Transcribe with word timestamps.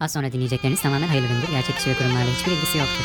Az 0.00 0.12
sonra 0.12 0.32
dinleyecekleriniz 0.32 0.82
tamamen 0.82 1.08
hayırlı 1.08 1.28
gündür. 1.28 1.48
Gerçek 1.50 1.76
kişi 1.76 1.90
ve 1.90 1.94
kurumlarla 1.94 2.30
hiçbir 2.38 2.52
ilgisi 2.52 2.78
yoktur. 2.78 3.04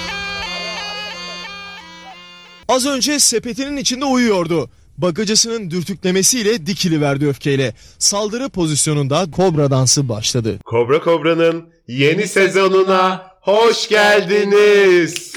Az 2.68 2.86
önce 2.86 3.20
sepetinin 3.20 3.78
içinde 3.78 4.06
uyuyordu. 4.06 4.70
Bagacısının 4.98 5.72
dürtüklemesiyle 5.72 6.66
dikili 6.66 7.02
verdi 7.02 7.28
öfkeyle. 7.28 7.74
Saldırı 8.00 8.50
pozisyonunda 8.50 9.32
kobra 9.32 9.72
dansı 9.72 10.10
başladı. 10.10 10.60
Kobra 10.66 11.00
Kobra'nın 11.02 11.70
yeni 11.88 12.28
sezonuna 12.28 13.28
hoş 13.42 13.90
geldiniz. 13.90 15.34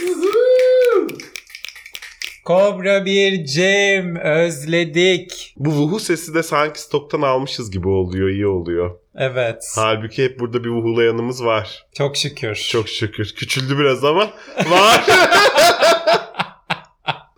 Kobra 2.44 3.04
bir 3.04 3.44
Cem 3.46 4.16
özledik. 4.16 5.54
Bu 5.56 5.70
vuhu 5.70 6.00
sesi 6.00 6.34
de 6.34 6.42
sanki 6.42 6.80
stoktan 6.80 7.22
almışız 7.22 7.70
gibi 7.70 7.88
oluyor, 7.88 8.28
iyi 8.28 8.46
oluyor. 8.46 8.90
Evet. 9.16 9.72
Halbuki 9.74 10.24
hep 10.24 10.40
burada 10.40 10.64
bir 10.64 10.68
vuhulayanımız 10.68 11.44
var. 11.44 11.84
Çok 11.98 12.16
şükür. 12.16 12.68
Çok 12.70 12.88
şükür. 12.88 13.34
Küçüldü 13.36 13.78
biraz 13.78 14.04
ama 14.04 14.30
var. 14.70 15.04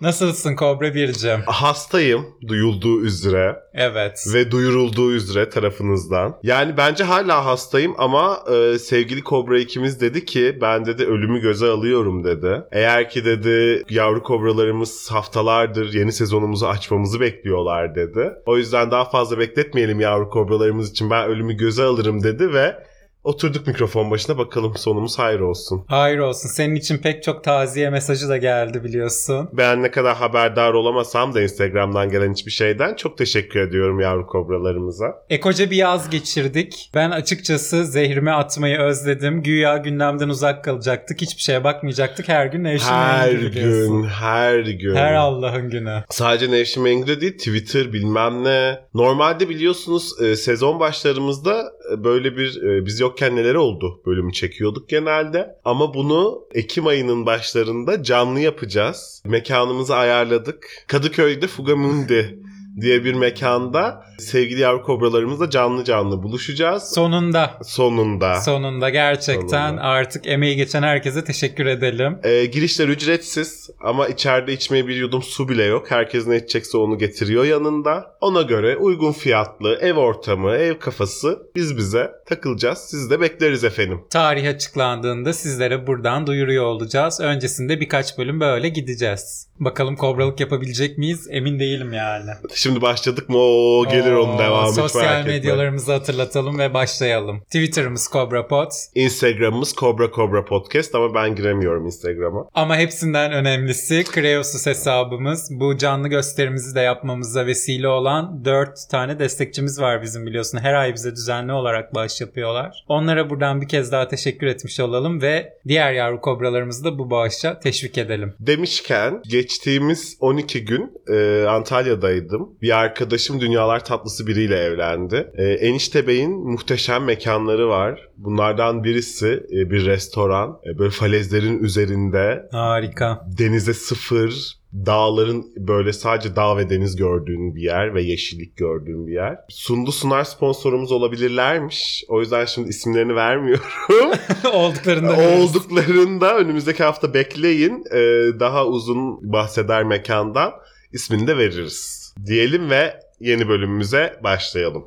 Nasılsın 0.01 0.57
Kobra 0.57 0.95
bir 0.95 1.12
Cem? 1.12 1.43
Hastayım 1.47 2.27
duyulduğu 2.48 3.01
üzere 3.01 3.57
Evet. 3.75 4.24
ve 4.34 4.51
duyurulduğu 4.51 5.12
üzere 5.12 5.48
tarafınızdan. 5.51 6.37
Yani 6.43 6.77
bence 6.77 7.05
hala 7.05 7.45
hastayım 7.47 7.95
ama 7.98 8.45
e, 8.52 8.79
sevgili 8.79 9.23
Kobra 9.23 9.59
ikimiz 9.59 10.01
dedi 10.01 10.24
ki 10.24 10.59
ben 10.61 10.87
dedi 10.87 11.05
ölümü 11.05 11.41
göze 11.41 11.66
alıyorum 11.66 12.24
dedi. 12.24 12.62
Eğer 12.73 13.11
ki 13.11 13.24
dedi 13.24 13.84
yavru 13.91 14.23
kobralarımız 14.23 15.11
haftalardır 15.11 15.93
yeni 15.93 16.12
sezonumuzu 16.12 16.66
açmamızı 16.66 17.21
bekliyorlar 17.21 17.95
dedi. 17.95 18.33
O 18.46 18.57
yüzden 18.57 18.91
daha 18.91 19.05
fazla 19.05 19.38
bekletmeyelim 19.38 20.01
yavru 20.01 20.30
kobralarımız 20.30 20.91
için 20.91 21.10
ben 21.10 21.29
ölümü 21.29 21.57
göze 21.57 21.83
alırım 21.83 22.23
dedi 22.23 22.52
ve 22.52 22.88
oturduk 23.28 23.66
mikrofon 23.66 24.10
başına 24.10 24.38
bakalım 24.38 24.77
sonumuz 24.77 25.18
hayır 25.18 25.41
olsun. 25.41 25.84
Hayır 25.87 26.18
olsun. 26.18 26.48
Senin 26.48 26.74
için 26.74 26.98
pek 26.98 27.23
çok 27.23 27.45
taziye 27.45 27.91
mesajı 27.91 28.29
da 28.29 28.37
geldi 28.37 28.85
biliyorsun. 28.85 29.48
Ben 29.52 29.82
ne 29.82 29.90
kadar 29.90 30.16
haberdar 30.16 30.73
olamasam 30.73 31.35
da 31.35 31.43
Instagram'dan 31.43 32.10
gelen 32.10 32.32
hiçbir 32.32 32.51
şeyden 32.51 32.95
çok 32.95 33.18
teşekkür 33.18 33.60
ediyorum 33.60 34.01
yavru 34.01 34.26
kobralarımıza. 34.26 35.23
Ekoca 35.30 35.70
bir 35.70 35.76
yaz 35.76 36.10
geçirdik. 36.10 36.90
Ben 36.95 37.10
açıkçası 37.10 37.85
zehrimi 37.85 38.32
atmayı 38.32 38.79
özledim. 38.79 39.42
Güya 39.42 39.76
gündemden 39.76 40.29
uzak 40.29 40.65
kalacaktık. 40.65 41.20
Hiçbir 41.20 41.42
şeye 41.42 41.65
bakmayacaktık. 41.65 42.29
Her 42.29 42.46
gün 42.46 42.65
Nevşin 42.65 42.87
Her 42.87 43.32
gün, 43.32 44.04
her 44.04 44.59
gün. 44.59 44.95
Her 44.95 45.15
Allah'ın 45.15 45.70
günü. 45.70 46.04
Sadece 46.10 46.51
Nevşin 46.51 46.82
Mengü'de 46.82 47.20
değil 47.20 47.38
Twitter 47.38 47.92
bilmem 47.92 48.45
ne. 48.45 48.79
Normalde 48.95 49.48
biliyorsunuz 49.48 50.23
e, 50.23 50.37
sezon 50.37 50.80
başlarımızda 50.80 51.63
e, 51.63 51.77
böyle 51.97 52.37
bir 52.37 52.63
e, 52.63 52.87
biz 52.87 53.01
yokken 53.01 53.37
neler 53.37 53.55
oldu 53.55 54.01
bölümü 54.07 54.33
çekiyorduk 54.33 54.89
genelde. 54.89 55.57
Ama 55.65 55.95
bunu 55.95 56.49
Ekim 56.55 56.87
ayının 56.87 57.27
başlarında 57.27 58.03
canlı 58.03 58.41
yapacağız. 58.41 59.23
Mekanımızı 59.27 59.95
ayarladık. 59.95 60.85
Kadıköy'de 60.87 61.47
Fugamundi 61.47 62.39
diye 62.80 63.04
bir 63.04 63.15
mekanda 63.15 64.04
sevgili 64.19 64.60
yavru 64.60 64.82
kobralarımızla 64.82 65.50
canlı 65.50 65.84
canlı 65.84 66.22
buluşacağız. 66.22 66.82
Sonunda. 66.94 67.59
Sonunda. 67.65 68.41
Sonunda 68.41 68.91
gerçekten 68.91 69.69
Sonunda. 69.69 69.82
artık 69.82 70.26
emeği 70.26 70.56
geçen 70.56 70.82
herkese 70.82 71.25
teşekkür 71.25 71.66
edelim. 71.66 72.19
E, 72.22 72.44
girişler 72.44 72.88
ücretsiz 72.88 73.70
ama 73.81 74.09
içeride 74.09 74.53
içmeye 74.53 74.87
bir 74.87 74.97
yudum 74.97 75.22
su 75.22 75.48
bile 75.48 75.65
yok. 75.65 75.91
Herkes 75.91 76.26
ne 76.26 76.37
içecekse 76.37 76.78
onu 76.78 76.98
getiriyor 76.98 77.44
yanında. 77.44 78.16
Ona 78.20 78.43
göre 78.43 78.76
uygun 78.76 79.12
fiyatlı 79.12 79.78
ev 79.81 79.94
ortamı, 79.94 80.50
ev 80.50 80.78
kafası 80.78 81.38
biz 81.56 81.76
bize 81.76 82.10
takılacağız. 82.26 82.78
Sizi 82.78 83.10
de 83.10 83.20
bekleriz 83.20 83.65
efendim. 83.65 84.00
Tarih 84.10 84.48
açıklandığında 84.48 85.32
sizlere 85.32 85.87
buradan 85.87 86.26
duyuruyor 86.26 86.65
olacağız. 86.65 87.20
Öncesinde 87.20 87.81
birkaç 87.81 88.19
bölüm 88.19 88.41
böyle 88.41 88.69
gideceğiz. 88.69 89.47
Bakalım 89.60 89.97
kobralık 89.97 90.41
yapabilecek 90.41 90.98
miyiz? 90.98 91.26
Emin 91.31 91.60
değilim 91.60 91.92
yani. 91.92 92.30
Şimdi 92.54 92.82
başladık 92.82 93.28
mı 93.28 93.38
o 93.38 93.84
gelir 93.91 94.12
onun 94.12 94.34
Oo, 94.34 94.38
devamı 94.38 94.69
hiç 94.69 94.74
Sosyal 94.74 95.26
medyalarımızı 95.26 95.92
hatırlatalım 95.92 96.58
ve 96.58 96.74
başlayalım. 96.74 97.41
Twitter'ımız 97.41 98.08
CobraPod. 98.12 98.70
Instagram'ımız 98.94 99.74
Cobra 99.74 100.10
Cobra 100.10 100.44
Podcast 100.44 100.94
ama 100.94 101.14
ben 101.14 101.34
giremiyorum 101.34 101.86
Instagram'a. 101.86 102.48
Ama 102.54 102.76
hepsinden 102.76 103.32
önemlisi 103.32 104.04
Kreosus 104.04 104.66
hesabımız. 104.66 105.48
Bu 105.50 105.76
canlı 105.78 106.08
gösterimizi 106.08 106.74
de 106.74 106.80
yapmamıza 106.80 107.47
vesile 107.47 107.88
olan 107.88 108.44
4 108.44 108.70
tane 108.91 109.18
destekçimiz 109.18 109.80
var 109.80 110.02
bizim 110.02 110.26
biliyorsun. 110.26 110.58
Her 110.58 110.74
ay 110.74 110.94
bize 110.94 111.12
düzenli 111.12 111.52
olarak 111.52 111.94
bağış 111.94 112.20
yapıyorlar. 112.20 112.84
Onlara 112.88 113.30
buradan 113.30 113.60
bir 113.60 113.68
kez 113.68 113.92
daha 113.92 114.08
teşekkür 114.08 114.47
etmiş 114.47 114.80
olalım 114.80 115.22
ve 115.22 115.52
diğer 115.68 115.92
yavru 115.92 116.20
kobralarımızı 116.20 116.84
da 116.84 116.98
bu 116.98 117.10
bağışa 117.10 117.60
teşvik 117.60 117.98
edelim. 117.98 118.34
Demişken 118.41 119.20
geçtiğimiz 119.48 120.16
12 120.20 120.64
gün 120.64 120.92
e, 121.12 121.44
Antalya'daydım. 121.48 122.48
Bir 122.62 122.78
arkadaşım 122.78 123.41
dünyalar 123.41 123.84
tatlısı 123.84 124.26
biriyle 124.26 124.56
evlendi. 124.56 125.31
E, 125.34 125.44
Enişte 125.44 126.06
Bey'in 126.06 126.31
muhteşem 126.31 127.04
mekanları 127.04 127.69
var. 127.69 128.09
Bunlardan 128.16 128.84
birisi 128.84 129.28
e, 129.53 129.70
bir 129.70 129.86
restoran. 129.86 130.59
E, 130.75 130.78
böyle 130.78 130.91
falezlerin 130.91 131.59
üzerinde 131.62 132.48
Harika. 132.53 133.26
denize 133.38 133.75
sıfır 133.75 134.59
dağların 134.72 135.46
böyle 135.56 135.92
sadece 135.92 136.36
dağ 136.36 136.56
ve 136.56 136.70
deniz 136.70 136.96
gördüğün 136.96 137.54
bir 137.54 137.62
yer 137.62 137.94
ve 137.94 138.02
yeşillik 138.02 138.56
gördüğün 138.56 139.06
bir 139.06 139.12
yer. 139.12 139.36
Sundu 139.48 139.92
Sunar 139.92 140.24
sponsorumuz 140.24 140.92
olabilirlermiş. 140.92 142.04
O 142.08 142.20
yüzden 142.20 142.44
şimdi 142.44 142.68
isimlerini 142.68 143.14
vermiyorum. 143.14 143.64
Olduklarında. 144.52 145.16
Olduklarında 145.16 146.38
önümüzdeki 146.38 146.82
hafta 146.82 147.14
bekleyin. 147.14 147.84
Ee, 147.92 147.98
daha 148.40 148.66
uzun 148.66 149.32
bahseder 149.32 149.84
mekandan. 149.84 150.52
ismini 150.92 151.26
de 151.26 151.38
veririz. 151.38 152.14
Diyelim 152.26 152.70
ve 152.70 153.00
yeni 153.20 153.48
bölümümüze 153.48 154.20
başlayalım. 154.24 154.84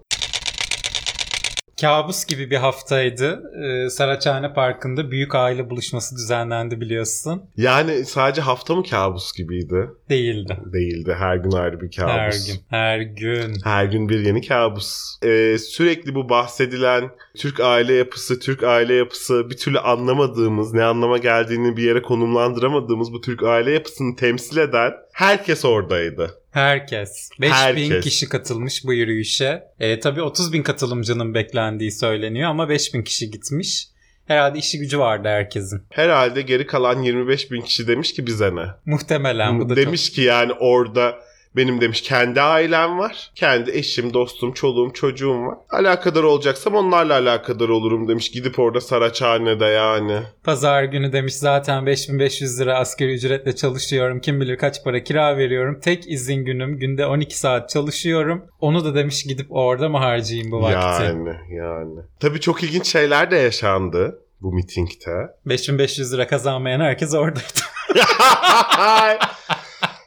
Kabus 1.82 2.26
gibi 2.26 2.52
bir 2.52 2.56
haftaydı. 2.56 3.44
Ee, 3.64 3.90
Saraçhane 3.90 4.54
Parkı'nda 4.54 5.12
büyük 5.12 5.36
aile 5.36 5.70
buluşması 5.70 6.16
düzenlendi 6.16 6.82
biliyorsun. 6.82 7.42
Yani 7.58 8.06
sadece 8.06 8.42
hafta 8.42 8.76
mı 8.76 8.84
kabus 8.84 9.34
gibiydi? 9.38 9.90
Değildi. 10.10 10.58
Değildi. 10.74 11.16
Her 11.20 11.36
gün 11.36 11.52
ayrı 11.52 11.82
bir 11.82 11.92
kabus. 11.92 12.12
Her 12.12 12.32
gün. 12.32 12.62
Her 12.70 13.00
gün. 13.00 13.54
Her 13.64 13.86
gün 13.86 14.10
bir 14.10 14.20
yeni 14.20 14.48
kabus. 14.48 15.18
Ee, 15.24 15.58
sürekli 15.58 16.16
bu 16.16 16.30
bahsedilen 16.30 17.10
Türk 17.38 17.60
aile 17.60 17.94
yapısı, 17.94 18.40
Türk 18.40 18.64
aile 18.64 18.94
yapısı 18.94 19.50
bir 19.50 19.58
türlü 19.58 19.80
anlamadığımız, 19.80 20.74
ne 20.74 20.84
anlama 20.84 21.18
geldiğini 21.18 21.78
bir 21.78 21.84
yere 21.84 22.02
konumlandıramadığımız 22.02 23.14
bu 23.14 23.22
Türk 23.22 23.44
aile 23.44 23.72
yapısını 23.72 24.16
temsil 24.16 24.58
eden 24.58 24.92
herkes 25.14 25.66
oradaydı. 25.66 26.42
Herkes. 26.52 27.30
5000 27.42 27.54
Herkes. 27.54 28.04
kişi 28.04 28.30
katılmış 28.30 28.86
bu 28.86 28.94
yürüyüşe. 28.94 29.64
E, 29.80 30.00
tabii 30.00 30.22
30 30.22 30.54
bin 30.54 30.64
katılımcının 30.64 31.34
beklendiği 31.34 31.92
söyleniyor 31.92 32.50
ama 32.50 32.70
5000 32.70 33.04
kişi 33.04 33.32
gitmiş. 33.32 33.88
Herhalde 34.28 34.60
işi 34.60 34.80
gücü 34.80 35.00
vardı 35.00 35.28
herkesin. 35.28 35.84
Herhalde 35.90 36.42
geri 36.42 36.68
kalan 36.68 37.02
25 37.02 37.52
bin 37.52 37.62
kişi 37.62 37.88
demiş 37.88 38.14
ki 38.14 38.28
bize 38.28 38.56
ne? 38.56 38.66
Muhtemelen 38.86 39.60
bu 39.60 39.70
da 39.70 39.76
demiş 39.76 40.12
ki 40.12 40.22
yani 40.22 40.54
orada 40.54 41.16
benim 41.56 41.82
demiş 41.82 42.02
kendi 42.02 42.42
ailem 42.42 43.00
var. 43.00 43.32
Kendi 43.36 43.72
eşim, 43.72 44.14
dostum, 44.14 44.52
çoluğum, 44.54 44.94
çocuğum 44.94 45.46
var. 45.46 45.58
Alakadar 45.70 46.24
olacaksam 46.24 46.76
onlarla 46.76 47.14
alakadar 47.14 47.70
olurum 47.70 48.08
demiş. 48.08 48.32
Gidip 48.32 48.60
orada 48.60 48.82
Saraçhane'de 48.82 49.66
yani. 49.66 50.20
pazar 50.44 50.84
günü 50.84 51.14
demiş 51.14 51.34
zaten 51.34 51.86
5500 51.86 52.60
lira 52.60 52.80
asgari 52.80 53.14
ücretle 53.14 53.56
çalışıyorum. 53.56 54.20
Kim 54.22 54.42
bilir 54.42 54.58
kaç 54.58 54.84
para 54.84 55.04
kira 55.04 55.38
veriyorum. 55.38 55.80
Tek 55.84 56.08
izin 56.08 56.46
günüm 56.46 56.80
günde 56.80 57.06
12 57.06 57.38
saat 57.40 57.70
çalışıyorum. 57.70 58.46
Onu 58.60 58.86
da 58.86 58.96
demiş 58.96 59.24
gidip 59.24 59.48
orada 59.50 59.90
mı 59.90 59.98
harcayayım 59.98 60.52
bu 60.52 60.62
vakti? 60.62 61.04
Yani 61.04 61.36
yani. 61.50 62.00
Tabii 62.20 62.40
çok 62.40 62.64
ilginç 62.64 62.88
şeyler 62.88 63.32
de 63.32 63.36
yaşandı 63.36 64.20
bu 64.42 64.54
mitingde. 64.54 65.28
5500 65.46 66.14
lira 66.14 66.28
kazanmayan 66.28 66.80
herkes 66.80 67.14
oradaydı. 67.14 67.62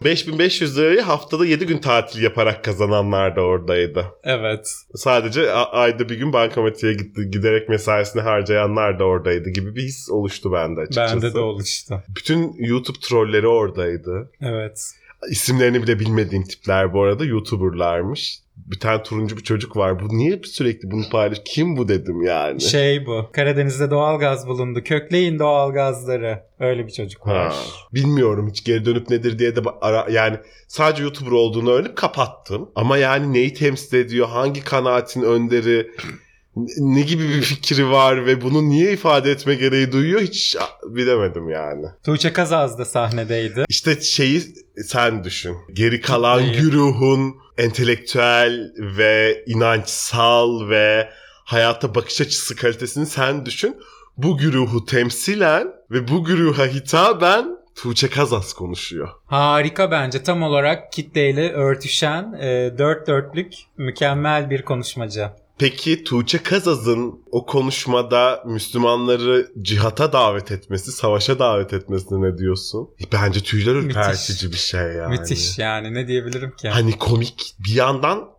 5500 0.05 0.79
lirayı 0.79 1.01
haftada 1.01 1.47
7 1.47 1.67
gün 1.67 1.79
tatil 1.79 2.23
yaparak 2.23 2.65
kazananlar 2.65 3.37
da 3.37 3.41
oradaydı. 3.41 4.07
evet. 4.25 4.75
Sadece 4.95 5.53
ayda 5.53 6.09
bir 6.09 6.19
gün 6.19 6.33
bankamatiğe 6.33 6.93
gitti, 6.93 7.31
giderek 7.31 7.69
mesaisini 7.69 8.23
harcayanlar 8.23 8.99
da 8.99 9.05
oradaydı 9.05 9.51
gibi 9.51 9.77
bir 9.77 9.83
his 9.83 10.11
oluştu 10.11 10.53
bende 10.53 10.81
açıkçası. 10.81 11.15
Bende 11.15 11.35
de 11.35 11.39
oluştu. 11.39 12.03
Bütün 12.17 12.55
YouTube 12.59 12.99
trolleri 12.99 13.47
oradaydı. 13.47 14.31
Evet. 14.41 14.91
İsimlerini 15.31 15.83
bile 15.83 15.99
bilmediğim 15.99 16.45
tipler 16.45 16.93
bu 16.93 17.03
arada 17.03 17.25
YouTuber'larmış. 17.25 18.44
Bir 18.57 18.81
tane 18.81 19.03
turuncu 19.03 19.37
bir 19.37 19.43
çocuk 19.43 19.77
var. 19.77 20.01
Bu 20.01 20.09
niye 20.09 20.41
sürekli 20.45 20.91
bunu 20.91 21.09
paylaş? 21.11 21.39
Kim 21.45 21.77
bu 21.77 21.89
dedim 21.89 22.23
yani. 22.23 22.61
Şey 22.61 23.07
bu. 23.07 23.29
Karadeniz'de 23.33 23.91
doğalgaz 23.91 24.49
bulundu. 24.49 24.83
Kökleyin 24.85 25.39
doğalgazları. 25.39 26.43
Öyle 26.61 26.87
bir 26.87 26.93
çocuk 26.93 27.27
var. 27.27 27.53
Ha, 27.53 27.55
bilmiyorum 27.95 28.49
hiç 28.51 28.65
geri 28.65 28.85
dönüp 28.85 29.11
nedir 29.11 29.39
diye 29.39 29.57
de 29.57 29.61
ara, 29.81 30.07
yani 30.11 30.39
sadece 30.69 31.03
YouTuber 31.03 31.31
olduğunu 31.31 31.71
öğrenip 31.71 31.97
kapattım. 31.97 32.71
Ama 32.75 32.97
yani 32.97 33.33
neyi 33.33 33.55
temsil 33.55 33.97
ediyor? 33.97 34.29
Hangi 34.29 34.65
kanaatin 34.65 35.23
önderi? 35.23 35.91
Ne 36.79 37.01
gibi 37.01 37.29
bir 37.29 37.43
fikri 37.43 37.91
var 37.91 38.27
ve 38.27 38.41
bunu 38.41 38.69
niye 38.69 38.93
ifade 38.93 39.31
etme 39.31 39.55
gereği 39.55 39.93
duyuyor 39.93 40.21
hiç 40.21 40.57
bilemedim 40.85 41.49
yani. 41.49 41.87
Tuğçe 42.05 42.33
Kazaz 42.33 42.79
da 42.79 42.85
sahnedeydi. 42.85 43.65
İşte 43.69 44.01
şeyi 44.01 44.43
sen 44.85 45.25
düşün. 45.25 45.57
Geri 45.73 46.01
kalan 46.01 46.53
güruhun 46.53 47.35
entelektüel 47.59 48.73
ve 48.79 49.45
inançsal 49.47 50.69
ve 50.69 51.09
hayata 51.45 51.95
bakış 51.95 52.21
açısı 52.21 52.57
kalitesini 52.57 53.07
sen 53.07 53.47
düşün. 53.47 53.77
Bu 54.17 54.37
güruhu 54.37 54.85
temsilen 54.85 55.69
ve 55.91 56.09
bu 56.09 56.25
güruha 56.25 56.67
hitaben 56.67 57.47
Tuğçe 57.75 58.09
Kazas 58.11 58.53
konuşuyor. 58.53 59.09
Harika 59.27 59.91
bence 59.91 60.23
tam 60.23 60.43
olarak 60.43 60.93
kitleyle 60.93 61.53
örtüşen 61.53 62.33
e, 62.33 62.79
dört 62.79 63.07
dörtlük 63.07 63.55
mükemmel 63.77 64.51
bir 64.51 64.63
konuşmacı. 64.63 65.31
Peki 65.59 66.05
Tuğçe 66.05 66.39
Kazaz'ın 66.39 67.21
o 67.31 67.47
konuşmada 67.47 68.43
Müslümanları 68.47 69.51
cihata 69.63 70.13
davet 70.13 70.53
etmesi, 70.53 70.93
savaşa 70.93 71.39
davet 71.39 71.73
etmesine 71.73 72.23
ne 72.23 72.39
diyorsun? 72.39 72.89
Bence 73.13 73.41
tüyler 73.41 73.75
ürpertici 73.75 74.53
bir 74.53 74.57
şey 74.57 74.81
yani. 74.81 75.19
Müthiş 75.19 75.59
yani 75.59 75.95
ne 75.95 76.09
diyebilirim 76.09 76.57
ki? 76.57 76.69
Hani 76.69 76.99
komik 76.99 77.55
bir 77.67 77.75
yandan 77.75 78.35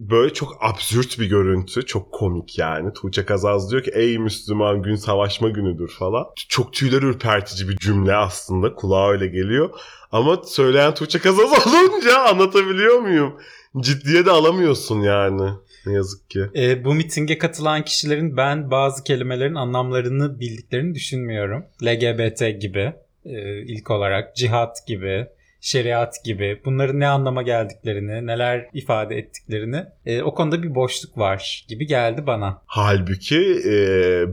böyle 0.00 0.34
çok 0.34 0.56
absürt 0.60 1.18
bir 1.18 1.26
görüntü. 1.26 1.86
Çok 1.86 2.12
komik 2.12 2.58
yani. 2.58 2.92
Tuğçe 2.92 3.24
Kazaz 3.24 3.70
diyor 3.70 3.82
ki 3.82 3.90
ey 3.94 4.18
Müslüman 4.18 4.82
gün 4.82 4.96
savaşma 4.96 5.48
günüdür 5.48 5.88
falan. 5.98 6.24
Çok 6.48 6.72
tüyler 6.72 7.02
ürpertici 7.02 7.68
bir 7.68 7.76
cümle 7.76 8.14
aslında. 8.14 8.74
Kulağa 8.74 9.10
öyle 9.10 9.26
geliyor. 9.26 9.70
Ama 10.12 10.42
söyleyen 10.44 10.94
Tuğçe 10.94 11.18
Kazaz 11.18 11.66
olunca 11.66 12.18
anlatabiliyor 12.18 12.98
muyum? 12.98 13.32
Ciddiye 13.80 14.26
de 14.26 14.30
alamıyorsun 14.30 15.00
yani. 15.00 15.50
Ne 15.86 15.92
yazık 15.92 16.30
ki. 16.30 16.46
E, 16.56 16.84
bu 16.84 16.94
mitinge 16.94 17.38
katılan 17.38 17.84
kişilerin 17.84 18.36
ben 18.36 18.70
bazı 18.70 19.04
kelimelerin 19.04 19.54
anlamlarını 19.54 20.40
bildiklerini 20.40 20.94
düşünmüyorum. 20.94 21.64
LGBT 21.84 22.60
gibi 22.60 22.92
e, 23.24 23.62
ilk 23.62 23.90
olarak, 23.90 24.36
cihat 24.36 24.86
gibi, 24.86 25.26
şeriat 25.60 26.24
gibi 26.24 26.60
bunların 26.64 27.00
ne 27.00 27.08
anlama 27.08 27.42
geldiklerini, 27.42 28.26
neler 28.26 28.68
ifade 28.72 29.16
ettiklerini 29.16 29.84
e, 30.06 30.22
o 30.22 30.34
konuda 30.34 30.62
bir 30.62 30.74
boşluk 30.74 31.18
var 31.18 31.64
gibi 31.68 31.86
geldi 31.86 32.26
bana. 32.26 32.62
Halbuki 32.66 33.60
e, 33.66 33.74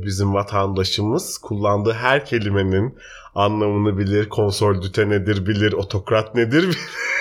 bizim 0.03 0.33
vatandaşımız 0.33 1.37
kullandığı 1.37 1.93
her 1.93 2.25
kelimenin 2.25 2.97
anlamını 3.35 3.97
bilir. 3.97 4.29
Konsol 4.29 4.75
nedir 4.97 5.45
bilir. 5.47 5.73
Otokrat 5.73 6.35
nedir 6.35 6.63
bilir. 6.63 6.77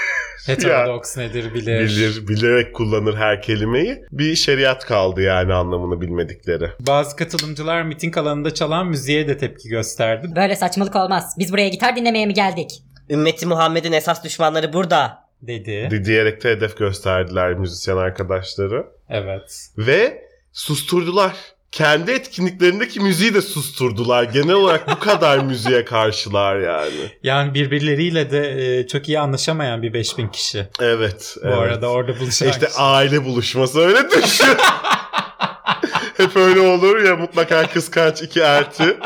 Heterodoks 0.46 1.16
nedir 1.16 1.54
bilir. 1.54 1.80
bilir, 1.88 2.28
bilerek 2.28 2.74
kullanır 2.74 3.14
her 3.16 3.42
kelimeyi. 3.42 4.04
Bir 4.12 4.34
şeriat 4.36 4.84
kaldı 4.84 5.22
yani 5.22 5.54
anlamını 5.54 6.00
bilmedikleri. 6.00 6.70
Bazı 6.80 7.16
katılımcılar 7.16 7.82
miting 7.82 8.16
alanında 8.18 8.54
çalan 8.54 8.86
müziğe 8.86 9.28
de 9.28 9.36
tepki 9.38 9.68
gösterdi. 9.68 10.28
Böyle 10.36 10.56
saçmalık 10.56 10.96
olmaz. 10.96 11.34
Biz 11.38 11.52
buraya 11.52 11.68
gitar 11.68 11.96
dinlemeye 11.96 12.26
mi 12.26 12.34
geldik? 12.34 12.70
Ümmeti 13.10 13.46
Muhammed'in 13.46 13.92
esas 13.92 14.24
düşmanları 14.24 14.72
burada. 14.72 15.26
Dedi. 15.42 15.88
Di- 15.90 16.04
Diyerek 16.04 16.44
de 16.44 16.50
hedef 16.50 16.76
gösterdiler 16.78 17.54
müzisyen 17.54 17.96
arkadaşları. 17.96 18.86
Evet. 19.08 19.66
Ve 19.78 20.22
susturdular. 20.52 21.34
Kendi 21.72 22.10
etkinliklerindeki 22.10 23.00
müziği 23.00 23.34
de 23.34 23.42
susturdular. 23.42 24.24
Genel 24.24 24.54
olarak 24.54 24.88
bu 24.90 24.98
kadar 24.98 25.38
müziğe 25.44 25.84
karşılar 25.84 26.56
yani. 26.60 27.10
Yani 27.22 27.54
birbirleriyle 27.54 28.30
de 28.30 28.78
e, 28.78 28.86
çok 28.86 29.08
iyi 29.08 29.20
anlaşamayan 29.20 29.82
bir 29.82 29.92
5000 29.92 30.28
kişi. 30.28 30.68
Evet. 30.80 31.36
Bu 31.42 31.46
evet. 31.48 31.58
arada 31.58 31.88
orada 31.90 32.20
buluşan 32.20 32.48
İşte 32.48 32.66
kişi. 32.66 32.78
aile 32.78 33.24
buluşması 33.24 33.80
öyle 33.80 34.10
düşün. 34.10 34.46
Hep 36.16 36.36
öyle 36.36 36.60
olur 36.60 37.02
ya 37.04 37.16
mutlaka 37.16 37.66
kıskanç 37.66 38.22
iki 38.22 38.40
erti. 38.40 38.96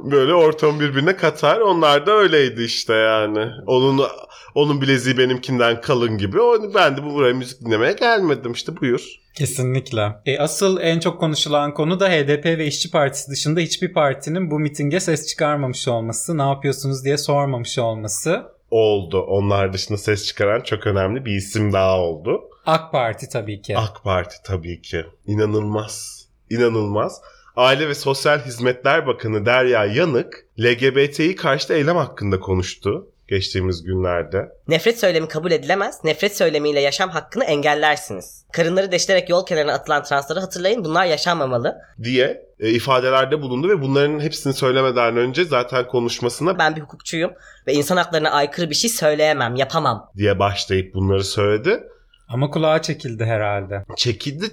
Böyle 0.00 0.34
ortamı 0.34 0.80
birbirine 0.80 1.16
katar. 1.16 1.58
Onlar 1.58 2.06
da 2.06 2.12
öyleydi 2.12 2.62
işte 2.62 2.94
yani. 2.94 3.50
Onun 3.66 4.06
onun 4.54 4.80
bileziği 4.80 5.18
benimkinden 5.18 5.80
kalın 5.80 6.18
gibi. 6.18 6.38
Ben 6.74 6.96
de 6.96 7.04
bu 7.04 7.14
buraya 7.14 7.34
müzik 7.34 7.60
dinlemeye 7.60 7.92
gelmedim 7.92 8.52
işte 8.52 8.80
buyur. 8.80 9.21
Kesinlikle. 9.34 10.14
E, 10.26 10.38
asıl 10.38 10.80
en 10.80 11.00
çok 11.00 11.20
konuşulan 11.20 11.74
konu 11.74 12.00
da 12.00 12.08
HDP 12.08 12.44
ve 12.44 12.66
İşçi 12.66 12.90
Partisi 12.90 13.30
dışında 13.30 13.60
hiçbir 13.60 13.92
partinin 13.92 14.50
bu 14.50 14.58
mitinge 14.58 15.00
ses 15.00 15.26
çıkarmamış 15.26 15.88
olması, 15.88 16.38
ne 16.38 16.42
yapıyorsunuz 16.42 17.04
diye 17.04 17.18
sormamış 17.18 17.78
olması. 17.78 18.42
Oldu. 18.70 19.20
Onlar 19.20 19.72
dışında 19.72 19.98
ses 19.98 20.26
çıkaran 20.26 20.60
çok 20.60 20.86
önemli 20.86 21.24
bir 21.24 21.32
isim 21.32 21.72
daha 21.72 21.98
oldu. 21.98 22.40
AK 22.66 22.92
Parti 22.92 23.28
tabii 23.28 23.62
ki. 23.62 23.78
AK 23.78 24.04
Parti 24.04 24.36
tabii 24.44 24.82
ki. 24.82 25.04
İnanılmaz. 25.26 26.26
İnanılmaz. 26.50 27.20
Aile 27.56 27.88
ve 27.88 27.94
Sosyal 27.94 28.38
Hizmetler 28.38 29.06
Bakanı 29.06 29.46
Derya 29.46 29.84
Yanık 29.84 30.46
LGBT'yi 30.60 31.36
karşıtı 31.36 31.74
eylem 31.74 31.96
hakkında 31.96 32.40
konuştu 32.40 33.11
geçtiğimiz 33.32 33.82
günlerde. 33.82 34.52
Nefret 34.68 35.00
söylemi 35.00 35.28
kabul 35.28 35.50
edilemez. 35.50 36.04
Nefret 36.04 36.36
söylemiyle 36.36 36.80
yaşam 36.80 37.10
hakkını 37.10 37.44
engellersiniz. 37.44 38.44
Karınları 38.52 38.92
deşilerek 38.92 39.28
yol 39.30 39.46
kenarına 39.46 39.72
atılan 39.72 40.02
transları 40.02 40.40
hatırlayın. 40.40 40.84
Bunlar 40.84 41.04
yaşanmamalı. 41.04 41.76
diye 42.02 42.46
e, 42.60 42.70
ifadelerde 42.70 43.42
bulundu 43.42 43.68
ve 43.68 43.80
bunların 43.82 44.20
hepsini 44.20 44.52
söylemeden 44.52 45.16
önce 45.16 45.44
zaten 45.44 45.86
konuşmasına 45.86 46.58
Ben 46.58 46.76
bir 46.76 46.80
hukukçuyum 46.80 47.32
ve 47.66 47.72
insan 47.72 47.96
haklarına 47.96 48.30
aykırı 48.30 48.70
bir 48.70 48.74
şey 48.74 48.90
söyleyemem, 48.90 49.56
yapamam. 49.56 50.10
diye 50.16 50.38
başlayıp 50.38 50.94
bunları 50.94 51.24
söyledi. 51.24 51.84
Ama 52.28 52.50
kulağa 52.50 52.82
çekildi 52.82 53.24
herhalde. 53.24 53.84
Çekildi 53.96 54.46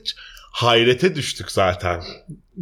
hayrete 0.60 1.16
düştük 1.16 1.52
zaten. 1.52 2.02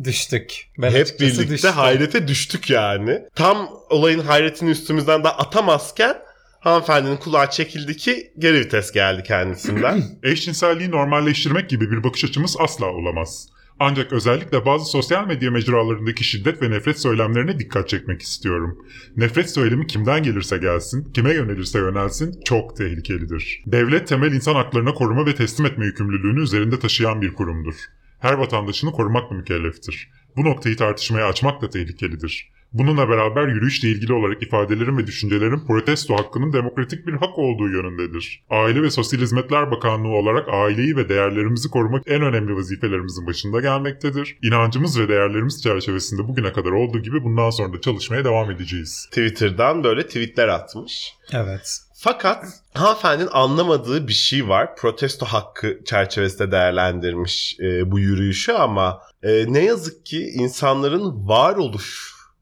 Düştük. 0.04 0.68
Ben 0.78 0.92
Hep 0.92 1.20
birlikte 1.20 1.50
düştüm. 1.50 1.72
hayrete 1.72 2.28
düştük 2.28 2.70
yani. 2.70 3.22
Tam 3.36 3.70
olayın 3.90 4.20
hayretini 4.20 4.70
üstümüzden 4.70 5.24
de 5.24 5.30
atamazken 5.30 6.18
hanımefendinin 6.60 7.18
kulağı 7.18 7.50
çekildi 7.50 7.98
ki 7.98 8.34
geri 8.40 8.60
vites 8.60 8.92
geldi 8.92 9.24
kendisinden. 9.24 10.04
Eşcinselliği 10.24 10.92
normalleştirmek 10.92 11.70
gibi 11.70 11.92
bir 11.92 12.04
bakış 12.04 12.24
açımız 12.24 12.56
asla 12.60 12.86
olamaz. 12.86 13.48
Ancak 13.80 14.14
özellikle 14.14 14.66
bazı 14.66 14.86
sosyal 14.86 15.28
medya 15.28 15.52
mecralarındaki 15.52 16.24
şiddet 16.24 16.62
ve 16.62 16.72
nefret 16.72 17.00
söylemlerine 17.00 17.60
dikkat 17.60 17.90
çekmek 17.90 18.22
istiyorum. 18.22 18.86
Nefret 19.18 19.50
söylemi 19.50 19.88
kimden 19.88 20.24
gelirse 20.24 20.58
gelsin, 20.58 21.12
kime 21.14 21.34
yönelirse 21.34 21.80
yönelsin 21.80 22.42
çok 22.46 22.78
tehlikelidir. 22.78 23.64
Devlet 23.66 24.08
temel 24.08 24.32
insan 24.32 24.56
haklarına 24.56 24.94
koruma 24.94 25.26
ve 25.26 25.36
teslim 25.36 25.66
etme 25.66 25.86
yükümlülüğünü 25.86 26.42
üzerinde 26.42 26.80
taşıyan 26.80 27.22
bir 27.22 27.34
kurumdur. 27.34 27.76
Her 28.20 28.34
vatandaşını 28.34 28.92
korumakla 28.92 29.36
mükelleftir. 29.36 30.10
Bu 30.36 30.44
noktayı 30.44 30.78
tartışmaya 30.78 31.28
açmak 31.28 31.62
da 31.62 31.70
tehlikelidir. 31.70 32.50
Bununla 32.74 33.10
beraber 33.10 33.48
yürüyüşle 33.48 33.90
ilgili 33.90 34.14
olarak 34.14 34.44
ifadelerin 34.44 34.98
ve 34.98 35.08
düşüncelerin 35.08 35.68
protesto 35.68 36.16
hakkının 36.16 36.54
demokratik 36.54 37.08
bir 37.08 37.14
hak 37.14 37.38
olduğu 37.38 37.70
yönündedir. 37.70 38.44
Aile 38.50 38.82
ve 38.82 38.90
Sosyal 38.90 39.22
Hizmetler 39.22 39.72
Bakanlığı 39.72 40.08
olarak 40.08 40.48
aileyi 40.50 40.96
ve 40.96 41.10
değerlerimizi 41.10 41.70
korumak 41.70 42.04
en 42.08 42.22
önemli 42.22 42.56
vazifelerimizin 42.56 43.28
başında 43.28 43.62
gelmektedir. 43.62 44.38
İnancımız 44.44 45.00
ve 45.00 45.10
değerlerimiz 45.10 45.64
çerçevesinde 45.64 46.28
bugüne 46.28 46.54
kadar 46.54 46.72
olduğu 46.72 47.00
gibi 47.00 47.24
bundan 47.24 47.50
sonra 47.50 47.74
da 47.74 47.82
çalışmaya 47.82 48.26
devam 48.26 48.52
edeceğiz. 48.52 49.08
Twitter'dan 49.10 49.84
böyle 49.84 50.08
tweetler 50.08 50.48
atmış. 50.48 51.14
Evet. 51.32 51.80
Fakat 52.00 52.46
hanımefendinin 52.74 53.30
anlamadığı 53.32 54.08
bir 54.08 54.14
şey 54.14 54.48
var. 54.48 54.76
Protesto 54.76 55.26
hakkı 55.26 55.80
çerçevesinde 55.86 56.52
değerlendirmiş 56.52 57.58
e, 57.60 57.92
bu 57.92 58.00
yürüyüşü 58.00 58.52
ama 58.52 59.02
e, 59.24 59.54
ne 59.54 59.66
yazık 59.66 60.06
ki 60.06 60.20
insanların 60.20 61.28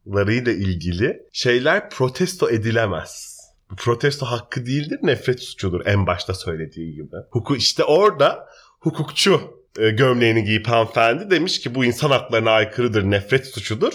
varoluşlarıyla 0.05 0.51
ilgili 0.51 1.24
şeyler 1.33 1.89
protesto 1.89 2.50
edilemez. 2.50 3.35
Bu 3.71 3.75
protesto 3.75 4.25
hakkı 4.25 4.65
değildir, 4.65 5.00
nefret 5.03 5.39
suçudur 5.39 5.85
en 5.85 6.07
başta 6.07 6.33
söylediği 6.33 6.95
gibi. 6.95 7.15
Hukuk 7.29 7.57
işte 7.57 7.83
orada 7.83 8.47
hukukçu 8.79 9.41
e, 9.79 9.89
gömleğini 9.89 10.43
giyip 10.43 10.67
hanımefendi 10.67 11.29
demiş 11.29 11.59
ki 11.59 11.75
bu 11.75 11.85
insan 11.85 12.09
haklarına 12.09 12.51
aykırıdır, 12.51 13.03
nefret 13.03 13.47
suçudur. 13.47 13.93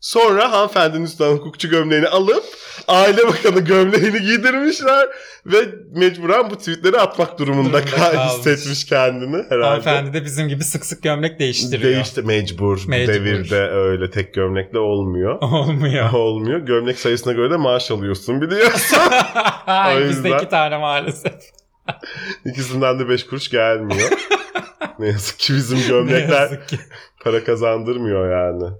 Sonra 0.00 0.52
hanımefendinin 0.52 1.04
üstünden 1.04 1.30
hukukçu 1.32 1.68
gömleğini 1.70 2.08
alıp 2.08 2.44
aile 2.88 3.26
bakanı 3.26 3.60
gömleğini 3.60 4.20
giydirmişler 4.22 5.08
ve 5.46 5.56
mecburen 5.96 6.50
bu 6.50 6.58
tweetleri 6.58 6.98
atmak 6.98 7.38
durumunda 7.38 7.84
kalmış. 7.84 8.32
hissetmiş 8.32 8.84
kendini 8.86 9.36
herhalde. 9.48 9.64
Hanımefendi 9.66 10.12
de 10.12 10.24
bizim 10.24 10.48
gibi 10.48 10.64
sık 10.64 10.86
sık 10.86 11.02
gömlek 11.02 11.38
değiştiriyor. 11.38 11.92
Değişti 11.94 12.22
mecbur. 12.22 12.80
Bu 12.86 12.90
Mecbur. 12.90 13.14
devirde 13.14 13.60
öyle 13.60 14.10
tek 14.10 14.34
gömlekle 14.34 14.78
olmuyor. 14.78 15.38
Olmuyor. 15.42 16.12
Olmuyor. 16.12 16.58
Gömlek 16.58 16.98
sayısına 16.98 17.32
göre 17.32 17.50
de 17.50 17.56
maaş 17.56 17.90
alıyorsun 17.90 18.40
biliyorsun. 18.40 18.98
Bizde 20.08 20.30
iki 20.36 20.48
tane 20.48 20.78
maalesef. 20.78 21.34
İkisinden 22.44 22.98
de 22.98 23.08
5 23.08 23.26
kuruş 23.26 23.48
gelmiyor. 23.50 24.10
ne 24.98 25.06
yazık 25.06 25.38
ki 25.38 25.54
bizim 25.54 25.78
gömlekler 25.88 26.66
ki. 26.66 26.78
para 27.24 27.44
kazandırmıyor 27.44 28.30
yani. 28.32 28.74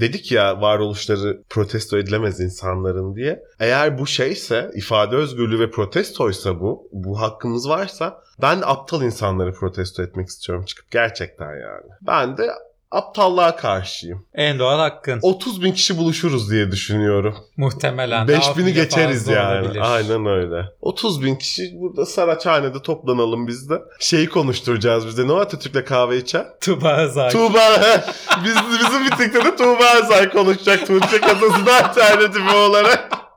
Dedik 0.00 0.32
ya 0.32 0.60
varoluşları 0.60 1.42
protesto 1.48 1.98
edilemez 1.98 2.40
insanların 2.40 3.14
diye. 3.14 3.42
Eğer 3.60 3.98
bu 3.98 4.06
şeyse 4.06 4.70
ifade 4.74 5.16
özgürlüğü 5.16 5.60
ve 5.60 5.70
protestoysa 5.70 6.60
bu, 6.60 6.88
bu 6.92 7.20
hakkımız 7.20 7.68
varsa 7.68 8.22
ben 8.42 8.60
aptal 8.64 9.02
insanları 9.02 9.52
protesto 9.52 10.02
etmek 10.02 10.28
istiyorum 10.28 10.64
çıkıp 10.64 10.90
gerçekten 10.90 11.50
yani. 11.50 11.86
Ben 12.00 12.36
de 12.36 12.50
aptallığa 12.90 13.56
karşıyım. 13.56 14.26
En 14.34 14.58
doğal 14.58 14.78
hakkın. 14.78 15.18
30 15.22 15.62
bin 15.62 15.72
kişi 15.72 15.98
buluşuruz 15.98 16.50
diye 16.50 16.70
düşünüyorum. 16.72 17.36
Muhtemelen. 17.56 18.28
daha 18.28 18.36
5000'i 18.36 18.66
bile 18.66 18.70
geçeriz 18.70 19.28
yani. 19.28 19.60
olabilir. 19.60 19.94
Aynen 19.94 20.26
öyle. 20.26 20.64
30 20.80 21.22
bin 21.22 21.36
kişi 21.36 21.62
burada 21.80 22.06
Saraçhane'de 22.06 22.82
toplanalım 22.82 23.46
biz 23.46 23.70
de. 23.70 23.74
Şeyi 24.00 24.28
konuşturacağız 24.28 25.06
bize. 25.06 25.28
Ne 25.28 25.32
Atatürk'le 25.32 25.86
kahve 25.86 26.16
içer? 26.16 26.46
Tuba 26.60 26.96
Özay. 26.96 27.30
Tuğba. 27.30 27.60
biz, 28.44 28.56
bizim 28.80 29.04
bittikte 29.04 29.44
de 29.44 29.56
Tuğba 29.56 29.98
Özay 30.02 30.30
konuşacak. 30.30 30.86
Tuğçe 30.86 31.20
kasasına 31.20 31.78
alternatifi 31.78 32.56
olarak. 32.56 33.27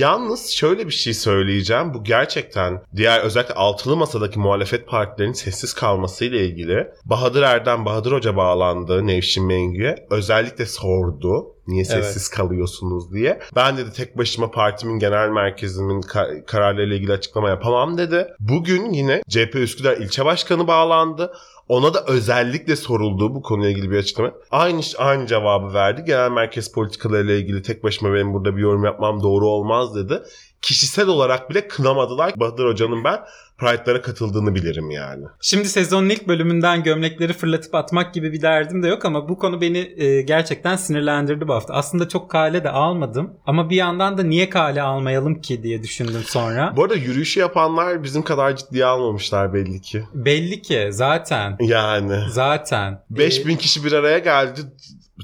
Yalnız 0.00 0.50
şöyle 0.50 0.86
bir 0.86 0.92
şey 0.92 1.14
söyleyeceğim. 1.14 1.94
Bu 1.94 2.04
gerçekten 2.04 2.82
diğer 2.96 3.20
özellikle 3.20 3.54
altılı 3.54 3.96
masadaki 3.96 4.38
muhalefet 4.38 4.88
partilerinin 4.88 5.32
sessiz 5.32 5.74
kalmasıyla 5.74 6.38
ilgili 6.40 6.86
Bahadır 7.04 7.42
Erdem, 7.42 7.84
Bahadır 7.84 8.12
Hoca 8.12 8.36
bağlandı 8.36 9.06
Nevşin 9.06 9.46
Mengü'ye. 9.46 10.06
Özellikle 10.10 10.66
sordu. 10.66 11.46
Niye 11.66 11.84
Evet. 11.90 12.04
sessiz 12.04 12.28
kalıyorsunuz 12.28 13.12
diye. 13.12 13.40
Ben 13.56 13.76
dedi 13.76 13.92
tek 13.92 14.18
başıma 14.18 14.50
partimin 14.50 14.98
genel 14.98 15.28
merkezimin 15.28 16.00
ka- 16.02 16.44
kararlarıyla 16.44 16.96
ilgili 16.96 17.12
açıklama 17.12 17.48
yapamam 17.48 17.98
dedi. 17.98 18.26
Bugün 18.40 18.92
yine 18.92 19.22
CHP 19.28 19.54
Üsküdar 19.54 19.96
ilçe 19.96 20.24
başkanı 20.24 20.66
bağlandı. 20.66 21.32
Ona 21.68 21.94
da 21.94 22.04
özellikle 22.06 22.76
sorulduğu 22.76 23.34
bu 23.34 23.42
konuyla 23.42 23.70
ilgili 23.70 23.90
bir 23.90 23.98
açıklama. 23.98 24.32
Aynı 24.50 24.80
aynı 24.98 25.26
cevabı 25.26 25.74
verdi. 25.74 26.04
Genel 26.06 26.30
merkez 26.30 26.72
politikalarıyla 26.72 27.34
ilgili 27.34 27.62
tek 27.62 27.84
başıma 27.84 28.14
benim 28.14 28.34
burada 28.34 28.56
bir 28.56 28.62
yorum 28.62 28.84
yapmam 28.84 29.22
doğru 29.22 29.46
olmaz 29.46 29.94
dedi. 29.94 30.22
Kişisel 30.62 31.08
olarak 31.08 31.50
bile 31.50 31.68
kınamadılar. 31.68 32.32
Bahadır 32.36 32.66
Hoca'nın 32.66 33.04
ben 33.04 33.20
Pride'lara 33.58 34.02
katıldığını 34.02 34.54
bilirim 34.54 34.90
yani. 34.90 35.24
Şimdi 35.40 35.68
sezonun 35.68 36.08
ilk 36.08 36.28
bölümünden 36.28 36.82
gömlekleri 36.82 37.32
fırlatıp 37.32 37.74
atmak 37.74 38.14
gibi 38.14 38.32
bir 38.32 38.42
derdim 38.42 38.82
de 38.82 38.88
yok 38.88 39.04
ama 39.04 39.28
bu 39.28 39.38
konu 39.38 39.60
beni 39.60 39.78
e, 39.96 40.22
gerçekten 40.22 40.76
sinirlendirdi 40.76 41.48
bu 41.48 41.54
hafta. 41.54 41.74
Aslında 41.74 42.08
çok 42.08 42.30
kale 42.30 42.64
de 42.64 42.70
almadım 42.70 43.34
ama 43.46 43.70
bir 43.70 43.76
yandan 43.76 44.18
da 44.18 44.22
niye 44.22 44.50
kale 44.50 44.82
almayalım 44.82 45.40
ki 45.40 45.62
diye 45.62 45.82
düşündüm 45.82 46.22
sonra. 46.26 46.72
Bu 46.76 46.82
arada 46.82 46.94
yürüyüşü 46.94 47.40
yapanlar 47.40 48.02
bizim 48.02 48.22
kadar 48.22 48.56
ciddiye 48.56 48.84
almamışlar 48.84 49.54
belli 49.54 49.80
ki. 49.80 50.04
Belli 50.14 50.62
ki 50.62 50.88
zaten 50.90 51.56
Yani. 51.60 52.20
zaten. 52.30 53.00
5000 53.10 53.56
kişi 53.56 53.84
bir 53.84 53.92
araya 53.92 54.18
geldi. 54.18 54.60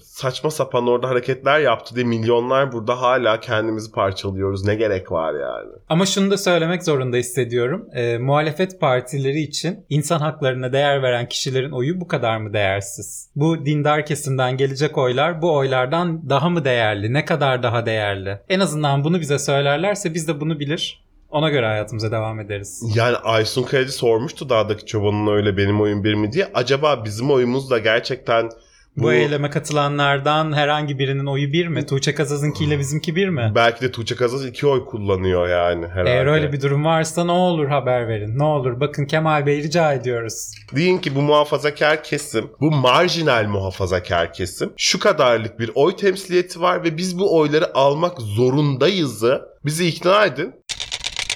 Saçma 0.02 0.50
sapan 0.50 0.86
orada 0.86 1.08
hareketler 1.08 1.60
yaptı 1.60 1.94
diye 1.94 2.04
milyonlar 2.04 2.72
burada 2.72 3.00
hala 3.00 3.40
kendimizi 3.40 3.92
parçalıyoruz. 3.92 4.64
Ne 4.64 4.74
gerek 4.74 5.12
var 5.12 5.34
yani? 5.34 5.70
Ama 5.88 6.06
şunu 6.06 6.30
da 6.30 6.38
söylemek 6.38 6.84
zorunda 6.84 7.16
hissediyorum. 7.16 7.86
E, 7.94 8.18
muhalefet 8.18 8.80
partileri 8.80 9.40
için 9.40 9.86
insan 9.90 10.18
haklarına 10.18 10.72
değer 10.72 11.02
veren 11.02 11.28
kişilerin 11.28 11.70
oyu 11.70 12.00
bu 12.00 12.08
kadar 12.08 12.36
mı 12.36 12.52
değersiz? 12.52 13.30
Bu 13.36 13.66
dindar 13.66 14.06
kesimden 14.06 14.56
gelecek 14.56 14.98
oylar 14.98 15.42
bu 15.42 15.56
oylardan 15.56 16.30
daha 16.30 16.48
mı 16.48 16.64
değerli? 16.64 17.12
Ne 17.12 17.24
kadar 17.24 17.62
daha 17.62 17.86
değerli? 17.86 18.38
En 18.48 18.60
azından 18.60 19.04
bunu 19.04 19.20
bize 19.20 19.38
söylerlerse 19.38 20.14
biz 20.14 20.28
de 20.28 20.40
bunu 20.40 20.60
bilir. 20.60 21.02
Ona 21.30 21.50
göre 21.50 21.66
hayatımıza 21.66 22.10
devam 22.10 22.40
ederiz. 22.40 22.82
Yani 22.94 23.16
Aysun 23.16 23.62
Kayacı 23.62 23.92
sormuştu 23.92 24.48
dağdaki 24.48 24.86
çobanın 24.86 25.26
öyle 25.26 25.56
benim 25.56 25.80
oyun 25.80 26.04
bir 26.04 26.14
mi 26.14 26.32
diye. 26.32 26.50
Acaba 26.54 27.04
bizim 27.04 27.30
oyumuz 27.30 27.70
da 27.70 27.78
gerçekten 27.78 28.50
Bu, 28.96 29.12
eyleme 29.12 29.50
katılanlardan 29.50 30.52
herhangi 30.52 30.98
birinin 30.98 31.26
oyu 31.26 31.52
bir 31.52 31.68
mi? 31.68 31.86
Tuğçe 31.86 32.14
Kazaz'ınkiyle 32.14 32.78
bizimki 32.78 33.16
bir 33.16 33.28
mi? 33.28 33.52
Belki 33.54 33.80
de 33.80 33.92
Tuğçe 33.92 34.16
Kazaz 34.16 34.46
iki 34.46 34.66
oy 34.66 34.84
kullanıyor 34.84 35.48
yani 35.48 35.86
herhalde. 35.86 36.10
Eğer 36.10 36.26
öyle 36.26 36.52
bir 36.52 36.60
durum 36.60 36.84
varsa 36.84 37.24
ne 37.24 37.32
olur 37.32 37.66
haber 37.66 38.08
verin. 38.08 38.38
Ne 38.38 38.44
olur 38.44 38.80
bakın 38.80 39.06
Kemal 39.06 39.46
Bey 39.46 39.62
rica 39.62 39.92
ediyoruz. 39.92 40.50
Deyin 40.76 40.98
ki 40.98 41.14
bu 41.14 41.22
muhafazakar 41.22 42.04
kesim, 42.04 42.50
bu 42.60 42.70
marjinal 42.70 43.44
muhafazakar 43.48 44.32
kesim 44.32 44.72
şu 44.76 44.98
kadarlık 44.98 45.58
bir 45.58 45.70
oy 45.74 45.96
temsiliyeti 45.96 46.60
var 46.60 46.84
ve 46.84 46.96
biz 46.96 47.18
bu 47.18 47.38
oyları 47.38 47.74
almak 47.76 48.20
zorundayızı 48.20 49.42
bizi 49.64 49.86
ikna 49.86 50.24
edin. 50.26 50.54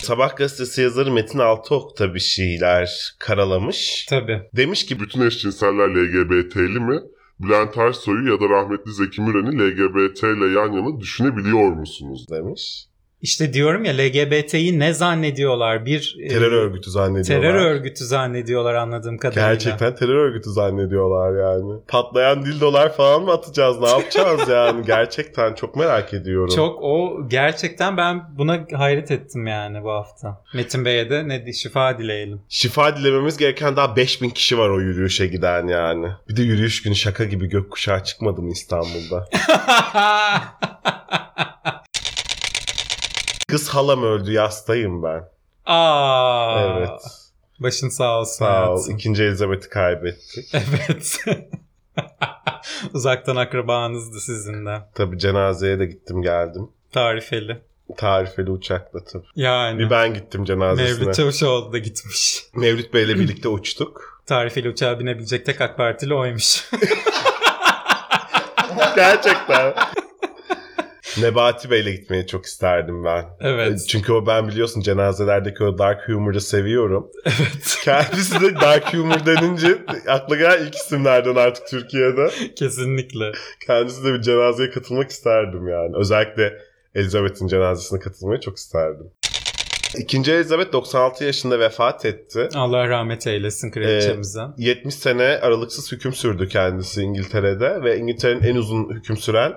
Sabah 0.00 0.36
gazetesi 0.36 0.82
yazarı 0.82 1.12
Metin 1.12 1.38
Altıok 1.38 1.98
da 1.98 2.14
bir 2.14 2.20
şeyler 2.20 3.14
karalamış. 3.18 4.06
Tabii. 4.10 4.42
Demiş 4.56 4.86
ki 4.86 5.00
Bütün 5.00 5.26
eşcinseller 5.26 5.88
LGBT'li 5.88 6.80
mi? 6.80 7.00
Bülent 7.40 7.76
Ersoy'u 7.78 8.28
ya 8.28 8.40
da 8.40 8.48
rahmetli 8.48 8.92
Zeki 8.92 9.22
Müren'i 9.22 9.58
LGBT 9.58 10.22
ile 10.22 10.46
yan 10.60 10.72
yana 10.72 11.00
düşünebiliyor 11.00 11.72
musunuz? 11.72 12.26
demiş. 12.30 12.86
İşte 13.26 13.52
diyorum 13.52 13.84
ya 13.84 13.92
LGBT'yi 13.92 14.78
ne 14.78 14.92
zannediyorlar? 14.92 15.86
Bir 15.86 16.16
e, 16.22 16.28
Terör 16.28 16.52
örgütü 16.52 16.90
zannediyorlar. 16.90 17.48
terör 17.48 17.70
örgütü 17.70 18.04
zannediyorlar 18.04 18.74
anladığım 18.74 19.18
kadarıyla. 19.18 19.52
Gerçekten 19.52 19.94
terör 19.94 20.14
örgütü 20.14 20.50
zannediyorlar 20.50 21.42
yani. 21.42 21.80
Patlayan 21.88 22.44
dildolar 22.44 22.96
falan 22.96 23.22
mı 23.22 23.32
atacağız? 23.32 23.80
Ne 23.80 23.88
yapacağız 23.88 24.40
yani? 24.48 24.86
Gerçekten 24.86 25.54
çok 25.54 25.76
merak 25.76 26.14
ediyorum. 26.14 26.54
Çok 26.56 26.78
o 26.82 27.28
gerçekten 27.28 27.96
ben 27.96 28.22
buna 28.38 28.66
hayret 28.72 29.10
ettim 29.10 29.46
yani 29.46 29.84
bu 29.84 29.90
hafta. 29.90 30.42
Metin 30.54 30.84
Bey'e 30.84 31.10
de 31.10 31.28
ne 31.28 31.52
şifa 31.52 31.98
dileyelim. 31.98 32.40
Şifa 32.48 32.96
dilememiz 32.96 33.36
gereken 33.36 33.76
daha 33.76 33.96
5000 33.96 34.30
kişi 34.30 34.58
var 34.58 34.68
o 34.68 34.80
yürüyüşe 34.80 35.26
giden 35.26 35.66
yani. 35.66 36.06
Bir 36.28 36.36
de 36.36 36.42
yürüyüş 36.42 36.82
günü 36.82 36.94
şaka 36.94 37.24
gibi 37.24 37.48
gökkuşağı 37.48 38.04
çıkmadı 38.04 38.42
mı 38.42 38.52
İstanbul'da? 38.52 39.28
Kız 43.56 43.68
halam 43.68 44.02
öldü 44.02 44.32
yastayım 44.32 45.02
ben. 45.02 45.24
Aa, 45.66 46.76
Evet. 46.78 47.00
Başın 47.58 47.88
sağ 47.88 48.20
olsun. 48.20 48.38
Sağ 48.38 48.62
ol. 48.62 48.74
hayatım. 48.74 48.94
İkinci 48.94 49.22
Elizabeth'i 49.22 49.68
kaybettik. 49.68 50.54
Evet. 50.54 51.18
Uzaktan 52.94 53.36
akrabanızdı 53.36 54.20
sizin 54.20 54.66
de. 54.66 54.82
Tabii 54.94 55.18
cenazeye 55.18 55.78
de 55.78 55.86
gittim 55.86 56.22
geldim. 56.22 56.68
Tarifeli. 56.92 57.62
Tarifeli 57.96 58.50
uçakla 58.50 59.04
tabii. 59.04 59.26
Yani. 59.36 59.78
Bir 59.78 59.90
ben 59.90 60.14
gittim 60.14 60.44
cenazesine. 60.44 60.98
Mevlüt 60.98 61.14
Çavuşoğlu 61.14 61.72
da 61.72 61.78
gitmiş. 61.78 62.42
Mevlüt 62.54 62.94
Bey'le 62.94 63.08
birlikte 63.08 63.48
uçtuk. 63.48 64.22
Tarifeli 64.26 64.68
uçağa 64.68 65.00
binebilecek 65.00 65.46
tek 65.46 65.60
AK 65.60 65.76
Partili 65.76 66.14
oymuş. 66.14 66.70
Gerçekten. 68.96 69.74
Nebati 71.20 71.70
Bey'le 71.70 71.92
gitmeyi 71.92 72.26
çok 72.26 72.46
isterdim 72.46 73.04
ben. 73.04 73.24
Evet. 73.40 73.86
Çünkü 73.88 74.12
o 74.12 74.26
ben 74.26 74.48
biliyorsun 74.48 74.80
cenazelerdeki 74.80 75.64
o 75.64 75.78
dark 75.78 76.08
humor'ı 76.08 76.40
seviyorum. 76.40 77.10
evet. 77.24 77.78
Kendisi 77.84 78.40
de 78.40 78.54
dark 78.54 78.94
humor 78.94 79.26
denince 79.26 79.78
akla 80.08 80.36
gelen 80.36 80.66
ilk 80.66 80.74
isimlerden 80.74 81.34
artık 81.34 81.66
Türkiye'de. 81.66 82.30
Kesinlikle. 82.56 83.32
Kendisi 83.66 84.04
de 84.04 84.14
bir 84.14 84.22
cenazeye 84.22 84.70
katılmak 84.70 85.10
isterdim 85.10 85.68
yani. 85.68 85.96
Özellikle 85.96 86.58
Elizabeth'in 86.94 87.46
cenazesine 87.46 87.98
katılmayı 88.00 88.40
çok 88.40 88.56
isterdim. 88.56 89.06
İkinci 89.98 90.32
Elizabeth 90.32 90.72
96 90.72 91.24
yaşında 91.24 91.60
vefat 91.60 92.04
etti. 92.04 92.48
Allah 92.54 92.88
rahmet 92.88 93.26
eylesin 93.26 93.70
kraliçemize. 93.70 94.40
70 94.58 94.94
sene 94.94 95.24
aralıksız 95.24 95.92
hüküm 95.92 96.12
sürdü 96.12 96.48
kendisi 96.48 97.02
İngiltere'de 97.02 97.82
ve 97.82 97.98
İngiltere'nin 97.98 98.42
en 98.42 98.56
uzun 98.56 98.94
hüküm 98.94 99.16
süren 99.16 99.52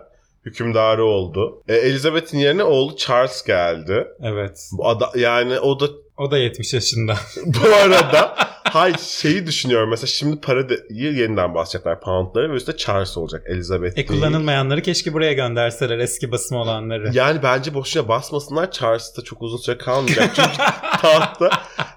hükümdarı 0.46 1.06
oldu. 1.06 1.64
E, 1.68 1.76
Elizabeth'in 1.76 2.40
yerine 2.40 2.64
oğlu 2.64 2.96
Charles 2.96 3.44
geldi. 3.44 4.08
Evet. 4.24 4.70
Bu 4.72 4.88
ada, 4.88 5.12
yani 5.16 5.60
o 5.60 5.80
da 5.80 5.86
O 6.18 6.32
da 6.32 6.38
70 6.38 6.74
yaşında. 6.74 7.16
bu 7.46 7.76
arada 7.76 8.36
hay 8.70 8.94
şeyi 9.00 9.48
düşünüyorum 9.48 9.90
mesela 9.90 10.08
şimdi 10.08 10.42
parayı 10.42 11.14
yeniden 11.14 11.56
basacaklar 11.56 12.02
poundları 12.02 12.52
ve 12.52 12.56
üstte 12.56 12.78
Charles 12.78 13.18
olacak 13.18 13.44
Elizabeth 13.48 13.98
E 13.98 14.06
kullanılmayanları 14.06 14.82
keşke 14.82 15.14
buraya 15.14 15.34
gönderseler 15.34 16.00
eski 16.00 16.32
basım 16.32 16.58
olanları. 16.58 17.10
Yani 17.14 17.44
bence 17.44 17.74
boşuna 17.74 18.08
basmasınlar. 18.08 18.72
Charles 18.72 19.18
da 19.18 19.22
çok 19.22 19.42
uzun 19.42 19.58
süre 19.58 19.78
kalmayacak. 19.78 20.36
Çünkü 20.36 20.58
tahtta 21.02 21.50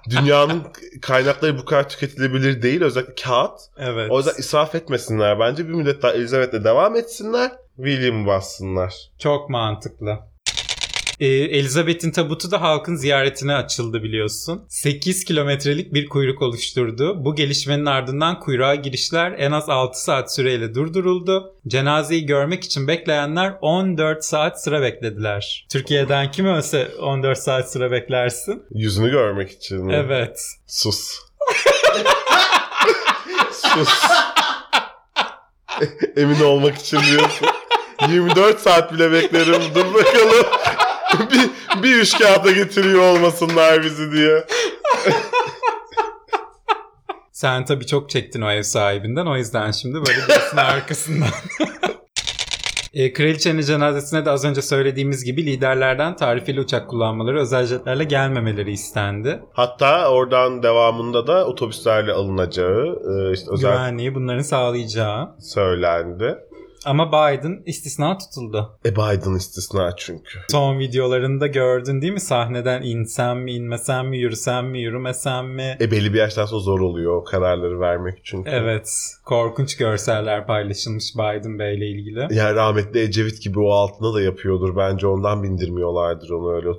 dünyanın 0.09 0.63
kaynakları 1.01 1.57
bu 1.57 1.65
kadar 1.65 1.89
tüketilebilir 1.89 2.61
değil. 2.61 2.81
Özellikle 2.81 3.15
kağıt. 3.23 3.59
Evet. 3.77 4.11
O 4.11 4.17
yüzden 4.17 4.33
israf 4.37 4.75
etmesinler. 4.75 5.39
Bence 5.39 5.67
bir 5.67 5.73
müddet 5.73 6.01
daha 6.01 6.11
Elizabeth'le 6.11 6.63
devam 6.63 6.95
etsinler. 6.95 7.51
William 7.75 8.27
bassınlar. 8.27 8.93
Çok 9.19 9.49
mantıklı. 9.49 10.19
Ee, 11.19 11.25
Elizabeth'in 11.27 12.11
tabutu 12.11 12.51
da 12.51 12.61
halkın 12.61 12.95
ziyaretine 12.95 13.55
açıldı 13.55 14.03
biliyorsun. 14.03 14.65
8 14.69 15.25
kilometrelik 15.25 15.93
bir 15.93 16.09
kuyruk 16.09 16.41
oluşturdu. 16.41 17.25
Bu 17.25 17.35
gelişmenin 17.35 17.85
ardından 17.85 18.39
kuyruğa 18.39 18.75
girişler 18.75 19.31
en 19.37 19.51
az 19.51 19.69
6 19.69 20.03
saat 20.03 20.35
süreyle 20.35 20.75
durduruldu. 20.75 21.55
Cenazeyi 21.67 22.25
görmek 22.25 22.63
için 22.63 22.87
bekleyenler 22.87 23.53
14 23.61 24.23
saat 24.25 24.63
sıra 24.63 24.81
beklediler. 24.81 25.65
Türkiye'den 25.71 26.31
kim 26.31 26.45
ölse 26.45 26.87
14 26.99 27.37
saat 27.37 27.71
sıra 27.71 27.91
beklersin. 27.91 28.63
Yüzünü 28.73 29.11
görmek 29.11 29.51
için. 29.51 29.85
mi? 29.85 29.93
Evet. 29.95 30.39
Sus. 30.67 31.11
Sus. 33.51 34.03
Emin 36.17 36.41
olmak 36.41 36.77
için 36.77 36.99
diyorsun. 37.11 37.47
24 38.09 38.59
saat 38.59 38.93
bile 38.93 39.11
beklerim. 39.11 39.61
Dur 39.75 39.93
bakalım. 39.93 40.45
bir, 41.31 41.83
bir 41.83 41.95
üç 41.95 42.17
kağıda 42.19 42.51
getiriyor 42.51 43.01
olmasınlar 43.03 43.83
bizi 43.83 44.11
diye. 44.11 44.43
Sen 47.31 47.65
tabii 47.65 47.85
çok 47.85 48.09
çektin 48.09 48.41
o 48.41 48.51
ev 48.51 48.63
sahibinden. 48.63 49.25
O 49.25 49.37
yüzden 49.37 49.71
şimdi 49.71 49.95
böyle 49.95 50.17
birisinin 50.27 50.61
arkasından. 50.61 51.27
E, 52.93 53.13
Kraliçenin 53.13 53.61
cenazesine 53.61 54.25
de 54.25 54.29
az 54.29 54.45
önce 54.45 54.61
söylediğimiz 54.61 55.23
gibi 55.23 55.45
liderlerden 55.45 56.15
tarifeli 56.15 56.59
uçak 56.61 56.89
kullanmaları, 56.89 57.39
özel 57.39 57.65
jetlerle 57.65 58.03
gelmemeleri 58.03 58.71
istendi. 58.71 59.39
Hatta 59.53 60.09
oradan 60.11 60.63
devamında 60.63 61.27
da 61.27 61.45
otobüslerle 61.45 62.11
alınacağı 62.11 62.85
e, 62.85 63.33
işte 63.33 63.51
özel 63.51 63.71
Güvenliği 63.71 64.15
bunların 64.15 64.41
sağlayacağı. 64.41 65.29
söylendi. 65.39 66.35
Ama 66.85 67.07
Biden 67.07 67.63
istisna 67.65 68.17
tutuldu. 68.17 68.79
E 68.85 68.91
Biden 68.91 69.35
istisna 69.35 69.95
çünkü. 69.97 70.39
Son 70.51 70.79
videolarında 70.79 71.47
gördün 71.47 72.01
değil 72.01 72.13
mi? 72.13 72.19
Sahneden 72.19 72.81
insem 72.81 73.39
mi, 73.39 73.53
inmesem 73.53 74.07
mi, 74.07 74.17
yürüsem 74.17 74.67
mi, 74.67 74.79
yürümesem 74.79 75.47
mi? 75.47 75.77
E 75.81 75.91
belli 75.91 76.13
bir 76.13 76.19
yaştan 76.19 76.45
sonra 76.45 76.61
zor 76.61 76.79
oluyor 76.79 77.15
o 77.15 77.23
kararları 77.23 77.79
vermek 77.79 78.19
çünkü. 78.23 78.49
Evet. 78.49 78.89
Korkunç 79.25 79.77
görseller 79.77 80.47
paylaşılmış 80.47 81.15
Biden 81.15 81.59
Bey'le 81.59 81.91
ilgili. 81.91 82.19
Yani 82.19 82.55
rahmetli 82.55 82.99
Ecevit 82.99 83.41
gibi 83.41 83.59
o 83.59 83.69
altına 83.69 84.13
da 84.13 84.21
yapıyordur. 84.21 84.75
Bence 84.77 85.07
ondan 85.07 85.43
bindirmiyorlardır 85.43 86.29
onu 86.29 86.55
öyle 86.55 86.69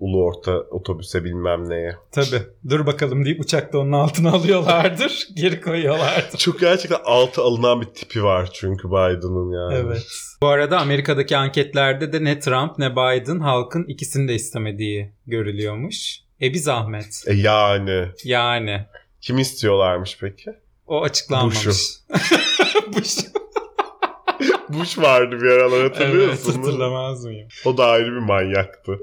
ulu 0.00 0.24
orta 0.24 0.52
otobüse 0.60 1.24
bilmem 1.24 1.68
neye. 1.68 1.96
Tabii. 2.12 2.42
Dur 2.68 2.86
bakalım 2.86 3.24
deyip 3.24 3.40
uçakta 3.40 3.78
onun 3.78 3.92
altına 3.92 4.32
alıyorlardır. 4.32 5.28
Geri 5.36 5.60
koyuyorlardır. 5.60 6.38
Çok 6.38 6.60
gerçekten 6.60 6.98
altı 7.04 7.42
alınan 7.42 7.80
bir 7.80 7.86
tipi 7.86 8.24
var 8.24 8.50
çünkü 8.52 8.88
Biden'ın 8.88 9.49
yani. 9.52 9.74
Evet. 9.74 10.06
Bu 10.42 10.48
arada 10.48 10.80
Amerika'daki 10.80 11.36
anketlerde 11.36 12.12
de 12.12 12.24
ne 12.24 12.38
Trump 12.38 12.78
ne 12.78 12.92
Biden 12.92 13.40
halkın 13.40 13.84
ikisini 13.84 14.28
de 14.28 14.34
istemediği 14.34 15.12
görülüyormuş. 15.26 16.20
E 16.42 16.52
bir 16.52 16.58
zahmet. 16.58 17.24
E 17.26 17.34
yani. 17.34 18.08
Yani. 18.24 18.86
Kim 19.20 19.38
istiyorlarmış 19.38 20.18
peki? 20.20 20.50
O 20.86 21.02
açıklanmamış. 21.02 21.66
Bush'u. 21.66 21.76
Bush. 22.92 23.16
Bush 24.68 24.98
vardı 24.98 25.40
bir 25.42 25.46
aralar 25.50 25.82
hatırlıyor 25.82 26.28
evet 26.28 26.46
musun? 26.46 26.62
hatırlamaz 26.62 27.24
mıyım? 27.24 27.48
O 27.64 27.76
da 27.76 27.86
ayrı 27.86 28.06
bir 28.06 28.18
manyaktı. 28.18 28.98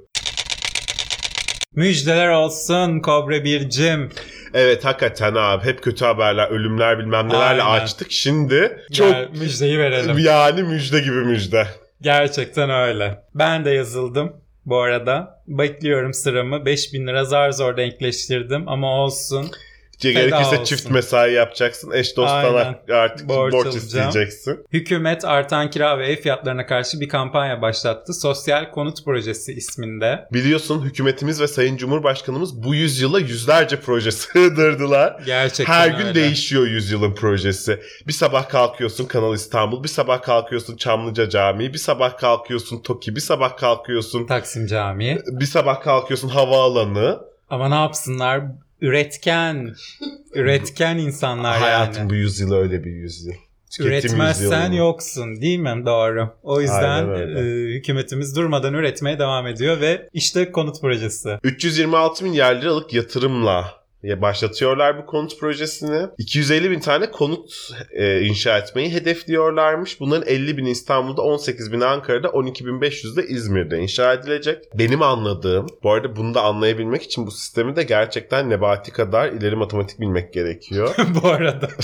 Müjdeler 1.75 2.29
olsun 2.29 2.99
Kobra 2.99 3.43
Bircim. 3.43 4.09
Evet 4.53 4.85
hakikaten 4.85 5.35
abi 5.35 5.65
hep 5.65 5.83
kötü 5.83 6.05
haberler, 6.05 6.47
ölümler 6.49 6.99
bilmem 6.99 7.29
nelerle 7.29 7.63
Aynen. 7.63 7.81
açtık. 7.83 8.11
Şimdi 8.11 8.81
çok 8.93 9.11
Gel, 9.11 9.27
müjdeyi 9.39 9.79
verelim. 9.79 10.17
yani 10.17 10.63
müjde 10.63 10.99
gibi 10.99 11.15
müjde. 11.15 11.67
Gerçekten 12.01 12.69
öyle. 12.69 13.19
Ben 13.35 13.65
de 13.65 13.69
yazıldım 13.71 14.33
bu 14.65 14.77
arada. 14.81 15.43
Bekliyorum 15.47 16.13
sıramı. 16.13 16.65
5000 16.65 17.07
lira 17.07 17.25
zar 17.25 17.51
zor 17.51 17.77
denkleştirdim 17.77 18.69
ama 18.69 18.91
olsun. 19.03 19.51
Gerekirse 19.99 20.63
çift 20.63 20.89
mesai 20.89 21.33
yapacaksın. 21.33 21.91
Eş 21.91 22.17
dosttan 22.17 22.75
artık 22.93 23.29
Borç 23.29 23.53
borç, 23.53 23.75
isteyeceksin. 23.75 24.59
Hükümet 24.73 25.25
artan 25.25 25.69
kira 25.69 25.99
ve 25.99 26.07
ev 26.07 26.15
fiyatlarına 26.15 26.65
karşı 26.65 26.99
bir 26.99 27.09
kampanya 27.09 27.61
başlattı. 27.61 28.13
Sosyal 28.13 28.71
Konut 28.71 29.05
Projesi 29.05 29.53
isminde. 29.53 30.27
Biliyorsun 30.33 30.81
hükümetimiz 30.85 31.41
ve 31.41 31.47
Sayın 31.47 31.77
Cumhurbaşkanımız 31.77 32.63
bu 32.63 32.75
yüzyıla 32.75 33.19
yüzlerce 33.19 33.79
proje 33.79 34.11
sığdırdılar. 34.57 35.21
Gerçekten 35.25 35.73
Her 35.73 35.87
gün 35.87 36.05
öyle. 36.05 36.15
değişiyor 36.15 36.67
yüzyılın 36.67 37.15
projesi. 37.15 37.79
Bir 38.07 38.13
sabah 38.13 38.49
kalkıyorsun 38.49 39.05
Kanal 39.05 39.33
İstanbul, 39.35 39.83
bir 39.83 39.89
sabah 39.89 40.21
kalkıyorsun 40.21 40.77
Çamlıca 40.77 41.29
Camii, 41.29 41.73
bir 41.73 41.77
sabah 41.77 42.17
kalkıyorsun 42.17 42.81
TOKİ, 42.81 43.15
bir 43.15 43.21
sabah 43.21 43.57
kalkıyorsun 43.57 44.27
Taksim 44.27 44.67
Camii. 44.67 45.17
bir 45.27 45.45
sabah 45.45 45.81
kalkıyorsun 45.81 46.29
havaalanı. 46.29 47.19
Ama 47.49 47.69
ne 47.69 47.75
yapsınlar? 47.75 48.41
Üretken. 48.81 49.75
Üretken 50.33 50.97
insanlar 50.97 51.59
Hayatım 51.59 51.97
yani. 52.01 52.09
bu 52.09 52.15
yüzyıl 52.15 52.53
öyle 52.53 52.83
bir 52.83 52.91
yüzyıl. 52.91 53.33
Tüketim 53.71 53.91
Üretmezsen 54.11 54.59
yüzyılı. 54.61 54.75
yoksun 54.75 55.41
değil 55.41 55.59
mi? 55.59 55.83
Doğru. 55.85 56.29
O 56.43 56.61
yüzden 56.61 57.09
e, 57.09 57.41
hükümetimiz 57.73 58.35
durmadan 58.35 58.73
üretmeye 58.73 59.19
devam 59.19 59.47
ediyor 59.47 59.81
ve 59.81 60.09
işte 60.13 60.51
konut 60.51 60.81
projesi. 60.81 61.37
326 61.43 62.25
milyar 62.25 62.55
liralık 62.55 62.93
yatırımla 62.93 63.51
ya 63.51 63.76
başlatıyorlar 64.03 64.97
bu 64.97 65.05
konut 65.05 65.39
projesini. 65.39 66.07
250 66.17 66.71
bin 66.71 66.79
tane 66.79 67.11
konut 67.11 67.69
e, 67.91 68.21
inşa 68.21 68.57
etmeyi 68.57 68.93
hedefliyorlarmış. 68.93 69.99
Bunların 69.99 70.27
50 70.27 70.57
bin 70.57 70.65
İstanbul'da, 70.65 71.21
18 71.21 71.71
bin 71.71 71.81
Ankara'da, 71.81 72.29
12 72.29 72.65
bin 72.65 72.81
500 72.81 73.17
de 73.17 73.27
İzmir'de 73.27 73.79
inşa 73.79 74.13
edilecek. 74.13 74.63
Benim 74.73 75.01
anladığım, 75.01 75.67
bu 75.83 75.91
arada 75.91 76.15
bunu 76.15 76.33
da 76.33 76.41
anlayabilmek 76.41 77.03
için 77.03 77.27
bu 77.27 77.31
sistemi 77.31 77.75
de 77.75 77.83
gerçekten 77.83 78.49
Nebati 78.49 78.91
kadar 78.91 79.29
ileri 79.29 79.55
matematik 79.55 79.99
bilmek 79.99 80.33
gerekiyor. 80.33 80.95
bu 81.23 81.27
arada. 81.27 81.67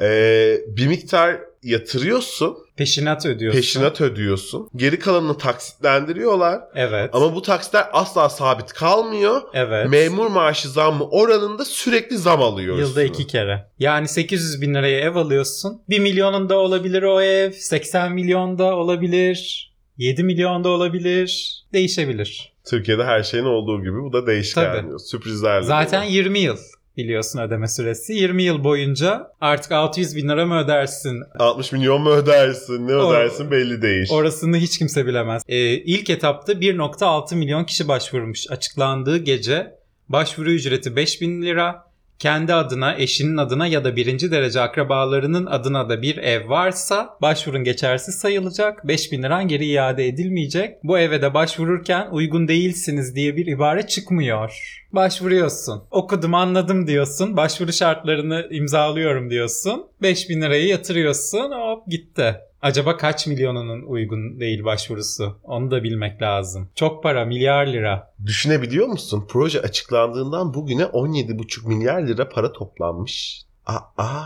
E, 0.00 0.58
bir 0.66 0.86
miktar 0.86 1.40
yatırıyorsun, 1.62 2.56
Peşinat 2.76 3.26
ödüyorsun. 3.26 3.60
peşinat 3.60 4.00
ödüyorsun. 4.00 4.68
Geri 4.76 4.98
kalanını 4.98 5.38
taksitlendiriyorlar. 5.38 6.60
Evet. 6.74 7.10
Ama 7.12 7.34
bu 7.34 7.42
taksitler 7.42 7.86
asla 7.92 8.28
sabit 8.28 8.72
kalmıyor. 8.72 9.42
evet. 9.54 9.88
Memur 9.90 10.26
maaşı 10.26 10.68
zammı 10.68 11.04
oranında 11.04 11.64
sürekli 11.64 12.18
zam 12.18 12.42
alıyor. 12.42 12.78
Yılda 12.78 13.02
iki 13.02 13.26
kere. 13.26 13.66
Yani 13.78 14.08
800 14.08 14.60
bin 14.62 14.74
liraya 14.74 15.00
ev 15.00 15.14
alıyorsun. 15.16 15.82
1 15.88 15.98
milyonunda 15.98 16.56
olabilir 16.58 17.02
o 17.02 17.20
ev. 17.20 17.52
80 17.52 18.12
milyonda 18.12 18.76
olabilir. 18.76 19.70
7 19.96 20.22
milyonda 20.22 20.68
olabilir. 20.68 21.54
Değişebilir. 21.72 22.52
Türkiye'de 22.70 23.04
her 23.04 23.22
şeyin 23.22 23.44
olduğu 23.44 23.80
gibi 23.80 24.02
bu 24.02 24.12
da 24.12 24.26
değişken. 24.26 24.64
Tabii. 24.88 24.98
Sürprizlerle. 24.98 25.66
Zaten 25.66 26.02
dolu. 26.02 26.10
20 26.12 26.38
yıl 26.38 26.56
biliyorsun 26.96 27.38
ödeme 27.40 27.68
süresi. 27.68 28.12
20 28.12 28.42
yıl 28.42 28.64
boyunca 28.64 29.32
artık 29.40 29.72
600 29.72 30.16
bin 30.16 30.28
lira 30.28 30.46
mı 30.46 30.58
ödersin? 30.58 31.22
60 31.38 31.72
milyon 31.72 32.02
mu 32.02 32.10
ödersin 32.10 32.88
ne 32.88 32.92
ödersin 32.92 33.50
belli 33.50 33.82
değil. 33.82 34.06
Orasını 34.10 34.56
hiç 34.56 34.78
kimse 34.78 35.06
bilemez. 35.06 35.42
Ee, 35.48 35.56
ilk 35.72 36.10
etapta 36.10 36.52
1.6 36.52 37.34
milyon 37.36 37.64
kişi 37.64 37.88
başvurmuş. 37.88 38.50
Açıklandığı 38.50 39.18
gece 39.18 39.74
başvuru 40.08 40.50
ücreti 40.50 40.96
5000 40.96 41.42
lira. 41.42 41.89
Kendi 42.20 42.54
adına, 42.54 42.96
eşinin 42.96 43.36
adına 43.36 43.66
ya 43.66 43.84
da 43.84 43.96
birinci 43.96 44.30
derece 44.30 44.60
akrabalarının 44.60 45.46
adına 45.46 45.88
da 45.88 46.02
bir 46.02 46.16
ev 46.16 46.48
varsa 46.48 47.16
başvurun 47.22 47.64
geçersiz 47.64 48.14
sayılacak. 48.14 48.88
5000 48.88 49.22
liran 49.22 49.48
geri 49.48 49.66
iade 49.66 50.06
edilmeyecek. 50.08 50.84
Bu 50.84 50.98
eve 50.98 51.22
de 51.22 51.34
başvururken 51.34 52.08
uygun 52.10 52.48
değilsiniz 52.48 53.14
diye 53.14 53.36
bir 53.36 53.46
ibare 53.46 53.86
çıkmıyor. 53.86 54.80
Başvuruyorsun. 54.92 55.82
Okudum 55.90 56.34
anladım 56.34 56.86
diyorsun. 56.86 57.36
Başvuru 57.36 57.72
şartlarını 57.72 58.48
imzalıyorum 58.50 59.30
diyorsun. 59.30 59.86
5000 60.02 60.42
lirayı 60.42 60.66
yatırıyorsun. 60.66 61.50
Hop 61.50 61.86
gitti. 61.86 62.36
Acaba 62.62 62.96
kaç 62.96 63.26
milyonunun 63.26 63.82
uygun 63.82 64.40
değil 64.40 64.64
başvurusu? 64.64 65.38
Onu 65.44 65.70
da 65.70 65.82
bilmek 65.82 66.22
lazım. 66.22 66.68
Çok 66.74 67.02
para, 67.02 67.24
milyar 67.24 67.66
lira. 67.66 68.12
Düşünebiliyor 68.26 68.86
musun? 68.86 69.24
Proje 69.28 69.60
açıklandığından 69.60 70.54
bugüne 70.54 70.82
17,5 70.82 71.68
milyar 71.68 72.02
lira 72.02 72.28
para 72.28 72.52
toplanmış. 72.52 73.42
Aa. 73.66 74.20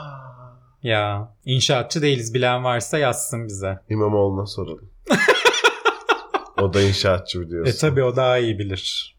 Ya 0.82 1.32
inşaatçı 1.44 2.02
değiliz 2.02 2.34
bilen 2.34 2.64
varsa 2.64 2.98
yazsın 2.98 3.46
bize. 3.46 3.78
İmamoğlu'na 3.90 4.46
soralım. 4.46 4.90
o 6.62 6.74
da 6.74 6.82
inşaatçı 6.82 7.38
E 7.38 7.42
biliyorsun. 7.42 7.88
tabi 7.88 8.02
o 8.02 8.16
daha 8.16 8.38
iyi 8.38 8.58
bilir. 8.58 9.14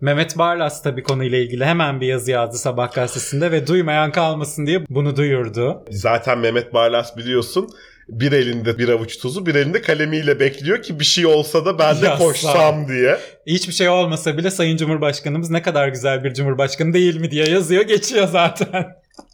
Mehmet 0.00 0.38
Barlas 0.38 0.82
tabii 0.82 1.02
konuyla 1.02 1.38
ilgili 1.38 1.64
hemen 1.64 2.00
bir 2.00 2.06
yazı 2.06 2.30
yazdı 2.30 2.58
Sabah 2.58 2.92
gazetesinde 2.94 3.52
ve 3.52 3.66
duymayan 3.66 4.12
kalmasın 4.12 4.66
diye 4.66 4.84
bunu 4.90 5.16
duyurdu. 5.16 5.84
Zaten 5.90 6.38
Mehmet 6.38 6.74
Barlas 6.74 7.16
biliyorsun 7.16 7.68
bir 8.10 8.32
elinde 8.32 8.78
bir 8.78 8.88
avuç 8.88 9.18
tuzu 9.18 9.46
bir 9.46 9.54
elinde 9.54 9.82
kalemiyle 9.82 10.40
bekliyor 10.40 10.82
ki 10.82 11.00
bir 11.00 11.04
şey 11.04 11.26
olsa 11.26 11.64
da 11.64 11.78
ben 11.78 12.02
de 12.02 12.06
Yazsam. 12.06 12.26
koşsam 12.26 12.88
diye. 12.88 13.18
Hiçbir 13.46 13.72
şey 13.72 13.88
olmasa 13.88 14.36
bile 14.36 14.50
Sayın 14.50 14.76
Cumhurbaşkanımız 14.76 15.50
ne 15.50 15.62
kadar 15.62 15.88
güzel 15.88 16.24
bir 16.24 16.34
cumhurbaşkanı 16.34 16.92
değil 16.94 17.16
mi 17.16 17.30
diye 17.30 17.48
yazıyor 17.48 17.82
geçiyor 17.82 18.28
zaten. 18.28 18.86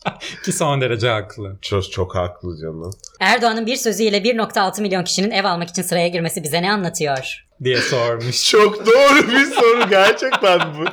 Ki 0.44 0.52
son 0.52 0.80
derece 0.80 1.08
haklı. 1.08 1.56
Çok, 1.62 1.92
çok 1.92 2.14
haklı 2.14 2.56
canım. 2.62 2.90
Erdoğan'ın 3.20 3.66
bir 3.66 3.76
sözüyle 3.76 4.18
1.6 4.18 4.82
milyon 4.82 5.04
kişinin 5.04 5.30
ev 5.30 5.44
almak 5.44 5.68
için 5.68 5.82
sıraya 5.82 6.08
girmesi 6.08 6.42
bize 6.42 6.62
ne 6.62 6.72
anlatıyor? 6.72 7.46
Diye 7.64 7.76
sormuş. 7.76 8.50
Çok 8.50 8.86
doğru 8.86 9.28
bir 9.28 9.44
soru 9.44 9.88
gerçekten 9.90 10.60
bu. 10.60 10.84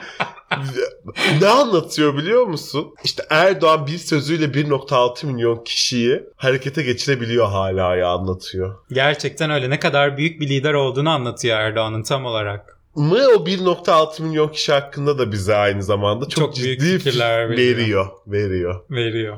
ne 1.42 1.48
anlatıyor 1.48 2.18
biliyor 2.18 2.44
musun? 2.48 2.94
İşte 3.04 3.24
Erdoğan 3.30 3.88
bir 3.88 3.98
sözüyle 3.98 4.46
1.6 4.46 5.26
milyon 5.26 5.64
kişiyi 5.64 6.24
harekete 6.36 6.84
geçirebiliyor 6.84 7.48
hala 7.48 7.96
ya 7.96 8.08
anlatıyor. 8.10 8.76
Gerçekten 8.92 9.52
öyle 9.52 9.70
ne 9.70 9.80
kadar 9.80 10.18
büyük 10.18 10.42
bir 10.42 10.50
lider 10.50 10.74
olduğunu 10.74 11.10
anlatıyor 11.10 11.58
Erdoğan'ın 11.58 12.04
tam 12.04 12.26
olarak. 12.26 12.80
Mı 12.96 13.20
o 13.38 13.46
1.6 13.46 14.24
milyon 14.24 14.48
kişi 14.50 14.72
hakkında 14.72 15.18
da 15.18 15.32
bize 15.32 15.56
aynı 15.56 15.84
zamanda 15.84 16.26
çok, 16.30 16.56
Çok 16.56 16.64
büyük 16.64 16.80
ciddi 16.80 16.98
fikirler 17.00 17.50
fikir 17.50 17.62
veriyor. 17.62 17.78
veriyor. 17.78 18.08
Veriyor. 18.28 18.82
Veriyor. 18.90 19.38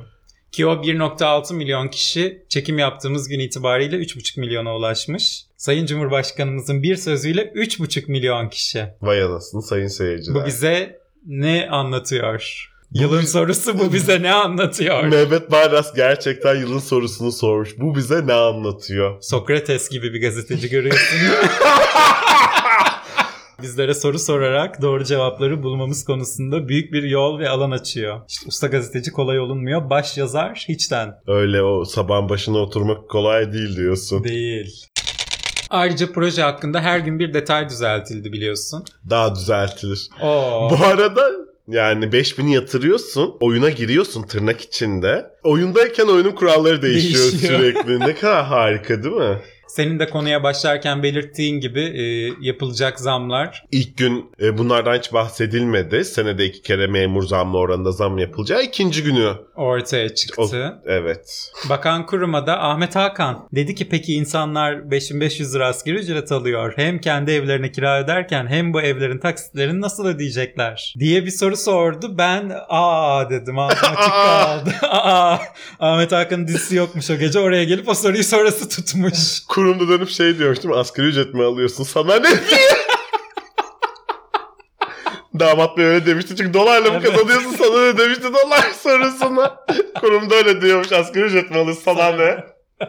Ki 0.52 0.66
o 0.68 0.74
1.6 0.74 1.54
milyon 1.54 1.88
kişi 1.88 2.46
çekim 2.50 2.80
yaptığımız 2.80 3.28
gün 3.30 3.40
itibariyle 3.40 3.96
3.5 3.96 4.40
milyona 4.40 4.76
ulaşmış. 4.76 5.46
Sayın 5.58 5.86
Cumhurbaşkanımızın 5.86 6.84
bir 6.84 6.96
sözüyle 6.96 7.42
3.5 7.42 8.12
milyon 8.12 8.50
kişi. 8.50 8.86
Vay 9.02 9.24
anasını 9.24 9.62
sayın 9.62 9.88
seyirciler. 9.88 10.42
Bu 10.42 10.46
bize 10.46 11.00
ne 11.26 11.68
anlatıyor? 11.72 12.70
Yılın 12.94 13.22
sorusu 13.22 13.80
bu 13.80 13.94
bize 13.94 14.22
ne 14.22 14.34
anlatıyor? 14.34 15.04
Mehmet 15.04 15.52
Barlas 15.52 15.94
gerçekten 15.96 16.56
yılın 16.56 16.80
sorusunu 16.80 17.32
sormuş. 17.32 17.70
Bu 17.80 17.96
bize 17.96 18.28
ne 18.28 18.34
anlatıyor? 18.34 19.18
Sokrates 19.22 19.90
gibi 19.90 20.14
bir 20.14 20.22
gazeteci 20.22 20.70
görüyorsun. 20.70 21.20
Bizlere 23.62 23.94
soru 23.94 24.20
sorarak 24.20 24.82
doğru 24.82 25.04
cevapları 25.04 25.64
bulmamız 25.64 26.06
konusunda 26.06 26.68
büyük 26.68 26.94
bir 26.94 27.04
yol 27.04 27.40
ve 27.40 27.50
alan 27.50 27.72
açıyor. 27.72 28.22
İşte 28.30 28.46
usta 28.48 28.68
gazeteci 28.68 29.12
kolay 29.12 29.40
olunmuyor. 29.40 29.90
Baş 29.90 30.18
yazar 30.18 30.66
hiçten 30.70 31.16
Öyle 31.28 31.62
o 31.64 31.86
sabahın 31.86 32.30
başına 32.30 32.58
oturmak 32.58 33.10
kolay 33.10 33.54
değil 33.54 33.76
diyorsun. 33.76 34.24
değil. 34.24 34.86
Ayrıca 35.70 36.12
proje 36.12 36.42
hakkında 36.42 36.82
her 36.82 37.00
gün 37.00 37.20
bir 37.20 37.34
detay 37.34 37.70
düzeltildi 37.70 38.32
biliyorsun. 38.34 38.86
Daha 39.10 39.36
düzeltilir. 39.36 40.10
Oo. 40.22 40.70
Bu 40.72 40.86
arada 40.86 41.32
yani 41.68 42.06
5000'i 42.06 42.54
yatırıyorsun, 42.54 43.36
oyuna 43.40 43.70
giriyorsun 43.70 44.24
tırnak 44.24 44.62
içinde. 44.62 45.26
Oyundayken 45.44 46.06
oyunun 46.08 46.32
kuralları 46.32 46.82
değişiyor, 46.82 47.32
Değişiyor. 47.32 47.60
sürekli. 47.60 48.00
Ne 48.00 48.16
kadar 48.16 48.46
harika 48.46 49.04
değil 49.04 49.16
mi? 49.16 49.38
Senin 49.68 50.00
de 50.00 50.10
konuya 50.10 50.44
başlarken 50.44 51.04
belirttiğin 51.04 51.60
gibi 51.60 51.82
e, 51.82 52.04
yapılacak 52.48 53.00
zamlar 53.00 53.64
İlk 53.72 53.98
gün 53.98 54.32
e, 54.42 54.58
bunlardan 54.58 54.98
hiç 54.98 55.14
bahsedilmedi. 55.14 56.06
Senede 56.06 56.46
iki 56.46 56.62
kere 56.62 56.88
memur 56.88 57.24
zamlı 57.24 57.58
oranında 57.58 57.92
zam 57.92 58.18
yapılacağı 58.18 58.64
ikinci 58.64 59.04
günü. 59.04 59.34
ortaya 59.56 60.06
O- 60.06 60.14
çıktı. 60.14 60.82
evet. 60.86 61.52
Bakan 61.70 62.06
Kurum'a 62.06 62.48
da 62.48 62.64
Ahmet 62.64 62.96
Hakan 62.96 63.48
dedi 63.56 63.76
ki 63.76 63.90
peki 63.90 64.14
insanlar 64.14 64.92
5500 64.92 65.56
lira 65.56 65.68
asgari 65.68 65.96
ücret 65.96 66.32
alıyor. 66.32 66.74
Hem 66.76 67.00
kendi 67.00 67.32
evlerine 67.32 67.72
kira 67.72 68.04
öderken 68.04 68.48
hem 68.48 68.74
bu 68.74 68.82
evlerin 68.82 69.18
taksitlerini 69.20 69.82
nasıl 69.82 70.06
ödeyecekler? 70.06 70.94
diye 71.00 71.26
bir 71.26 71.32
soru 71.32 71.58
sordu. 71.58 72.18
Ben 72.18 72.52
aa 72.70 73.30
dedim 73.30 73.60
ağzım 73.60 73.78
açık 73.98 74.12
kaldı. 74.14 74.70
aa 74.90 75.38
Ahmet 75.80 76.12
Hakan'ın 76.12 76.48
dizisi 76.48 76.76
yokmuş 76.76 77.10
o 77.12 77.16
gece 77.18 77.40
oraya 77.40 77.64
gelip 77.64 77.90
o 77.90 77.94
soruyu 77.94 78.24
sonrası 78.24 78.70
tutmuş. 78.70 79.42
Kurumda 79.56 79.88
dönüp 79.90 80.10
şey 80.10 80.38
diyormuş 80.40 80.58
değil 80.58 80.70
mi? 80.70 80.76
Asgari 80.80 81.08
ücret 81.08 81.34
mi 81.34 81.44
alıyorsun? 81.44 81.84
Sana 81.84 82.16
ne 82.16 82.30
diye. 82.32 82.60
Damat 85.40 85.78
Bey 85.78 85.86
öyle 85.86 86.06
demişti 86.06 86.36
çünkü 86.36 86.54
dolarla 86.54 86.92
mı 86.92 87.00
Evet. 87.04 87.12
kazanıyorsun 87.12 87.52
sana 87.52 87.82
ne 87.92 87.98
demişti 87.98 88.24
dolar 88.24 88.72
sorusuna. 88.84 89.66
Kurumda 90.02 90.36
öyle 90.36 90.62
diyormuş 90.62 90.92
asgari 90.92 91.26
ücret 91.26 91.52
mi 91.52 91.58
alıyorsun 91.58 91.82
sana 91.86 92.12
ne? 92.12 92.44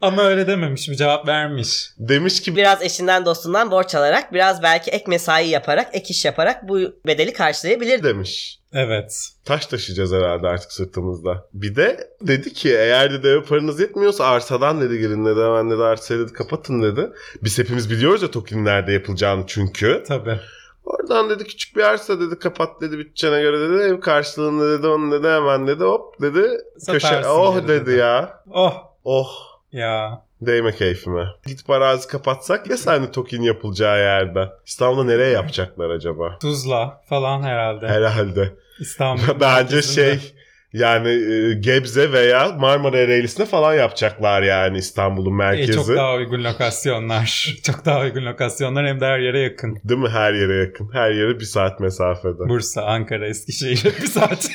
Ama 0.00 0.22
öyle 0.22 0.46
dememiş 0.46 0.88
mi 0.88 0.96
cevap 0.96 1.28
vermiş. 1.28 1.90
Demiş 1.98 2.40
ki 2.42 2.56
Biraz 2.56 2.82
eşinden 2.82 3.24
dostundan 3.24 3.70
borç 3.70 3.94
alarak, 3.94 4.32
biraz 4.32 4.62
belki 4.62 4.90
ek 4.90 5.04
mesai 5.08 5.48
yaparak, 5.48 5.88
ek 5.92 6.06
iş 6.08 6.24
yaparak 6.24 6.68
bu 6.68 6.78
bedeli 7.06 7.32
karşılayabilir. 7.32 8.02
demiş. 8.02 8.57
Evet. 8.72 9.28
Taş 9.44 9.66
taşıyacağız 9.66 10.12
herhalde 10.12 10.48
artık 10.48 10.72
sırtımızda. 10.72 11.48
Bir 11.52 11.76
de 11.76 12.10
dedi 12.20 12.52
ki 12.52 12.68
eğer 12.68 13.12
dedi 13.12 13.26
eve 13.26 13.42
paranız 13.42 13.80
yetmiyorsa 13.80 14.24
arsadan 14.24 14.80
dedi 14.80 14.98
girin 14.98 15.24
dedi 15.24 15.40
hemen 15.40 15.70
dedi 15.70 15.82
arsayı 15.82 16.20
dedi 16.20 16.32
kapatın 16.32 16.82
dedi. 16.82 17.10
Biz 17.42 17.58
hepimiz 17.58 17.90
biliyoruz 17.90 18.22
ya 18.22 18.30
TOKİ'nin 18.30 18.64
nerede 18.64 18.92
yapılacağını 18.92 19.44
çünkü. 19.46 20.02
Tabii. 20.08 20.40
Oradan 20.84 21.30
dedi 21.30 21.44
küçük 21.44 21.76
bir 21.76 21.82
arsa 21.82 22.20
dedi 22.20 22.38
kapat 22.38 22.80
dedi 22.80 22.98
bütçene 22.98 23.42
göre 23.42 23.60
dedi 23.60 23.82
ev 23.82 24.00
karşılığında 24.00 24.78
dedi 24.78 24.86
onu 24.86 25.12
dedi 25.12 25.28
hemen 25.28 25.66
dedi 25.66 25.84
hop 25.84 26.22
dedi 26.22 26.48
köşe 26.86 27.00
Satarsın 27.00 27.30
oh 27.30 27.56
dedi, 27.56 27.68
dedi, 27.68 27.86
dedi. 27.86 27.96
ya 27.96 28.42
Oh 28.50 28.92
oh 29.04 29.30
ya. 29.72 30.27
Değme 30.40 30.72
keyfime. 30.72 31.24
Gidip 31.46 31.70
arazi 31.70 32.08
kapatsak 32.08 32.70
ya 32.70 32.76
sen 32.76 33.12
TOKİ'nin 33.12 33.42
yapılacağı 33.42 33.98
yerde. 33.98 34.48
İstanbul'da 34.66 35.04
nereye 35.04 35.30
yapacaklar 35.30 35.90
acaba? 35.90 36.38
Tuzla 36.38 37.00
falan 37.08 37.42
herhalde. 37.42 37.88
Herhalde. 37.88 38.52
İstanbul. 38.80 39.22
Bence 39.40 39.82
şey 39.94 40.18
yani 40.72 41.08
e, 41.08 41.54
Gebze 41.54 42.12
veya 42.12 42.48
Marmara 42.58 42.98
Ereğlisi'ne 42.98 43.46
falan 43.46 43.74
yapacaklar 43.74 44.42
yani 44.42 44.78
İstanbul'un 44.78 45.32
E, 45.32 45.36
merkezi. 45.36 45.72
çok 45.72 45.88
daha 45.88 46.14
uygun 46.14 46.44
lokasyonlar. 46.44 47.54
çok 47.66 47.84
daha 47.84 48.00
uygun 48.00 48.24
lokasyonlar 48.26 48.86
hem 48.86 49.00
de 49.00 49.04
her 49.06 49.18
yere 49.18 49.40
yakın. 49.40 49.78
Değil 49.84 50.00
mi? 50.00 50.08
Her 50.08 50.32
yere 50.34 50.54
yakın. 50.56 50.90
Her 50.92 51.10
yere 51.10 51.40
bir 51.40 51.44
saat 51.44 51.80
mesafede. 51.80 52.48
Bursa, 52.48 52.82
Ankara, 52.82 53.26
Eskişehir 53.28 53.84
bir 54.02 54.06
saat. 54.06 54.48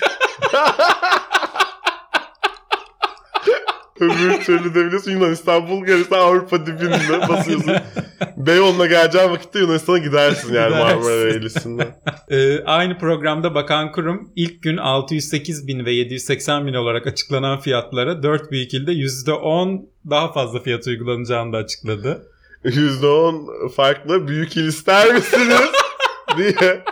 Öbür 4.03 4.43
türlü 4.43 4.75
de 4.75 4.85
biliyorsun 4.85 5.11
Yunanistan, 5.11 5.67
Bulgaristan, 5.67 6.19
Avrupa 6.19 6.65
dibinde 6.65 7.29
basıyorsun. 7.29 7.73
Beyoğlu'na 8.37 8.85
geleceğin 8.85 9.29
vakitte 9.29 9.59
Yunanistan'a 9.59 9.97
gidersin 9.97 10.53
yani 10.53 10.67
Gidersin. 10.67 10.97
Marmara 10.97 11.13
Ereğlisi'nde. 11.13 11.95
Ee, 12.29 12.63
aynı 12.65 12.97
programda 12.97 13.55
Bakan 13.55 13.91
Kurum 13.91 14.31
ilk 14.35 14.63
gün 14.63 14.77
608 14.77 15.67
bin 15.67 15.85
ve 15.85 15.91
780 15.91 16.67
bin 16.67 16.73
olarak 16.73 17.07
açıklanan 17.07 17.59
fiyatlara 17.59 18.23
4 18.23 18.51
büyük 18.51 18.73
ilde 18.73 18.91
%10 18.91 19.81
daha 20.09 20.31
fazla 20.31 20.59
fiyat 20.59 20.87
uygulanacağını 20.87 21.53
da 21.53 21.57
açıkladı. 21.57 22.27
%10 22.65 23.69
farklı 23.75 24.27
büyük 24.27 24.57
il 24.57 24.67
ister 24.67 25.13
misiniz? 25.13 25.71
diye 26.37 26.83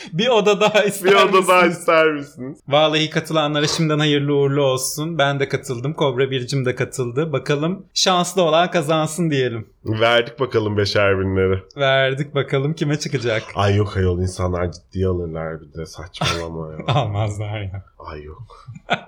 Bir 0.12 0.28
oda 0.28 0.60
daha 0.60 0.84
ister 0.84 1.10
bir 1.10 1.16
oda 1.16 1.48
daha 1.48 1.62
misiniz? 1.62 1.78
ister 1.78 2.12
misiniz? 2.12 2.58
Vallahi 2.68 3.10
katılanlara 3.10 3.66
şimdiden 3.66 3.98
hayırlı 3.98 4.34
uğurlu 4.34 4.62
olsun. 4.62 5.18
Ben 5.18 5.40
de 5.40 5.48
katıldım. 5.48 5.94
Kobra 5.94 6.30
Bircim 6.30 6.64
de 6.64 6.74
katıldı. 6.74 7.32
Bakalım 7.32 7.86
şanslı 7.94 8.42
olan 8.42 8.70
kazansın 8.70 9.30
diyelim. 9.30 9.68
Verdik 9.84 10.40
bakalım 10.40 10.76
beşer 10.76 11.20
binleri. 11.20 11.62
Verdik 11.76 12.34
bakalım 12.34 12.74
kime 12.74 12.98
çıkacak. 12.98 13.42
Ay 13.54 13.76
yok 13.76 13.96
ayol 13.96 14.18
insanlar 14.20 14.72
ciddiye 14.72 15.06
alırlar 15.06 15.60
bir 15.60 15.78
de 15.78 15.86
saçmalama 15.86 16.72
ya. 16.72 16.78
Almazlar 16.94 17.60
ya. 17.60 17.84
Ay 17.98 18.22
yok. 18.22 18.66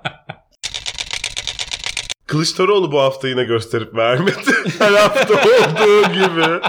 Kılıçdaroğlu 2.26 2.92
bu 2.92 3.00
hafta 3.00 3.28
yine 3.28 3.44
gösterip 3.44 3.94
vermedi. 3.94 4.52
Her 4.78 4.92
hafta 4.92 5.34
olduğu 5.34 6.12
gibi. 6.12 6.60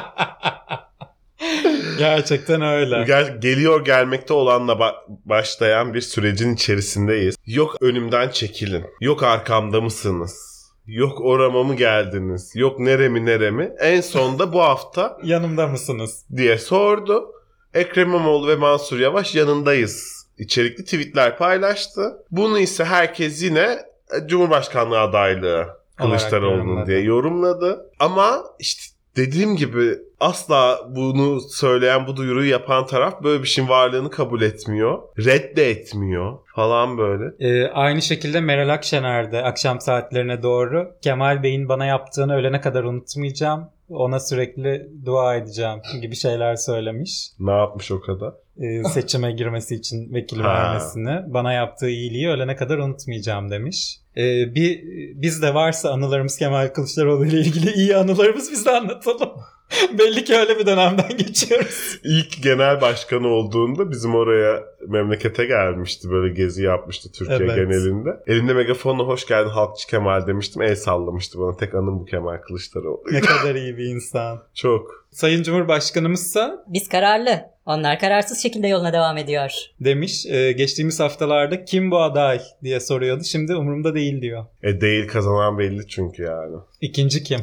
Gerçekten 1.97 2.61
öyle. 2.61 3.03
Gel- 3.07 3.41
geliyor 3.41 3.85
gelmekte 3.85 4.33
olanla 4.33 4.71
ba- 4.71 4.95
başlayan 5.25 5.93
bir 5.93 6.01
sürecin 6.01 6.53
içerisindeyiz. 6.55 7.35
Yok 7.45 7.75
önümden 7.81 8.29
çekilin. 8.29 8.85
Yok 9.01 9.23
arkamda 9.23 9.81
mısınız? 9.81 10.53
Yok 10.87 11.21
orama 11.21 11.63
mı 11.63 11.75
geldiniz? 11.75 12.51
Yok 12.55 12.79
neremi 12.79 13.25
neremi? 13.25 13.71
En 13.79 14.01
sonda 14.01 14.53
bu 14.53 14.61
hafta 14.61 15.17
Yanımda 15.23 15.67
mısınız? 15.67 16.25
diye 16.35 16.57
sordu. 16.57 17.31
Ekrem 17.73 18.07
İmamoğlu 18.09 18.47
ve 18.47 18.55
Mansur 18.55 18.99
Yavaş 18.99 19.35
yanındayız. 19.35 20.25
İçerikli 20.37 20.83
tweetler 20.85 21.37
paylaştı. 21.37 22.13
Bunu 22.31 22.59
ise 22.59 22.83
herkes 22.85 23.43
yine 23.43 23.59
e, 23.59 24.27
Cumhurbaşkanlığı 24.27 24.99
adaylığı 24.99 25.67
Kılıçdaroğlu'nun 25.95 26.85
diye 26.85 26.99
yorumladı. 26.99 27.89
Ama 27.99 28.43
işte 28.59 28.83
dediğim 29.15 29.55
gibi 29.55 29.97
asla 30.23 30.79
bunu 30.95 31.41
söyleyen 31.41 32.07
bu 32.07 32.15
duyuruyu 32.17 32.49
yapan 32.51 32.85
taraf 32.85 33.23
böyle 33.23 33.43
bir 33.43 33.47
şeyin 33.47 33.69
varlığını 33.69 34.09
kabul 34.09 34.41
etmiyor. 34.41 34.99
Redde 35.25 35.69
etmiyor 35.69 36.37
falan 36.55 36.97
böyle. 36.97 37.23
Ee, 37.39 37.67
aynı 37.67 38.01
şekilde 38.01 38.41
Meral 38.41 38.69
Akşener 38.73 39.31
de 39.31 39.41
akşam 39.43 39.81
saatlerine 39.81 40.43
doğru 40.43 40.91
Kemal 41.01 41.43
Bey'in 41.43 41.69
bana 41.69 41.85
yaptığını 41.85 42.35
ölene 42.35 42.61
kadar 42.61 42.83
unutmayacağım. 42.83 43.69
Ona 43.89 44.19
sürekli 44.19 44.87
dua 45.05 45.35
edeceğim 45.35 45.79
gibi 46.01 46.15
şeyler 46.15 46.55
söylemiş. 46.55 47.27
Ne 47.39 47.51
yapmış 47.51 47.91
o 47.91 48.01
kadar? 48.01 48.33
Ee, 48.57 48.83
seçime 48.83 49.31
girmesi 49.31 49.75
için 49.75 50.13
vekil 50.13 50.39
Ha. 50.39 50.47
vermesini. 50.53 51.33
Bana 51.33 51.53
yaptığı 51.53 51.89
iyiliği 51.89 52.29
ölene 52.29 52.55
kadar 52.55 52.77
unutmayacağım 52.77 53.51
demiş. 53.51 53.97
Ee, 54.17 54.55
bir 54.55 54.81
biz 55.15 55.41
de 55.41 55.53
varsa 55.53 55.91
anılarımız 55.91 56.37
Kemal 56.37 56.67
Kılıçdaroğlu 56.67 57.25
ile 57.25 57.37
ilgili 57.39 57.71
iyi 57.71 57.95
anılarımız 57.97 58.51
biz 58.51 58.65
de 58.65 58.71
anlatalım. 58.71 59.29
Belli 59.99 60.23
ki 60.23 60.35
öyle 60.37 60.59
bir 60.59 60.65
dönemden 60.65 61.17
geçiyoruz. 61.17 61.99
İlk 62.03 62.43
genel 62.43 62.81
başkanı 62.81 63.27
olduğunda 63.27 63.91
bizim 63.91 64.15
oraya 64.15 64.63
memlekete 64.87 65.45
gelmişti. 65.45 66.09
Böyle 66.09 66.33
gezi 66.33 66.63
yapmıştı 66.63 67.11
Türkiye 67.11 67.37
Evet. 67.39 67.55
genelinde. 67.55 68.09
Elinde 68.27 68.53
megafonla 68.53 69.03
hoş 69.03 69.27
geldin 69.27 69.49
halkçı 69.49 69.87
Kemal 69.87 70.27
demiştim. 70.27 70.61
El 70.61 70.75
sallamıştı 70.75 71.39
bana. 71.39 71.57
Tek 71.57 71.75
anım 71.75 71.99
bu 71.99 72.05
Kemal 72.05 72.37
Kılıçdaroğlu. 72.37 73.03
ne 73.11 73.21
kadar 73.21 73.55
iyi 73.55 73.77
bir 73.77 73.85
insan. 73.85 74.43
Çok. 74.53 75.03
Sayın 75.11 75.43
Cumhurbaşkanımızsa 75.43 76.63
Biz 76.67 76.89
kararlı. 76.89 77.53
Onlar 77.65 77.99
kararsız 77.99 78.43
şekilde 78.43 78.67
yoluna 78.67 78.93
devam 78.93 79.17
ediyor. 79.17 79.51
demiş 79.79 80.25
e, 80.25 80.51
geçtiğimiz 80.51 80.99
haftalarda 80.99 81.65
kim 81.65 81.91
bu 81.91 82.01
aday 82.01 82.41
diye 82.63 82.79
soruyordu. 82.79 83.23
Şimdi 83.23 83.55
umurumda 83.55 83.95
değil 83.95 84.21
diyor. 84.21 84.45
E 84.63 84.81
değil 84.81 85.07
kazanan 85.07 85.59
belli 85.59 85.87
çünkü 85.87 86.23
yani. 86.23 86.55
İkinci 86.81 87.23
kim? 87.23 87.39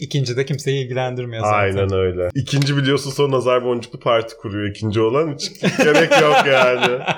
İkinci 0.00 0.36
de 0.36 0.44
kimseyi 0.44 0.84
ilgilendirmiyor 0.84 1.44
zaten. 1.44 1.58
Aynen 1.58 1.92
öyle. 1.94 2.28
İkinci 2.34 2.76
biliyorsun 2.76 3.10
sonra 3.10 3.30
nazar 3.36 3.64
boncuklu 3.64 4.00
parti 4.00 4.36
kuruyor. 4.36 4.70
ikinci 4.70 5.00
olan 5.00 5.34
hiç 5.34 5.60
gerek 5.78 6.10
yok 6.20 6.36
yani. 6.52 6.98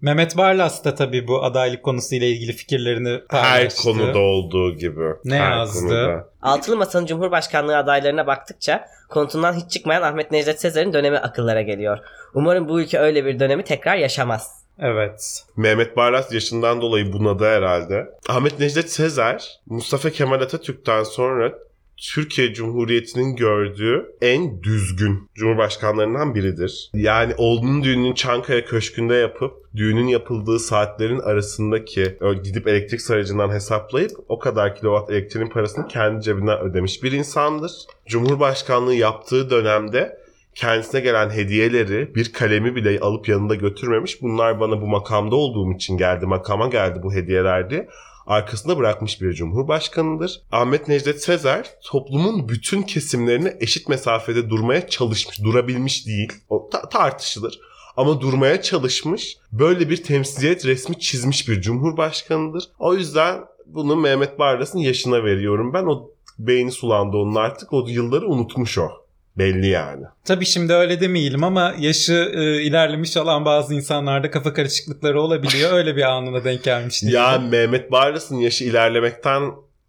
Mehmet 0.00 0.36
Barlas 0.36 0.84
da 0.84 0.94
tabii 0.94 1.28
bu 1.28 1.44
adaylık 1.44 1.82
konusuyla 1.82 2.26
ilgili 2.26 2.52
fikirlerini 2.52 3.20
Her 3.30 3.42
paylaştı. 3.42 3.82
konuda 3.82 4.18
olduğu 4.18 4.76
gibi. 4.76 5.04
Ne 5.24 5.38
Her 5.38 5.50
yazdı? 5.50 5.78
konuda. 5.80 6.28
Altılı 6.42 6.76
Masa'nın 6.76 7.06
Cumhurbaşkanlığı 7.06 7.76
adaylarına 7.76 8.26
baktıkça 8.26 8.84
konutundan 9.08 9.52
hiç 9.52 9.70
çıkmayan 9.70 10.02
Ahmet 10.02 10.30
Necdet 10.30 10.60
Sezer'in 10.60 10.92
dönemi 10.92 11.18
akıllara 11.18 11.62
geliyor. 11.62 11.98
Umarım 12.34 12.68
bu 12.68 12.80
ülke 12.80 12.98
öyle 12.98 13.24
bir 13.24 13.38
dönemi 13.40 13.64
tekrar 13.64 13.96
yaşamaz. 13.96 14.61
Evet. 14.82 15.44
Mehmet 15.56 15.96
Barlas 15.96 16.32
yaşından 16.32 16.80
dolayı 16.80 17.12
bunadı 17.12 17.44
herhalde. 17.44 18.08
Ahmet 18.28 18.58
Necdet 18.58 18.90
Sezer, 18.90 19.60
Mustafa 19.66 20.10
Kemal 20.10 20.40
Atatürk'ten 20.40 21.02
sonra 21.02 21.52
Türkiye 21.96 22.54
Cumhuriyeti'nin 22.54 23.36
gördüğü 23.36 24.06
en 24.20 24.62
düzgün 24.62 25.30
cumhurbaşkanlarından 25.34 26.34
biridir. 26.34 26.90
Yani 26.94 27.34
oğlunun 27.38 27.84
düğününü 27.84 28.14
Çankaya 28.14 28.64
Köşkü'nde 28.64 29.14
yapıp 29.14 29.52
düğünün 29.76 30.06
yapıldığı 30.06 30.58
saatlerin 30.58 31.18
arasındaki 31.20 32.18
gidip 32.44 32.68
elektrik 32.68 33.00
saracından 33.00 33.50
hesaplayıp 33.50 34.10
o 34.28 34.38
kadar 34.38 34.76
kilowatt 34.76 35.10
elektriğin 35.10 35.48
parasını 35.48 35.88
kendi 35.88 36.22
cebinden 36.22 36.60
ödemiş 36.60 37.02
bir 37.02 37.12
insandır. 37.12 37.72
Cumhurbaşkanlığı 38.06 38.94
yaptığı 38.94 39.50
dönemde 39.50 40.21
kendisine 40.54 41.00
gelen 41.00 41.30
hediyeleri 41.30 42.14
bir 42.14 42.32
kalemi 42.32 42.76
bile 42.76 43.00
alıp 43.00 43.28
yanında 43.28 43.54
götürmemiş. 43.54 44.22
Bunlar 44.22 44.60
bana 44.60 44.80
bu 44.80 44.86
makamda 44.86 45.36
olduğum 45.36 45.72
için 45.72 45.96
geldi, 45.96 46.26
makama 46.26 46.68
geldi 46.68 47.00
bu 47.02 47.12
hediyelerdi. 47.12 47.88
Arkasında 48.26 48.78
bırakmış 48.78 49.22
bir 49.22 49.32
cumhurbaşkanıdır. 49.32 50.42
Ahmet 50.52 50.88
Necdet 50.88 51.22
Sezer 51.22 51.70
toplumun 51.84 52.48
bütün 52.48 52.82
kesimlerine 52.82 53.56
eşit 53.60 53.88
mesafede 53.88 54.50
durmaya 54.50 54.88
çalışmış, 54.88 55.42
durabilmiş 55.44 56.06
değil. 56.06 56.32
O 56.48 56.68
ta- 56.72 56.88
tartışılır. 56.88 57.60
Ama 57.96 58.20
durmaya 58.20 58.62
çalışmış, 58.62 59.36
böyle 59.52 59.90
bir 59.90 60.02
temsiliyet 60.02 60.66
resmi 60.66 60.98
çizmiş 60.98 61.48
bir 61.48 61.60
cumhurbaşkanıdır. 61.60 62.64
O 62.78 62.94
yüzden 62.94 63.40
bunu 63.66 63.96
Mehmet 63.96 64.38
Barlas'ın 64.38 64.78
yaşına 64.78 65.24
veriyorum. 65.24 65.72
Ben 65.74 65.84
o 65.84 66.10
beyni 66.38 66.72
sulandı 66.72 67.16
onun 67.16 67.34
artık. 67.34 67.72
O 67.72 67.86
yılları 67.88 68.28
unutmuş 68.28 68.78
o. 68.78 69.01
Belli 69.38 69.66
yani. 69.66 70.04
Tabii 70.24 70.46
şimdi 70.46 70.72
öyle 70.72 71.00
demeyelim 71.00 71.44
ama 71.44 71.74
yaşı 71.78 72.32
e, 72.34 72.62
ilerlemiş 72.62 73.16
olan 73.16 73.44
bazı 73.44 73.74
insanlarda 73.74 74.30
kafa 74.30 74.52
karışıklıkları 74.52 75.20
olabiliyor. 75.20 75.72
Öyle 75.76 75.96
bir 75.96 76.02
anına 76.02 76.44
denk 76.44 76.64
gelmiş. 76.64 77.02
Ya 77.02 77.38
Mehmet 77.38 77.92
Barlas'ın 77.92 78.36
yaşı 78.36 78.64
ilerlemekten 78.64 79.42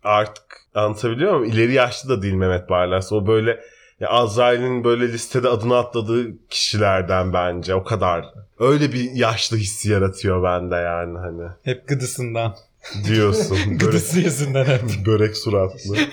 artık 0.04 0.44
anlatabiliyor 0.76 1.38
muyum? 1.38 1.54
İleri 1.54 1.74
yaşlı 1.74 2.10
da 2.10 2.22
değil 2.22 2.34
Mehmet 2.34 2.70
Barlas. 2.70 3.12
O 3.12 3.28
böyle 3.28 3.60
ya 4.00 4.10
Azrail'in 4.10 4.84
böyle 4.84 5.14
listede 5.14 5.50
adını 5.50 5.78
atladığı 5.78 6.48
kişilerden 6.50 7.34
bence 7.34 7.76
o 7.76 7.84
kadar. 7.84 8.26
Öyle 8.60 8.94
bir 8.94 9.12
yaşlı 9.12 9.58
hissi 9.58 9.92
yaratıyor 9.92 10.44
bende 10.44 10.76
yani 10.76 11.18
hani. 11.18 11.50
Hep 11.64 11.88
gıdısından. 11.88 12.56
Diyorsun. 13.08 13.58
börek, 13.68 13.80
Gıdısı 13.80 14.20
yüzünden 14.20 14.66
hep. 14.66 14.82
börek 15.06 15.38
suratlı. 15.38 15.98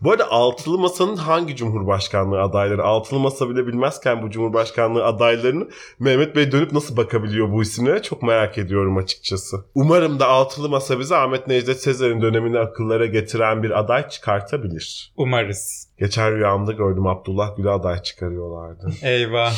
Bu 0.00 0.12
arada 0.12 0.30
Altılı 0.30 0.78
Masa'nın 0.78 1.16
hangi 1.16 1.56
Cumhurbaşkanlığı 1.56 2.42
adayları? 2.42 2.84
Altılı 2.84 3.20
Masa 3.20 3.50
bile 3.50 3.66
bilmezken 3.66 4.22
bu 4.22 4.30
Cumhurbaşkanlığı 4.30 5.04
adaylarını 5.04 5.68
Mehmet 5.98 6.36
Bey 6.36 6.52
dönüp 6.52 6.72
nasıl 6.72 6.96
bakabiliyor 6.96 7.52
bu 7.52 7.62
isimlere 7.62 8.02
çok 8.02 8.22
merak 8.22 8.58
ediyorum 8.58 8.96
açıkçası. 8.96 9.56
Umarım 9.74 10.20
da 10.20 10.26
Altılı 10.26 10.68
Masa 10.68 10.98
bize 10.98 11.16
Ahmet 11.16 11.46
Necdet 11.46 11.82
Sezer'in 11.82 12.22
dönemini 12.22 12.58
akıllara 12.58 13.06
getiren 13.06 13.62
bir 13.62 13.78
aday 13.78 14.08
çıkartabilir. 14.08 15.12
Umarız. 15.16 15.88
Geçen 15.98 16.36
rüyamda 16.36 16.72
gördüm 16.72 17.06
Abdullah 17.06 17.56
Gül'ü 17.56 17.70
aday 17.70 18.02
çıkarıyorlardı. 18.02 18.90
Eyvah. 19.02 19.52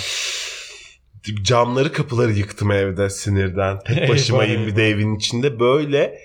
Camları 1.43 1.93
kapıları 1.93 2.33
yıktım 2.33 2.71
evde 2.71 3.11
sinirden. 3.11 3.79
Tek 3.87 4.09
başımayım 4.09 4.67
bir 4.67 4.77
de 4.77 4.89
evin 4.89 5.17
içinde 5.17 5.61
böyle 5.61 6.19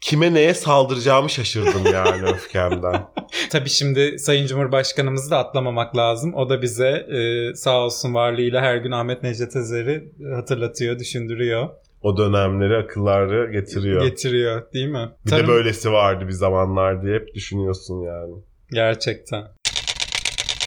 kime 0.00 0.34
neye 0.34 0.54
saldıracağımı 0.54 1.30
şaşırdım 1.30 1.84
yani 1.92 2.22
öfkemden. 2.34 3.06
Tabii 3.50 3.68
şimdi 3.68 4.18
Sayın 4.18 4.46
Cumhurbaşkanımızı 4.46 5.30
da 5.30 5.38
atlamamak 5.38 5.96
lazım. 5.96 6.34
O 6.34 6.48
da 6.50 6.62
bize 6.62 6.88
e, 6.88 7.54
sağ 7.54 7.80
olsun 7.84 8.14
varlığıyla 8.14 8.62
her 8.62 8.76
gün 8.76 8.90
Ahmet 8.90 9.22
Necdet 9.22 9.56
Ezer'i 9.56 10.12
hatırlatıyor, 10.34 10.98
düşündürüyor, 10.98 11.68
O 12.02 12.16
dönemleri 12.16 12.76
akılları 12.76 13.52
getiriyor. 13.52 14.02
getiriyor 14.08 14.72
değil 14.72 14.88
mi? 14.88 15.08
bir 15.26 15.30
de 15.30 15.48
böylesi 15.48 15.92
vardı 15.92 16.24
bir 16.28 16.32
zamanlar 16.32 17.02
diye 17.02 17.14
hep 17.14 17.34
düşünüyorsun 17.34 18.02
yani. 18.02 18.34
Gerçekten. 18.72 19.44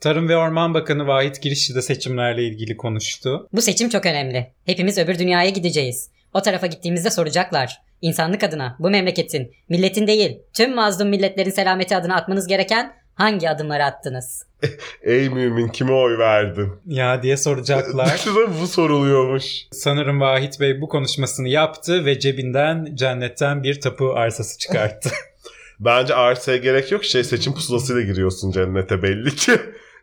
Tarım 0.02 0.30
ve 0.30 0.38
Orman 0.38 0.74
Bakanı 0.74 1.08
Vahit 1.08 1.42
Girişçi 1.42 1.76
de 1.76 1.82
seçimlerle 1.82 2.44
ilgili 2.44 2.78
konuştu. 2.78 3.48
Bu 3.54 3.62
seçim 3.62 3.90
çok 3.90 4.06
önemli. 4.06 4.54
Hepimiz 4.66 4.98
öbür 4.98 5.20
dünyaya 5.20 5.50
gideceğiz. 5.50 6.10
O 6.34 6.42
tarafa 6.42 6.68
gittiğimizde 6.68 7.10
soracaklar. 7.10 7.78
İnsanlık 8.02 8.44
adına, 8.44 8.76
bu 8.80 8.90
memleketin, 8.90 9.52
milletin 9.70 10.08
değil, 10.08 10.40
tüm 10.54 10.76
mazlum 10.76 11.10
milletlerin 11.10 11.50
selameti 11.50 11.96
adına 11.96 12.16
atmanız 12.16 12.48
gereken 12.48 12.94
hangi 13.16 13.50
adımları 13.50 13.84
attınız? 13.84 14.46
Ey 15.04 15.30
mümin 15.30 15.68
kime 15.68 15.92
oy 15.92 16.18
verdin? 16.18 16.74
Ya 16.86 17.24
diye 17.24 17.38
soracaklar. 17.38 18.14
Düşünsene 18.14 18.62
bu 18.62 18.68
soruluyormuş. 18.68 19.46
Sanırım 19.72 20.20
Vahit 20.20 20.60
Bey 20.60 20.82
bu 20.82 20.90
konuşmasını 20.90 21.48
yaptı 21.48 22.06
ve 22.06 22.20
cebinden 22.20 22.96
cennetten 22.96 23.64
bir 23.64 23.82
tapu 23.82 24.14
arsası 24.14 24.58
çıkarttı. 24.58 25.10
Bence 25.80 26.16
arsaya 26.16 26.58
gerek 26.58 26.92
yok. 26.92 27.04
Şey 27.04 27.24
seçim 27.24 27.54
pusulasıyla 27.54 28.02
giriyorsun 28.02 28.52
cennete 28.52 29.04
belli 29.04 29.36
ki. 29.36 29.52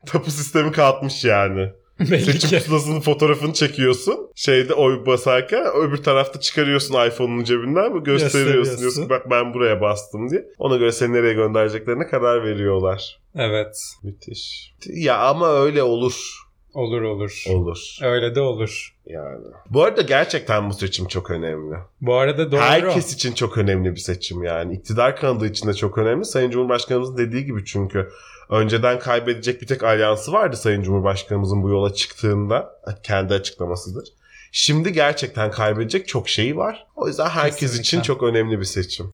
Tapu 0.06 0.30
sistemi 0.30 0.72
kalkmış 0.72 1.24
yani. 1.24 1.70
Belli 2.11 2.32
Seçim 2.32 2.58
pusulasının 2.58 3.00
fotoğrafını 3.00 3.52
çekiyorsun. 3.52 4.30
Şeyde 4.34 4.74
oy 4.74 5.06
basarken 5.06 5.64
öbür 5.76 5.96
tarafta 5.96 6.40
çıkarıyorsun 6.40 7.06
iPhone'un 7.06 7.44
cebinden 7.44 7.94
ve 7.94 7.98
gösteriyorsun. 7.98 8.78
Diyorsun 8.78 9.08
bak 9.08 9.30
ben 9.30 9.54
buraya 9.54 9.80
bastım 9.80 10.30
diye. 10.30 10.48
Ona 10.58 10.76
göre 10.76 10.92
seni 10.92 11.12
nereye 11.12 11.34
göndereceklerine 11.34 12.06
karar 12.06 12.44
veriyorlar. 12.44 13.20
Evet. 13.34 13.94
Müthiş. 14.02 14.74
Ya 14.87 15.18
ama 15.18 15.52
öyle 15.52 15.82
olur. 15.82 16.48
Olur 16.74 17.02
olur. 17.02 17.44
Olur. 17.48 17.98
Öyle 18.02 18.34
de 18.34 18.40
olur. 18.40 18.94
Yani. 19.06 19.44
Bu 19.70 19.82
arada 19.82 20.02
gerçekten 20.02 20.70
bu 20.70 20.74
seçim 20.74 21.06
çok 21.06 21.30
önemli. 21.30 21.76
Bu 22.00 22.14
arada 22.14 22.52
doğru. 22.52 22.61
Herkes 22.61 23.14
için 23.14 23.32
çok 23.32 23.58
önemli 23.58 23.90
bir 23.94 24.00
seçim 24.00 24.42
yani. 24.42 24.74
İktidar 24.74 25.16
kanadı 25.16 25.46
için 25.46 25.68
de 25.68 25.74
çok 25.74 25.98
önemli. 25.98 26.24
Sayın 26.24 26.50
Cumhurbaşkanımızın 26.50 27.18
dediği 27.18 27.44
gibi 27.44 27.64
çünkü 27.64 28.08
önceden 28.50 28.98
kaybedecek 28.98 29.62
bir 29.62 29.66
tek 29.66 29.82
alyansı 29.82 30.32
vardı 30.32 30.56
Sayın 30.56 30.82
Cumhurbaşkanımızın 30.82 31.62
bu 31.62 31.68
yola 31.68 31.94
çıktığında. 31.94 32.70
Kendi 33.02 33.34
açıklamasıdır. 33.34 34.08
Şimdi 34.52 34.92
gerçekten 34.92 35.50
kaybedecek 35.50 36.08
çok 36.08 36.28
şeyi 36.28 36.56
var. 36.56 36.87
O 36.96 37.08
yüzden 37.08 37.28
herkes 37.28 37.61
Kesinlikle. 37.61 37.80
için 37.80 38.00
çok 38.00 38.22
önemli 38.22 38.58
bir 38.61 38.64
seçim. 38.64 39.12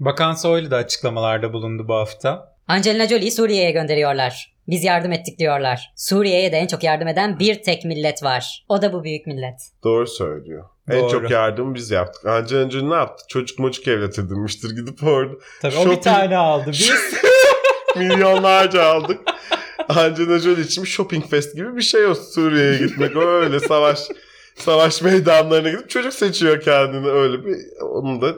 Bakan 0.00 0.34
Soylu 0.34 0.70
da 0.70 0.76
açıklamalarda 0.76 1.52
bulundu 1.52 1.88
bu 1.88 1.94
hafta. 1.94 2.54
Angelina 2.68 3.08
Jolie'yi 3.08 3.32
Suriye'ye 3.32 3.70
gönderiyorlar. 3.70 4.54
Biz 4.68 4.84
yardım 4.84 5.12
ettik 5.12 5.38
diyorlar. 5.38 5.92
Suriye'ye 5.96 6.52
de 6.52 6.56
en 6.56 6.66
çok 6.66 6.82
yardım 6.84 7.08
eden 7.08 7.38
bir 7.38 7.62
tek 7.62 7.84
millet 7.84 8.22
var. 8.22 8.64
O 8.68 8.82
da 8.82 8.92
bu 8.92 9.04
büyük 9.04 9.26
millet. 9.26 9.54
Doğru 9.84 10.06
söylüyor. 10.06 10.64
En 10.90 11.00
Doğru. 11.00 11.10
çok 11.10 11.30
yardımı 11.30 11.74
biz 11.74 11.90
yaptık. 11.90 12.26
Anca 12.26 12.56
önce 12.56 12.90
ne 12.90 12.94
yaptı? 12.94 13.24
Çocuk 13.28 13.58
mocuk 13.58 13.88
evlat 13.88 14.18
edinmiştir. 14.18 14.70
Gidip 14.70 15.02
orada 15.02 15.34
Tabii 15.62 15.76
o 15.76 15.80
bir 15.86 15.90
Shopping- 15.90 16.00
tane 16.02 16.36
aldı. 16.36 16.66
Biz 16.70 16.90
milyonlarca 17.96 18.82
aldık. 18.84 19.20
Angelina 19.88 20.38
Jolie 20.38 20.62
için 20.64 20.84
bir 20.84 20.88
shopping 20.88 21.26
fest 21.30 21.56
gibi 21.56 21.76
bir 21.76 21.82
şey 21.82 22.06
o 22.06 22.14
Suriye'ye 22.14 22.78
gitmek. 22.78 23.16
Öyle 23.16 23.60
savaş 23.60 23.98
savaş 24.54 25.02
meydanlarına 25.02 25.70
gidip 25.70 25.90
çocuk 25.90 26.12
seçiyor 26.12 26.60
kendini 26.60 27.08
öyle 27.08 27.44
bir 27.44 27.56
onun 27.82 28.22
da 28.22 28.26
öyle 28.26 28.36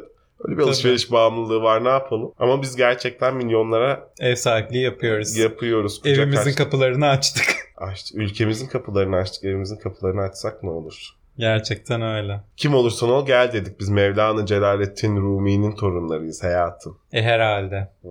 bir 0.48 0.56
Tabii. 0.56 0.62
alışveriş 0.62 1.12
bağımlılığı 1.12 1.62
var 1.62 1.84
ne 1.84 1.88
yapalım. 1.88 2.32
Ama 2.38 2.62
biz 2.62 2.76
gerçekten 2.76 3.36
milyonlara 3.36 4.10
ev 4.20 4.34
sahipliği 4.34 4.82
yapıyoruz. 4.84 5.36
yapıyoruz. 5.36 6.00
Evimizin 6.04 6.38
açtık. 6.40 6.58
kapılarını 6.58 7.08
açtık. 7.08 7.44
açtık. 7.76 8.16
Ülkemizin 8.16 8.66
kapılarını 8.66 9.16
açtık. 9.16 9.44
Evimizin 9.44 9.76
kapılarını 9.76 10.22
açsak 10.22 10.62
ne 10.62 10.70
olur? 10.70 11.08
Gerçekten 11.38 12.02
öyle. 12.02 12.40
Kim 12.56 12.74
olursan 12.74 13.10
ol 13.10 13.26
gel 13.26 13.52
dedik. 13.52 13.80
Biz 13.80 13.88
Mevlana 13.88 14.46
Celaleddin 14.46 15.16
Rumi'nin 15.16 15.76
torunlarıyız 15.76 16.42
hayatım. 16.42 16.98
E 17.12 17.22
herhalde. 17.22 17.88
Hı. 18.02 18.08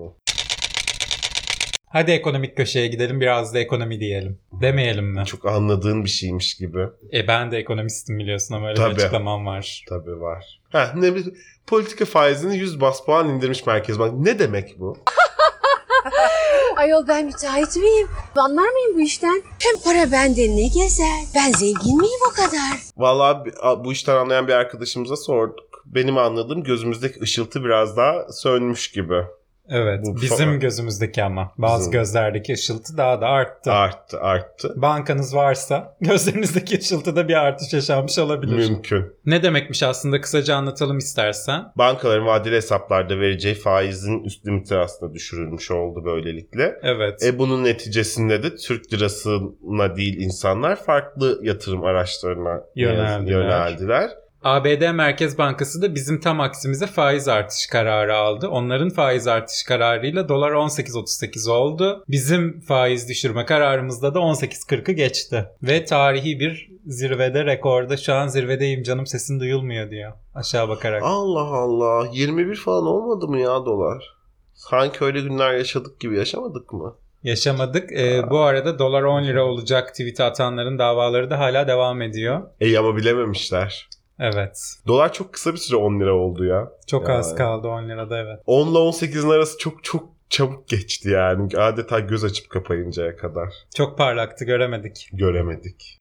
Hadi 1.88 2.12
ekonomik 2.12 2.58
köşeye 2.58 2.88
gidelim 2.88 3.22
biraz 3.22 3.54
da 3.54 3.60
ekonomi 3.60 4.00
diyelim. 4.00 4.40
Demeyelim 4.52 5.06
mi? 5.06 5.26
Çok 5.26 5.46
anladığın 5.46 6.04
bir 6.04 6.10
şeymiş 6.10 6.56
gibi. 6.58 6.88
E 7.14 7.28
ben 7.28 7.52
de 7.52 7.58
ekonomistim 7.58 8.20
biliyorsun 8.20 8.56
ama 8.56 8.68
öyle 8.68 8.76
Tabii. 8.76 8.96
bir 8.96 9.02
açıklamam 9.02 9.46
var. 9.46 9.86
Tabii 9.90 10.22
var. 10.22 10.60
Ha, 10.72 10.92
ne 10.96 11.16
bir 11.16 11.26
politika 11.68 12.06
faizini 12.06 12.58
100 12.58 12.82
bas 12.82 13.06
puan 13.06 13.30
indirmiş 13.30 13.66
Merkez 13.66 14.00
Bank. 14.00 14.14
Ne 14.20 14.40
demek 14.40 14.80
bu? 14.80 14.98
Ayol 16.76 17.08
ben 17.08 17.26
müteahhit 17.26 17.76
miyim? 17.76 18.08
Anlar 18.36 18.70
mıyım 18.70 18.96
bu 18.96 19.02
işten? 19.02 19.44
Hem 19.64 19.82
para 19.84 20.12
bende 20.12 20.42
ne 20.56 20.68
gezer? 20.68 21.20
Ben 21.36 21.52
zengin 21.52 21.98
miyim 21.98 22.20
o 22.32 22.34
kadar? 22.36 22.80
Vallahi 22.98 23.52
bu 23.86 23.92
işten 23.92 24.16
anlayan 24.16 24.48
bir 24.48 24.54
arkadaşımıza 24.54 25.16
sorduk. 25.16 25.84
Benim 25.86 26.18
anladığım 26.18 26.64
gözümüzdeki 26.64 27.22
ışıltı 27.22 27.64
biraz 27.64 27.98
daha 27.98 28.32
sönmüş 28.32 28.92
gibi. 28.92 29.24
Evet. 29.70 30.06
Bu 30.06 30.16
bizim 30.16 30.38
falan. 30.46 30.60
gözümüzdeki 30.60 31.24
ama. 31.24 31.52
Bazı 31.58 31.80
Bizim. 31.82 31.92
gözlerdeki 31.92 32.54
ışıltı 32.54 32.98
daha 32.98 33.22
da 33.22 33.28
arttı. 33.28 33.72
Arttı 33.72 34.20
arttı. 34.20 34.74
Bankanız 34.76 35.36
varsa 35.36 35.98
gözlerinizdeki 36.02 36.78
ışıltıda 36.80 37.28
bir 37.28 37.34
artış 37.34 37.74
yaşanmış 37.74 38.20
olabilir. 38.20 38.70
Mümkün. 38.70 39.06
Ne 39.26 39.44
demekmiş 39.44 39.84
aslında 39.84 40.22
kısaca 40.22 40.56
anlatalım 40.56 40.98
istersen. 40.98 41.64
Bankaların 41.76 42.26
vadeli 42.28 42.56
hesaplarda 42.56 43.20
vereceği 43.20 43.56
faizin 43.56 44.24
üst 44.24 44.46
limiti 44.46 44.76
aslında 44.78 45.14
düşürülmüş 45.14 45.72
oldu 45.72 46.06
böylelikle. 46.06 46.80
Evet. 46.84 47.24
E 47.24 47.40
bunun 47.40 47.64
neticesinde 47.64 48.44
de 48.44 48.56
Türk 48.56 48.94
lirasına 48.94 49.96
değil 49.96 50.18
insanlar 50.22 50.76
farklı 50.76 51.40
yatırım 51.44 51.84
araçlarına 51.84 52.62
Yöneldiler. 52.76 53.32
yöneldiler. 53.32 54.10
ABD 54.46 54.92
Merkez 54.94 55.38
Bankası 55.38 55.82
da 55.82 55.96
bizim 55.96 56.20
tam 56.20 56.42
aksimize 56.42 56.88
faiz 56.88 57.28
artış 57.28 57.68
kararı 57.68 58.16
aldı. 58.16 58.48
Onların 58.48 58.90
faiz 58.90 59.28
artış 59.28 59.64
kararıyla 59.64 60.30
dolar 60.30 60.52
18.38 60.52 61.52
oldu. 61.52 62.04
Bizim 62.10 62.62
faiz 62.62 63.10
düşürme 63.10 63.46
kararımızda 63.46 64.14
da 64.14 64.20
18.40'ı 64.20 64.94
geçti. 64.94 65.46
Ve 65.64 65.86
tarihi 65.86 66.40
bir 66.40 66.72
zirvede 66.86 67.46
rekorda 67.46 67.98
şu 67.98 68.14
an 68.14 68.28
zirvedeyim 68.28 68.84
canım 68.84 69.08
sesin 69.08 69.40
duyulmuyor 69.40 69.90
diyor 69.90 70.14
aşağı 70.36 70.70
bakarak. 70.70 71.04
Allah 71.06 71.48
Allah 71.58 72.08
21 72.12 72.56
falan 72.56 72.86
olmadı 72.86 73.28
mı 73.28 73.40
ya 73.40 73.66
dolar? 73.66 74.16
Sanki 74.54 75.06
öyle 75.06 75.22
günler 75.22 75.54
yaşadık 75.54 76.00
gibi 76.00 76.18
yaşamadık 76.18 76.74
mı? 76.74 76.96
Yaşamadık. 77.24 77.92
Ee, 77.92 78.24
bu 78.30 78.40
arada 78.40 78.80
dolar 78.80 79.04
10 79.04 79.24
lira 79.24 79.46
olacak 79.46 79.90
tweet 79.90 80.20
atanların 80.20 80.80
davaları 80.80 81.30
da 81.30 81.40
hala 81.40 81.68
devam 81.68 82.02
ediyor. 82.02 82.42
E 82.62 82.78
ama 82.78 82.96
bilememişler. 82.98 83.88
Evet. 84.20 84.58
Dolar 84.88 85.14
çok 85.14 85.34
kısa 85.34 85.54
bir 85.54 85.58
süre 85.58 85.78
10 85.78 86.00
lira 86.00 86.14
oldu 86.14 86.46
ya. 86.46 86.68
Çok 86.88 87.08
Yani. 87.10 87.18
az 87.18 87.36
kaldı 87.36 87.68
10 87.68 87.90
lirada 87.90 88.18
evet. 88.20 88.40
10 88.46 88.68
ile 88.72 88.78
18'in 88.78 89.30
arası 89.30 89.58
çok 89.58 89.84
çok 89.84 90.10
çabuk 90.30 90.68
geçti 90.68 91.10
yani. 91.10 91.58
Adeta 91.58 92.00
göz 92.00 92.24
açıp 92.24 92.50
kapayıncaya 92.50 93.18
kadar. 93.18 93.50
Çok 93.76 93.98
parlaktı 93.98 94.46
göremedik. 94.46 95.10
Göremedik. 95.14 95.98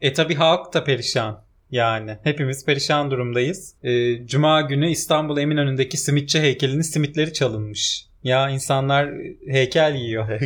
E 0.00 0.12
tabi 0.12 0.34
halk 0.34 0.74
da 0.74 0.84
perişan. 0.84 1.44
Yani 1.70 2.18
hepimiz 2.22 2.64
perişan 2.66 3.10
durumdayız. 3.10 3.74
E, 3.82 4.26
Cuma 4.26 4.60
günü 4.60 4.90
İstanbul 4.90 5.38
Eminönü'ndeki 5.38 5.96
simitçi 5.96 6.40
heykelinin 6.40 6.82
simitleri 6.82 7.32
çalınmış. 7.32 8.06
Ya 8.22 8.48
insanlar 8.50 9.10
heykel 9.48 9.94
yiyor. 9.94 10.28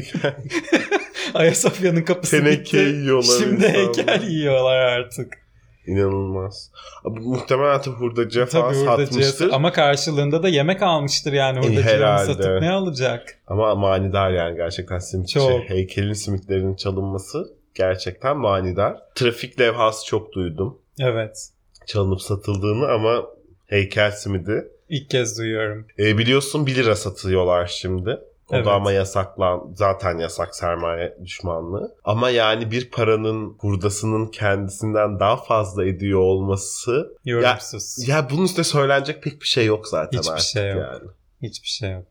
Ayasofya'nın 1.34 2.02
kapısı 2.02 2.38
Teneke 2.38 2.60
bitti. 2.60 2.76
yiyorlar 2.76 3.38
Şimdi 3.38 3.54
insanlar. 3.54 3.74
heykel 3.74 4.22
yiyorlar 4.28 4.76
artık. 4.78 5.47
İnanılmaz. 5.88 6.70
Muhtemelen 7.05 7.81
tabii 7.81 7.96
hurdacıya 7.96 8.46
Tabii 8.46 8.62
falan 8.62 8.74
hurdacıya 8.74 9.07
satmıştır. 9.07 9.46
Ama... 9.46 9.57
ama 9.57 9.72
karşılığında 9.72 10.42
da 10.42 10.48
yemek 10.48 10.83
almıştır 10.83 11.33
yani 11.33 11.59
hurdacıya 11.59 11.85
herhalde. 11.85 12.33
satıp 12.33 12.61
ne 12.61 12.70
alacak? 12.70 13.38
manidar 13.77 14.31
yani 14.31 14.57
gerçekten 14.57 14.98
simitçi. 14.98 15.35
Çok. 15.35 15.70
Heykelin 15.70 16.12
simitlerinin 16.12 16.74
çalınması 16.74 17.53
gerçekten 17.74 18.37
manidar. 18.37 18.96
Trafik 19.14 19.61
levhası 19.61 20.07
çok 20.07 20.33
duydum. 20.33 20.79
Evet. 21.01 21.48
Çalınıp 21.87 22.22
satıldığını 22.22 22.88
ama 22.88 23.24
heykel 23.66 24.11
simidi. 24.11 24.68
İlk 24.88 25.11
kez 25.11 25.38
duyuyorum. 25.38 25.87
E, 25.98 26.18
biliyorsun 26.18 26.66
1 26.66 26.74
lira 26.74 26.96
satıyorlar 26.96 27.66
şimdi. 27.66 28.18
O 28.52 28.56
Evet. 28.56 28.66
da 28.66 28.72
ama 28.72 28.92
yasaklan 28.92 29.61
zaten 29.74 30.18
yasak 30.18 30.54
sermaye 30.56 31.16
düşmanlığı. 31.24 31.94
Ama 32.04 32.30
yani 32.30 32.70
bir 32.70 32.90
paranın 32.90 33.56
hurdasının 33.61 34.26
kendisinden 34.26 35.20
daha 35.20 35.37
fazla 35.37 35.84
ediyor 35.87 36.20
olması 36.20 37.16
Yorumsuz. 37.24 38.08
ya 38.08 38.28
bunun 38.30 38.44
üstüne 38.44 38.64
söylenecek 38.64 39.22
pek 39.22 39.40
bir 39.40 39.46
şey 39.46 39.66
yok 39.66 39.88
zaten 39.88 40.18
Hiçbir 40.18 40.32
artık 40.32 40.46
şey 40.48 40.68
yok. 40.68 40.76
yani. 40.76 41.11
Hiçbir 41.42 41.68
şey 41.68 41.90
yok. 41.92 42.04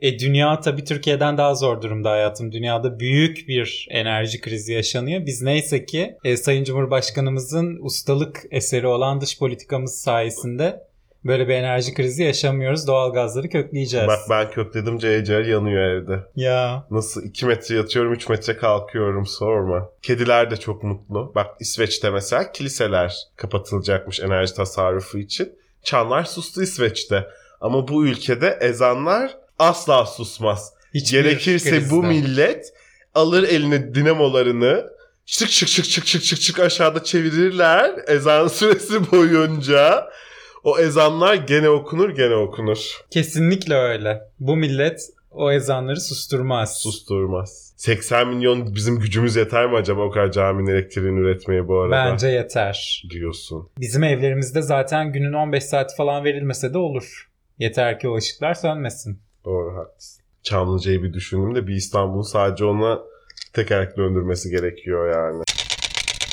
E 0.00 0.18
dünya 0.18 0.60
tabii 0.60 0.84
Türkiye'den 0.84 1.38
daha 1.38 1.54
zor 1.54 1.82
durumda 1.82 2.10
hayatım. 2.10 2.52
Dünyada 2.52 3.00
büyük 3.00 3.48
bir 3.48 3.88
enerji 3.90 4.40
krizi 4.40 4.72
yaşanıyor. 4.72 5.26
Biz 5.26 5.42
neyse 5.42 5.84
ki 5.86 6.16
e, 6.24 6.36
Sayın 6.36 6.64
Cumhurbaşkanımızın 6.64 7.78
ustalık 7.82 8.42
eseri 8.50 8.86
olan 8.86 9.20
dış 9.20 9.38
politikamız 9.38 10.00
sayesinde 10.00 10.87
böyle 11.24 11.48
bir 11.48 11.54
enerji 11.54 11.94
krizi 11.94 12.22
yaşamıyoruz. 12.22 12.86
Doğal 12.86 13.12
gazları 13.12 13.48
kökleyeceğiz. 13.48 14.08
Bak 14.08 14.18
ben 14.30 14.50
kökledim 14.50 14.98
CCR 14.98 15.44
yanıyor 15.44 15.82
evde. 15.82 16.18
Ya 16.36 16.86
Nasıl 16.90 17.22
2 17.22 17.46
metre 17.46 17.74
yatıyorum 17.76 18.12
3 18.12 18.28
metre 18.28 18.56
kalkıyorum 18.56 19.26
sorma. 19.26 19.90
Kediler 20.02 20.50
de 20.50 20.56
çok 20.56 20.82
mutlu. 20.82 21.32
Bak 21.34 21.46
İsveç'te 21.60 22.10
mesela 22.10 22.52
kiliseler 22.52 23.14
kapatılacakmış 23.36 24.20
enerji 24.20 24.54
tasarrufu 24.54 25.18
için. 25.18 25.52
Çanlar 25.82 26.24
sustu 26.24 26.62
İsveç'te. 26.62 27.26
Ama 27.60 27.88
bu 27.88 28.06
ülkede 28.06 28.58
ezanlar 28.60 29.36
asla 29.58 30.06
susmaz. 30.06 30.72
hiçbir 30.94 31.22
Gerekirse 31.22 31.70
krizde. 31.70 31.90
bu 31.90 32.02
millet 32.02 32.72
alır 33.14 33.42
eline 33.48 33.94
dinamolarını 33.94 34.86
şık 35.26 35.50
şık 35.50 35.68
şık 35.68 35.84
şık 35.84 36.06
şık 36.06 36.22
şık 36.24 36.40
şık 36.40 36.60
aşağıda 36.60 37.04
çevirirler 37.04 37.94
ezan 38.06 38.48
süresi 38.48 39.12
boyunca. 39.12 40.08
O 40.64 40.78
ezanlar 40.78 41.34
gene 41.34 41.68
okunur 41.68 42.10
gene 42.10 42.34
okunur. 42.34 42.78
Kesinlikle 43.10 43.74
öyle. 43.74 44.22
Bu 44.40 44.56
millet 44.56 45.00
o 45.30 45.52
ezanları 45.52 46.00
susturmaz. 46.00 46.78
Susturmaz. 46.82 47.74
80 47.76 48.28
milyon 48.28 48.74
bizim 48.74 48.98
gücümüz 48.98 49.36
yeter 49.36 49.66
mi 49.70 49.76
acaba 49.76 50.00
o 50.02 50.10
kadar 50.10 50.32
caminin 50.32 50.70
elektriğini 50.70 51.20
üretmeye 51.20 51.68
bu 51.68 51.80
arada? 51.80 52.12
Bence 52.12 52.28
yeter. 52.28 53.04
Diyorsun. 53.10 53.68
Bizim 53.78 54.04
evlerimizde 54.04 54.62
zaten 54.62 55.12
günün 55.12 55.32
15 55.32 55.64
saati 55.64 55.96
falan 55.96 56.24
verilmese 56.24 56.74
de 56.74 56.78
olur. 56.78 57.30
Yeter 57.58 57.98
ki 57.98 58.08
o 58.08 58.16
ışıklar 58.16 58.54
sönmesin. 58.54 59.20
Doğru 59.44 59.76
haklısın. 59.76 60.22
Çamlıca'yı 60.42 61.02
bir 61.02 61.12
düşündüm 61.12 61.54
de 61.54 61.66
bir 61.66 61.74
İstanbul'un 61.74 62.22
sadece 62.22 62.64
ona 62.64 62.98
tekerlek 63.52 63.96
döndürmesi 63.96 64.50
gerekiyor 64.50 65.14
yani. 65.14 65.42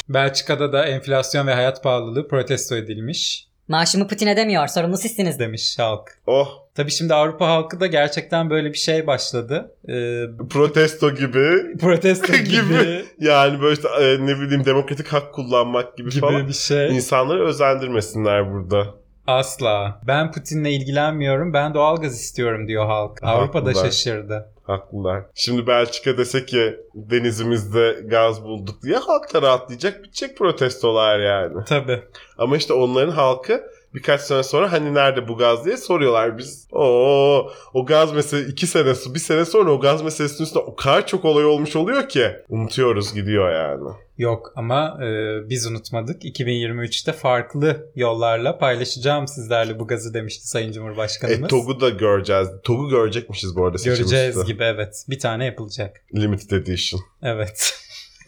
Belçika'da 0.10 0.74
da 0.74 0.86
enflasyon 0.86 1.48
ve 1.48 1.54
hayat 1.54 1.84
pahalılığı 1.84 2.28
protesto 2.28 2.76
edilmiş 2.76 3.48
Maaşımı 3.68 4.08
Putin 4.08 4.28
edemiyor. 4.28 4.68
Sorumlu 4.68 4.98
sizsiniz. 4.98 5.40
demiş 5.40 5.80
halk. 5.80 6.18
Oh 6.28 6.48
Tabii 6.76 6.92
şimdi 6.92 7.14
Avrupa 7.14 7.48
halkı 7.48 7.80
da 7.80 7.88
gerçekten 7.88 8.50
böyle 8.50 8.70
bir 8.74 8.78
şey 8.78 9.08
başladı. 9.08 9.76
Ee, 9.90 10.24
protesto 10.50 11.16
gibi 11.16 11.78
protesto 11.78 12.34
gibi 12.38 12.50
Gibi. 12.50 13.06
yani 13.20 13.62
böyle 13.62 13.74
işte, 13.74 13.88
e, 14.02 14.26
ne 14.26 14.40
bileyim 14.42 14.66
demokratik 14.66 15.08
hak 15.08 15.34
kullanmak 15.34 15.98
gibi, 15.98 16.10
gibi 16.10 16.20
falan. 16.20 16.48
bir 16.48 16.54
şey. 16.54 16.96
İnsanları 16.96 17.46
özendirmesinler 17.48 18.54
burada. 18.54 18.86
Asla. 19.28 20.02
Ben 20.08 20.32
Putin'le 20.32 20.66
ilgilenmiyorum. 20.66 21.54
Ben 21.54 21.74
doğalgaz 21.74 22.22
istiyorum 22.22 22.68
diyor 22.68 22.86
halk. 22.86 23.20
Avrupa 23.24 23.66
da 23.66 23.70
Haklılar. 23.70 23.86
şaşırdı. 23.86 24.50
Haklılar. 24.68 25.24
Şimdi 25.36 25.68
Belçika 25.68 26.18
dese 26.18 26.46
ki 26.46 26.76
denizimizde 26.96 28.02
gaz 28.06 28.44
bulduk 28.44 28.84
diye 28.84 28.98
halk 28.98 29.34
da 29.34 29.42
rahatlayacak 29.42 30.04
bitecek 30.04 30.38
protestolar 30.38 31.20
yani. 31.20 31.64
Tabii. 31.66 32.04
Ama 32.38 32.58
işte 32.58 32.74
onların 32.74 33.12
halkı 33.12 33.64
birkaç 33.96 34.22
sene 34.22 34.44
sonra 34.44 34.72
hani 34.72 34.94
nerede 34.94 35.28
bu 35.28 35.38
gaz 35.38 35.66
diye 35.66 35.78
soruyorlar 35.78 36.38
biz. 36.38 36.68
Oo, 36.72 37.52
o 37.74 37.86
gaz 37.86 38.14
meselesi 38.14 38.52
iki 38.52 38.68
sene 38.68 38.94
bir 39.16 39.20
sene 39.20 39.46
sonra 39.46 39.72
o 39.72 39.80
gaz 39.80 40.02
meselesinin 40.02 40.44
üstünde 40.44 40.64
o 40.64 40.76
kadar 40.76 41.08
çok 41.08 41.26
olay 41.26 41.46
olmuş 41.46 41.76
oluyor 41.76 42.10
ki 42.10 42.32
unutuyoruz 42.50 43.14
gidiyor 43.14 43.54
yani. 43.54 43.90
Yok 44.18 44.54
ama 44.56 44.98
e, 45.04 45.10
biz 45.50 45.68
unutmadık. 45.68 46.24
2023'te 46.24 47.12
farklı 47.12 47.92
yollarla 47.96 48.58
paylaşacağım 48.58 49.28
sizlerle 49.28 49.80
bu 49.80 49.88
gazı 49.88 50.14
demişti 50.14 50.48
Sayın 50.48 50.72
Cumhurbaşkanımız. 50.72 51.44
E, 51.44 51.48
TOG'u 51.48 51.82
da 51.82 51.90
göreceğiz. 51.90 52.48
TOG'u 52.64 52.90
görecekmişiz 52.90 53.56
bu 53.56 53.66
arada 53.66 53.78
seçim 53.78 53.94
Göreceğiz 53.94 54.46
gibi 54.46 54.64
evet. 54.64 55.06
Bir 55.10 55.20
tane 55.20 55.46
yapılacak. 55.46 56.02
Limited 56.16 56.52
Edition. 56.52 57.02
Evet. 57.24 57.74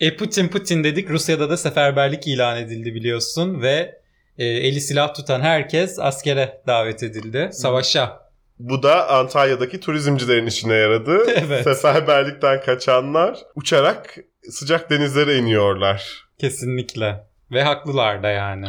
e 0.00 0.16
Putin 0.16 0.48
Putin 0.48 0.84
dedik. 0.84 1.10
Rusya'da 1.10 1.50
da 1.50 1.56
seferberlik 1.56 2.26
ilan 2.26 2.56
edildi 2.56 2.94
biliyorsun 2.94 3.62
ve 3.62 4.00
e, 4.38 4.44
eli 4.46 4.80
silah 4.80 5.14
tutan 5.14 5.40
herkes 5.40 5.98
askere 5.98 6.62
davet 6.66 7.02
edildi. 7.02 7.48
Savaşa. 7.52 8.28
Bu 8.58 8.82
da 8.82 9.08
Antalya'daki 9.08 9.80
turizmcilerin 9.80 10.46
işine 10.46 10.74
yaradı. 10.74 11.18
Evet. 11.36 11.64
Seferberlikten 11.64 12.60
kaçanlar 12.60 13.38
uçarak 13.54 14.16
sıcak 14.50 14.90
denizlere 14.90 15.36
iniyorlar. 15.36 16.24
Kesinlikle. 16.38 17.24
Ve 17.50 17.62
haklılar 17.62 18.22
da 18.22 18.28
yani. 18.28 18.66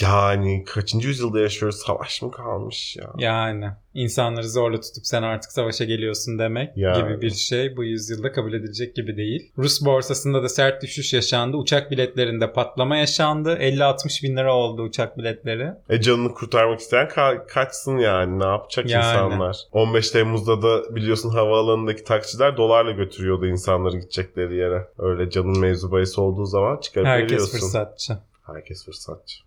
Yani 0.00 0.64
kaçıncı 0.64 1.08
yüzyılda 1.08 1.40
yaşıyoruz? 1.40 1.78
Savaş 1.78 2.22
mı 2.22 2.30
kalmış 2.30 2.96
ya? 2.96 3.10
Yani 3.18 3.66
insanları 3.94 4.48
zorla 4.48 4.80
tutup 4.80 5.06
sen 5.06 5.22
artık 5.22 5.52
savaşa 5.52 5.84
geliyorsun 5.84 6.38
demek 6.38 6.76
Yani. 6.76 7.02
gibi 7.02 7.20
bir 7.20 7.30
şey 7.30 7.76
bu 7.76 7.84
yüzyılda 7.84 8.32
kabul 8.32 8.52
edilecek 8.52 8.96
gibi 8.96 9.16
değil. 9.16 9.52
Rus 9.58 9.84
borsasında 9.84 10.42
da 10.42 10.48
sert 10.48 10.82
düşüş 10.82 11.12
yaşandı. 11.12 11.56
Uçak 11.56 11.90
biletlerinde 11.90 12.52
patlama 12.52 12.96
yaşandı. 12.96 13.58
50-60 13.60 14.22
bin 14.22 14.36
lira 14.36 14.54
oldu 14.54 14.82
uçak 14.82 15.18
biletleri. 15.18 15.68
E 15.88 16.00
canını 16.00 16.34
kurtarmak 16.34 16.80
isteyen 16.80 17.06
ka- 17.06 17.46
kaçsın 17.46 17.98
yani. 17.98 18.38
Ne 18.38 18.44
yapacak 18.44 18.90
Yani. 18.90 19.00
insanlar? 19.04 19.56
15 19.72 20.10
Temmuz'da 20.10 20.62
da 20.62 20.94
biliyorsun 20.94 21.30
havaalanındaki 21.30 22.04
taksiler 22.04 22.56
dolarla 22.56 22.90
götürüyordu 22.90 23.46
insanları 23.46 23.96
gidecekleri 23.98 24.56
yere. 24.56 24.88
Öyle 24.98 25.30
canın 25.30 25.58
mevzu 25.58 25.92
bahis 25.92 26.18
olduğu 26.18 26.46
zaman 26.46 26.76
çıkarıp 26.80 27.06
Herkes 27.06 27.32
veriyorsun. 27.32 27.58
fırsatçı. 27.58 28.18
Herkes 28.46 28.84
fırsatçı. 28.84 29.38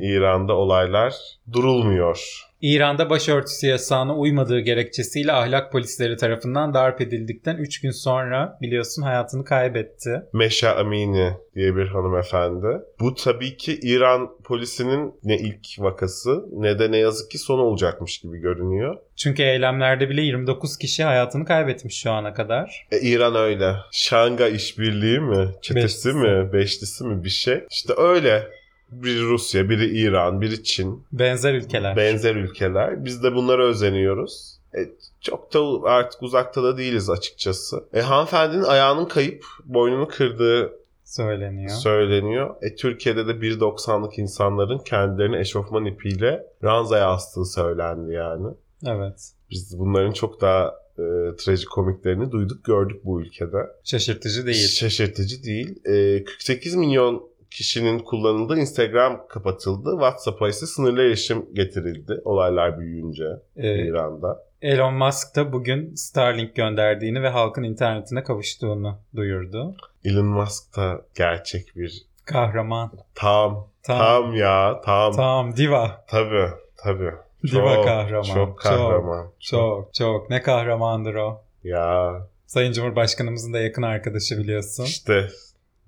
İran'da 0.00 0.52
olaylar 0.54 1.14
durulmuyor. 1.52 2.46
İran'da 2.60 3.10
başörtüsü 3.10 3.66
yasağına 3.66 4.16
uymadığı 4.16 4.60
gerekçesiyle 4.60 5.32
ahlak 5.32 5.72
polisleri 5.72 6.16
tarafından 6.16 6.74
darp 6.74 7.00
edildikten 7.00 7.56
3 7.56 7.80
gün 7.80 7.90
sonra 7.90 8.58
biliyorsun 8.62 9.02
hayatını 9.02 9.44
kaybetti. 9.44 10.22
Meşa 10.32 10.76
Amini 10.76 11.32
diye 11.54 11.76
bir 11.76 11.88
hanımefendi. 11.88 12.66
Bu 13.00 13.14
tabii 13.14 13.56
ki 13.56 13.78
İran 13.82 14.30
polisinin 14.44 15.14
ne 15.24 15.36
ilk 15.36 15.66
vakası 15.78 16.44
ne 16.52 16.78
de 16.78 16.90
ne 16.90 16.96
yazık 16.96 17.30
ki 17.30 17.38
son 17.38 17.58
olacakmış 17.58 18.18
gibi 18.18 18.38
görünüyor. 18.38 18.96
Çünkü 19.16 19.42
eylemlerde 19.42 20.10
bile 20.10 20.22
29 20.22 20.78
kişi 20.78 21.04
hayatını 21.04 21.44
kaybetmiş 21.44 22.00
şu 22.02 22.10
ana 22.10 22.34
kadar. 22.34 22.86
E, 22.92 23.00
İran 23.00 23.34
öyle. 23.34 23.74
Şanga 23.92 24.48
işbirliği 24.48 25.20
mi? 25.20 25.48
Çetesi 25.62 25.84
Beşlisi. 25.84 26.12
mi? 26.12 26.52
Beşlisi 26.52 27.04
mi? 27.04 27.24
Bir 27.24 27.30
şey. 27.30 27.64
İşte 27.70 27.92
öyle. 27.96 28.42
Biri 28.90 29.22
Rusya, 29.22 29.68
biri 29.70 29.98
İran, 29.98 30.40
biri 30.40 30.64
Çin. 30.64 31.04
Benzer 31.12 31.54
ülkeler. 31.54 31.96
Benzer 31.96 32.36
ülkeler. 32.36 33.04
Biz 33.04 33.22
de 33.22 33.34
bunlara 33.34 33.64
özeniyoruz. 33.64 34.58
E, 34.74 34.78
çok 35.20 35.54
da 35.54 35.60
artık 35.90 36.22
uzakta 36.22 36.62
da 36.62 36.78
değiliz 36.78 37.10
açıkçası. 37.10 37.84
E, 37.94 38.00
hanımefendinin 38.00 38.62
ayağının 38.62 39.04
kayıp, 39.04 39.44
boynunu 39.64 40.08
kırdığı 40.08 40.72
söyleniyor. 41.04 41.70
söyleniyor. 41.70 42.54
E, 42.62 42.74
Türkiye'de 42.74 43.26
de 43.26 43.30
1.90'lık 43.30 44.18
insanların 44.18 44.78
kendilerini 44.78 45.38
eşofman 45.38 45.84
ipiyle 45.84 46.46
ranzaya 46.64 47.10
astığı 47.10 47.44
söylendi 47.44 48.12
yani. 48.12 48.48
evet. 48.86 49.32
Biz 49.50 49.78
bunların 49.78 50.12
çok 50.12 50.40
daha 50.40 50.74
e, 50.98 51.36
trajikomiklerini 51.36 52.32
duyduk 52.32 52.64
gördük 52.64 53.04
bu 53.04 53.20
ülkede. 53.20 53.56
Şaşırtıcı 53.84 54.46
değil. 54.46 54.68
Şaşırtıcı 54.68 55.42
değil. 55.42 55.86
E, 55.86 56.24
48 56.24 56.74
milyon 56.74 57.28
kişinin 57.60 57.98
kullanıldığı 57.98 58.58
Instagram 58.58 59.26
kapatıldı. 59.28 59.90
WhatsApp'a 59.92 60.48
ise 60.48 60.66
sınırlı 60.66 61.02
erişim 61.02 61.46
getirildi 61.54 62.20
olaylar 62.24 62.78
büyüyünce 62.80 63.24
Ee, 63.56 63.86
İran'da. 63.86 64.46
Elon 64.62 64.94
Musk 64.94 65.36
da 65.36 65.52
bugün 65.52 65.94
Starlink 65.94 66.56
gönderdiğini 66.56 67.22
ve 67.22 67.28
halkın 67.28 67.62
internetine 67.62 68.22
kavuştuğunu 68.24 68.98
duyurdu. 69.16 69.76
Elon 70.04 70.26
Musk 70.26 70.76
da 70.76 71.00
gerçek 71.14 71.76
bir 71.76 72.06
Kahraman. 72.24 72.92
tam 73.14 73.68
Tam. 73.82 73.98
tam 73.98 74.34
ya 74.34 74.80
tam 74.84 75.12
Tamam 75.12 75.56
diva. 75.56 76.04
tabii 76.08 76.48
tabii. 76.76 77.12
Diva 77.52 77.74
Çok, 77.74 77.84
kahraman. 77.84 78.22
Çok 78.34 78.58
kahraman. 78.58 79.26
Çok 79.40 79.94
çok. 79.94 80.30
Ne 80.30 80.42
kahramandır 80.42 81.14
o. 81.14 81.42
Ya 81.64 82.12
Sayın 82.46 82.72
Cumhurbaşkanımızın 82.72 83.52
da 83.52 83.58
yakın 83.60 83.82
arkadaşı 83.82 84.38
biliyorsun. 84.38 84.84
işte 84.84 85.28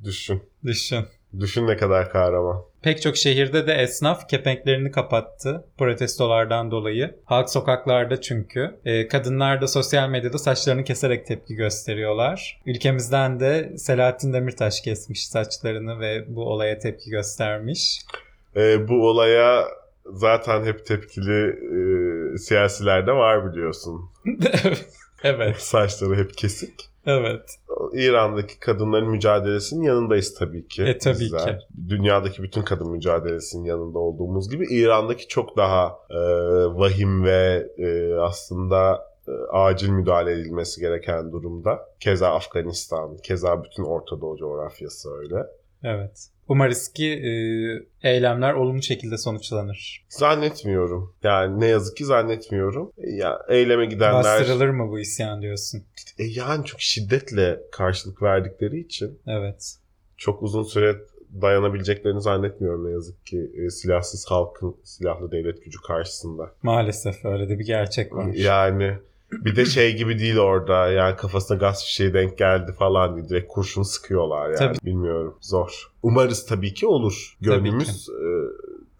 düşün. 0.04 0.42
Düşün. 0.64 1.04
Düşün 1.40 1.66
ne 1.66 1.76
kadar 1.76 2.10
kahraman. 2.10 2.62
Pek 2.82 3.02
çok 3.02 3.16
şehirde 3.16 3.66
de 3.66 3.72
esnaf 3.72 4.28
kepenklerini 4.28 4.90
kapattı 4.90 5.64
protestolardan 5.78 6.70
dolayı. 6.70 7.14
Halk 7.24 7.50
sokaklarda 7.50 8.20
çünkü. 8.20 8.74
Ee, 8.84 9.08
kadınlar 9.08 9.60
da 9.60 9.68
sosyal 9.68 10.08
medyada 10.08 10.38
saçlarını 10.38 10.84
keserek 10.84 11.26
tepki 11.26 11.54
gösteriyorlar. 11.54 12.60
Ülkemizden 12.66 13.40
de 13.40 13.72
Selahattin 13.76 14.32
Demirtaş 14.32 14.80
kesmiş 14.80 15.26
saçlarını 15.28 16.00
ve 16.00 16.24
bu 16.28 16.44
olaya 16.44 16.78
tepki 16.78 17.10
göstermiş. 17.10 18.00
Ee, 18.56 18.88
bu 18.88 19.08
olaya 19.08 19.64
zaten 20.06 20.64
hep 20.64 20.86
tepkili 20.86 21.46
e, 22.34 22.38
siyasiler 22.38 23.06
de 23.06 23.12
var 23.12 23.52
biliyorsun. 23.52 24.10
evet, 25.22 25.56
Saçları 25.56 26.16
hep 26.16 26.36
kesik. 26.36 26.87
Evet. 27.06 27.58
İran'daki 27.92 28.60
kadınların 28.60 29.10
mücadelesinin 29.10 29.82
yanındayız 29.82 30.34
tabii 30.34 30.68
ki. 30.68 30.82
E, 30.82 30.98
tabii 30.98 31.18
bizler. 31.18 31.60
ki. 31.60 31.66
Dünyadaki 31.88 32.42
bütün 32.42 32.62
kadın 32.62 32.90
mücadelesinin 32.90 33.64
yanında 33.64 33.98
olduğumuz 33.98 34.50
gibi 34.50 34.66
İran'daki 34.70 35.28
çok 35.28 35.56
daha 35.56 35.98
e, 36.10 36.18
vahim 36.78 37.24
ve 37.24 37.66
e, 37.78 38.14
aslında 38.14 39.08
e, 39.28 39.32
acil 39.52 39.88
müdahale 39.88 40.32
edilmesi 40.32 40.80
gereken 40.80 41.32
durumda. 41.32 41.88
Keza 42.00 42.28
Afganistan, 42.28 43.16
keza 43.16 43.64
bütün 43.64 43.82
Orta 43.82 44.20
Doğu 44.20 44.36
coğrafyası 44.36 45.14
öyle. 45.14 45.46
Evet. 45.82 46.28
Umarız 46.48 46.92
ki 46.92 47.06
e, 47.06 47.30
eylemler 48.08 48.54
olumlu 48.54 48.82
şekilde 48.82 49.18
sonuçlanır. 49.18 50.06
Zannetmiyorum. 50.08 51.14
Yani 51.22 51.60
ne 51.60 51.66
yazık 51.66 51.96
ki 51.96 52.04
zannetmiyorum. 52.04 52.92
Ya 52.96 53.38
eyleme 53.48 53.86
gidenler 53.86 54.40
Bastırılır 54.40 54.68
mı 54.68 54.88
bu 54.90 55.00
isyan 55.00 55.42
diyorsun? 55.42 55.82
e, 56.18 56.24
yani 56.24 56.64
çok 56.64 56.80
şiddetle 56.80 57.60
karşılık 57.72 58.22
verdikleri 58.22 58.80
için 58.80 59.18
Evet. 59.26 59.74
çok 60.16 60.42
uzun 60.42 60.62
süre 60.62 60.96
dayanabileceklerini 61.42 62.20
zannetmiyorum 62.20 62.86
ne 62.86 62.90
yazık 62.90 63.26
ki 63.26 63.50
e, 63.56 63.70
silahsız 63.70 64.26
halkın 64.30 64.76
silahlı 64.84 65.32
devlet 65.32 65.64
gücü 65.64 65.78
karşısında. 65.86 66.54
Maalesef 66.62 67.24
öyle 67.24 67.48
de 67.48 67.58
bir 67.58 67.66
gerçek 67.66 68.12
var. 68.12 68.32
Yani 68.34 68.98
bir 69.32 69.56
de 69.56 69.64
şey 69.64 69.96
gibi 69.96 70.18
değil 70.18 70.36
orada 70.38 70.90
yani 70.90 71.16
kafasına 71.16 71.56
gaz 71.56 71.84
fişeği 71.84 72.14
denk 72.14 72.38
geldi 72.38 72.72
falan 72.78 73.16
diye 73.16 73.28
direkt 73.28 73.52
kurşun 73.52 73.82
sıkıyorlar 73.82 74.46
yani. 74.46 74.56
Tabii. 74.58 74.78
Bilmiyorum 74.84 75.34
zor. 75.40 75.90
Umarız 76.02 76.46
tabii 76.46 76.74
ki 76.74 76.86
olur. 76.86 77.36
Gönlümüz 77.40 78.08
e, 78.08 78.28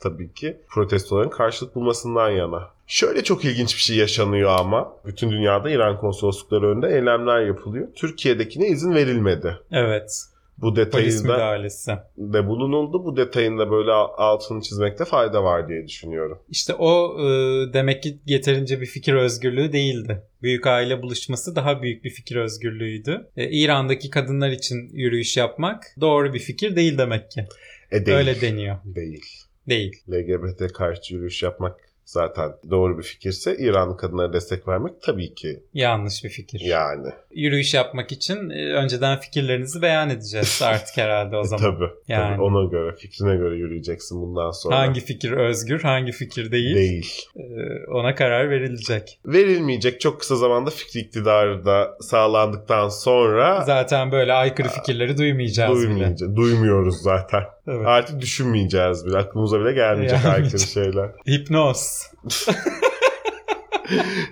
tabii 0.01 0.33
ki 0.33 0.57
protestoların 0.69 1.31
karşılık 1.31 1.75
bulmasından 1.75 2.31
yana. 2.31 2.69
Şöyle 2.87 3.25
çok 3.25 3.45
ilginç 3.45 3.77
bir 3.77 3.81
şey 3.81 3.97
yaşanıyor 3.97 4.51
ama. 4.51 4.93
Bütün 5.07 5.31
dünyada 5.31 5.71
İran 5.71 5.99
konsoloslukları 6.01 6.67
önünde 6.67 6.89
eylemler 6.89 7.41
yapılıyor. 7.41 7.89
Türkiye'dekine 7.95 8.69
izin 8.69 8.95
verilmedi. 8.95 9.59
Evet. 9.71 10.25
Bu 10.59 10.75
Polis 10.75 10.87
detayı 10.87 11.19
da 11.19 11.23
müdahalesi. 11.23 11.93
de 12.17 12.47
bulunuldu. 12.47 13.05
Bu 13.05 13.17
detayın 13.17 13.59
da 13.59 13.71
böyle 13.71 13.91
altını 13.93 14.63
çizmekte 14.63 15.05
fayda 15.05 15.45
var 15.45 15.69
diye 15.69 15.87
düşünüyorum. 15.87 16.39
İşte 16.49 16.75
o 16.75 17.17
e, 17.21 17.27
demek 17.73 18.03
ki 18.03 18.19
yeterince 18.27 18.81
bir 18.81 18.87
fikir 18.87 19.15
özgürlüğü 19.15 19.73
değildi. 19.73 20.23
Büyük 20.43 20.67
aile 20.67 21.03
buluşması 21.03 21.57
daha 21.57 21.83
büyük 21.83 22.05
bir 22.05 22.11
fikir 22.11 22.37
özgürlüğüydü. 22.37 23.29
E, 23.37 23.51
İran'daki 23.51 24.11
kadınlar 24.11 24.51
için 24.51 24.91
yürüyüş 24.93 25.37
yapmak 25.37 25.85
doğru 26.01 26.35
bir 26.35 26.39
fikir 26.39 26.77
değil 26.77 26.99
demek 26.99 27.31
ki. 27.31 27.45
E 27.93 28.07
değil. 28.07 28.19
Öyle 28.19 28.41
deniyor. 28.41 28.77
Değil. 28.85 29.25
Değil. 29.69 29.93
LGBT 30.09 30.73
karşı 30.73 31.15
yürüyüş 31.15 31.43
yapmak 31.43 31.88
zaten 32.09 32.53
doğru 32.71 32.99
bir 32.99 33.03
fikirse 33.03 33.57
İranlı 33.59 33.97
kadınlara 33.97 34.33
destek 34.33 34.69
vermek 34.69 35.03
tabii 35.03 35.35
ki 35.35 35.63
Yanlış 35.75 36.25
bir 36.25 36.29
fikir. 36.29 36.61
yani. 36.65 37.09
Yürüyüş 37.31 37.75
yapmak 37.75 38.13
için 38.13 38.51
e, 38.51 38.73
önceden 38.73 39.19
fikirlerinizi 39.21 39.83
beyan 39.83 40.11
edeceğiz 40.11 40.61
artık 40.65 40.97
herhalde 40.97 41.37
o 41.37 41.41
E, 41.41 41.45
zaman. 41.45 41.63
tabii, 41.63 41.91
Yani. 42.09 42.33
tabii. 42.35 42.43
Ona 42.43 42.71
göre 42.71 42.97
fikrine 42.97 43.37
göre 43.37 43.57
yürüyeceksin 43.57 44.23
bundan 44.23 44.51
sonra. 44.51 44.79
Hangi 44.79 45.01
fikir 45.01 45.33
özgür, 45.33 45.81
hangi 45.83 46.13
fikir 46.13 46.53
değil, 46.53 46.77
Değil. 46.77 47.13
e, 47.37 47.43
ona 47.91 48.15
karar 48.15 48.51
verilecek. 48.51 49.21
Verilmeyecek 49.27 50.01
çok 50.01 50.21
kısa 50.21 50.37
zamanda 50.37 50.71
fikri 50.71 51.01
iktidarı 51.01 51.65
da 51.65 51.97
sağlandıktan 52.01 52.89
sonra 52.89 53.63
Zaten 53.67 54.13
böyle 54.13 54.33
aykırı 54.33 54.69
fikirleri 54.69 55.19
duymayacağız 55.19 55.79
bile. 55.79 55.89
duymayacağız. 55.89 56.37
Duymuyoruz 56.37 56.97
zaten. 57.03 57.43
Evet. 57.69 57.87
Artık 57.87 58.21
düşünmeyeceğiz 58.21 59.07
bile. 59.07 59.17
Aklımıza 59.19 59.61
bile 59.61 59.73
gelmeyecek 59.73 60.23
Gelmeyecek. 60.23 60.55
aykırı 60.55 60.71
şeyler. 60.71 61.11
Hipnoz. 61.29 62.03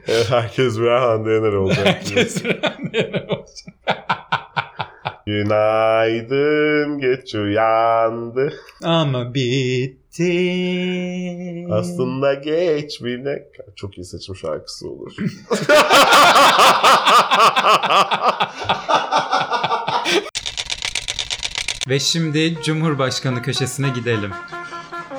Evet, 0.08 0.26
herkes 0.30 0.78
birer 0.78 0.98
Hande 0.98 1.30
Yener 1.30 1.52
olacak. 1.52 1.86
Herkes 1.86 2.44
bir 2.44 2.50
an 3.14 3.28
olacak. 3.28 3.74
Günaydın 5.26 6.98
geç 6.98 7.34
uyandı. 7.34 8.52
Ama 8.84 9.34
bitti. 9.34 10.26
Aslında 11.72 12.34
geç 12.34 13.02
bir 13.04 13.24
ne... 13.24 13.42
Çok 13.76 13.98
iyi 13.98 14.04
seçim 14.04 14.36
şarkısı 14.36 14.90
olur. 14.90 15.12
Ve 21.88 21.98
şimdi 22.00 22.62
Cumhurbaşkanı 22.62 23.42
köşesine 23.42 23.88
gidelim. 23.88 24.30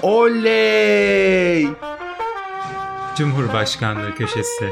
Oley! 0.02 1.68
Cumhurbaşkanlığı 3.18 4.16
köşesi. 4.16 4.70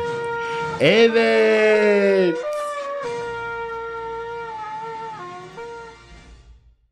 Evet! 0.79 2.37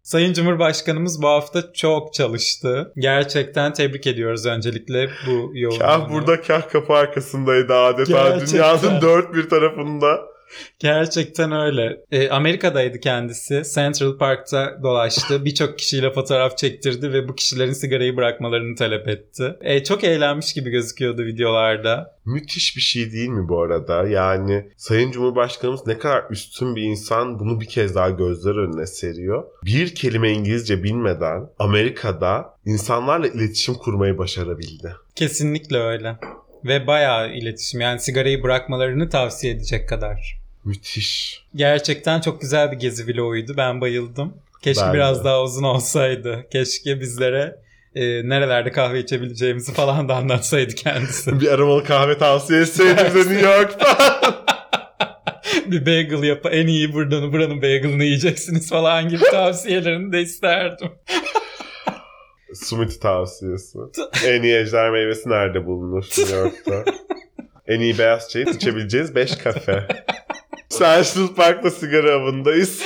Sayın 0.04 0.34
Cumhurbaşkanımız 0.34 1.22
bu 1.22 1.28
hafta 1.28 1.74
çok 1.74 2.14
çalıştı. 2.14 2.93
Gerçekten 2.97 3.74
tebrik 3.74 4.08
ediyoruz 4.08 4.45
öncelikle 4.45 5.10
bu 5.28 5.51
yoğunluğunu. 5.54 5.80
Kah 5.80 6.10
burada 6.10 6.41
kah 6.41 6.70
kapı 6.70 6.93
arkasındaydı 6.93 7.74
adeta 7.76 8.30
Gerçekten. 8.30 8.47
dünyanın 8.82 9.01
dört 9.01 9.34
bir 9.36 9.49
tarafında. 9.49 10.33
Gerçekten 10.80 11.51
öyle. 11.51 11.97
E, 12.12 12.30
Amerika'daydı 12.30 12.99
kendisi. 12.99 13.64
Central 13.76 14.18
Park'ta 14.18 14.80
dolaştı. 14.84 15.45
Birçok 15.45 15.80
kişiyle 15.80 16.14
fotoğraf 16.14 16.58
çektirdi 16.58 17.14
ve 17.14 17.28
bu 17.28 17.36
kişilerin 17.36 17.74
sigarayı 17.74 18.18
bırakmalarını 18.18 18.76
talep 18.76 19.08
etti. 19.08 19.56
E, 19.62 19.84
çok 19.84 20.04
eğlenmiş 20.04 20.54
gibi 20.54 20.70
gözüküyordu 20.70 21.24
videolarda. 21.26 22.14
Müthiş 22.26 22.76
bir 22.78 22.82
şey 22.82 23.12
değil 23.12 23.30
mi 23.30 23.49
bu 23.49 23.62
arada? 23.62 24.08
Yani 24.08 24.66
Sayın 24.78 25.12
Cumhurbaşkanımız 25.12 25.88
ne 25.88 25.97
kadar 25.97 26.24
üstün 26.30 26.76
bir 26.76 26.82
insan 26.82 27.39
bunu 27.39 27.62
bir 27.62 27.66
kez 27.66 27.95
daha 27.95 28.10
gözler 28.10 28.56
önüne 28.56 28.86
seriyor. 28.88 29.43
Bir 29.66 29.95
kelime 29.95 30.32
İngilizce 30.32 30.84
bilmeden 30.84 31.49
Amerika'da 31.60 32.58
insanlarla 32.66 33.28
iletişim 33.28 33.76
kurmayı 33.76 34.18
başarabildi. 34.18 34.95
Kesinlikle 35.16 35.78
öyle. 35.78 36.18
Ve 36.66 36.88
bayağı 36.88 37.34
iletişim 37.34 37.82
yani 37.82 37.99
sigarayı 37.99 38.43
bırakmalarını 38.43 39.10
tavsiye 39.10 39.54
edecek 39.54 39.89
kadar. 39.89 40.43
Müthiş. 40.66 41.43
Gerçekten 41.55 42.22
çok 42.22 42.41
güzel 42.41 42.72
bir 42.72 42.78
gezi 42.78 43.07
vloguydu. 43.07 43.53
Ben 43.57 43.82
bayıldım. 43.82 44.34
Keşke 44.61 44.86
Ben 44.86 44.93
biraz 44.93 45.20
de. 45.20 45.24
daha 45.24 45.43
uzun 45.43 45.64
olsaydı. 45.64 46.45
Keşke 46.51 46.99
bizlere 47.01 47.55
e, 47.95 48.30
nerelerde 48.30 48.72
kahve 48.72 48.99
içebileceğimizi 48.99 49.74
falan 49.74 50.09
da 50.09 50.16
anlatsaydı 50.16 50.76
kendisi. 50.76 51.39
Bir 51.41 51.47
aromalı 51.47 51.84
kahve 51.84 52.18
tavsiye 52.18 52.61
etseydim 52.61 53.05
bize 53.16 53.34
New 53.34 53.47
York'ta. 53.49 53.97
bir 55.66 55.82
bagel 55.82 56.24
yap 56.24 56.45
en 56.51 56.68
iyi 56.68 56.93
buradan 56.93 57.34
buranın 57.34 57.57
bagel'ını 57.61 58.03
yiyeceksiniz 58.03 58.70
falan 58.70 59.09
gibi 59.09 59.24
tavsiyelerini 59.32 60.11
de 60.14 60.22
isterdim. 60.22 60.91
Smoothie 62.53 62.99
tavsiyesi. 62.99 63.78
en 64.28 64.43
iyi 64.43 64.55
ejder 64.55 64.89
meyvesi 64.91 65.30
nerede 65.30 65.66
bulunur 65.66 66.03
New 66.18 66.36
York'ta? 66.38 66.84
en 67.68 67.80
iyi 67.80 67.97
beyaz 67.97 68.30
çayı 68.30 68.45
içebileceğiniz 68.45 69.16
5 69.16 69.36
kafe. 69.36 69.88
Central 70.78 71.36
Park'ta 71.36 71.72
sigara 71.72 72.12
avındayız. 72.16 72.82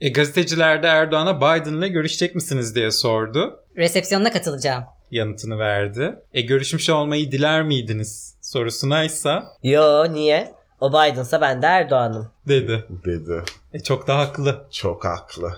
E, 0.00 0.08
gazeteciler 0.08 0.82
de 0.82 0.86
Erdoğan'a 0.86 1.36
Biden'la 1.36 1.86
görüşecek 1.86 2.34
misiniz 2.34 2.74
diye 2.74 2.90
sordu. 2.90 3.60
Resepsiyonuna 3.76 4.32
katılacağım. 4.32 4.84
Yanıtını 5.10 5.58
verdi. 5.58 6.14
E 6.34 6.40
görüşmüş 6.40 6.90
olmayı 6.90 7.32
diler 7.32 7.62
miydiniz? 7.62 8.34
Sorusuna 8.40 9.04
ise 9.04 9.42
Yo 9.62 10.12
niye? 10.12 10.52
O 10.80 10.90
Biden'sa 10.90 11.40
ben 11.40 11.62
de 11.62 11.66
Erdoğan'ım. 11.66 12.30
dedi. 12.48 12.84
Dedi. 13.04 13.42
E, 13.72 13.80
çok 13.80 14.06
da 14.08 14.18
haklı. 14.18 14.66
Çok 14.70 15.04
haklı. 15.04 15.52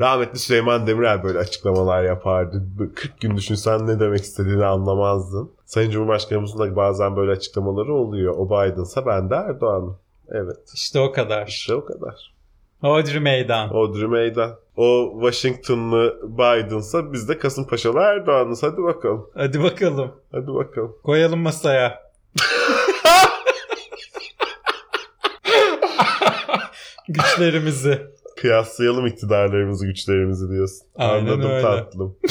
Rahmetli 0.00 0.38
Süleyman 0.38 0.86
Demirel 0.86 1.22
böyle 1.22 1.38
açıklamalar 1.38 2.04
yapardı. 2.04 2.62
40 2.96 3.20
gün 3.20 3.36
düşünsen 3.36 3.86
ne 3.86 4.00
demek 4.00 4.20
istediğini 4.20 4.64
anlamazdın. 4.64 5.50
Sayın 5.64 5.90
Cumhurbaşkanımızın 5.90 6.58
da 6.58 6.76
bazen 6.76 7.16
böyle 7.16 7.32
açıklamaları 7.32 7.94
oluyor. 7.94 8.34
O 8.38 8.46
Biden'sa 8.46 9.06
ben 9.06 9.30
de 9.30 9.34
Erdoğan'ım. 9.34 9.98
Evet. 10.28 10.56
İşte 10.74 11.00
o 11.00 11.12
kadar. 11.12 11.46
İşte 11.46 11.74
o 11.74 11.84
kadar. 11.84 12.34
Hodri 12.80 13.20
meydan. 13.20 13.68
Audrey 13.68 14.06
Meydan. 14.06 14.56
O 14.76 15.12
Washington'lı 15.20 16.20
Biden'sa 16.22 17.12
biz 17.12 17.28
de 17.28 17.38
Kasımpaşalı 17.38 18.00
Erdoğan'ız. 18.00 18.62
Hadi 18.62 18.82
bakalım. 18.82 19.30
Hadi 19.34 19.62
bakalım. 19.62 20.12
Hadi 20.32 20.54
bakalım. 20.54 20.96
Koyalım 21.02 21.40
masaya. 21.40 22.00
Güçlerimizi. 27.08 28.19
Kıyaslayalım 28.40 29.06
iktidarlarımızı, 29.06 29.86
güçlerimizi 29.86 30.50
diyorsun. 30.50 30.86
Aynen 30.96 31.26
Anladım 31.26 31.50
öyle. 31.50 31.62
tatlım. 31.62 32.16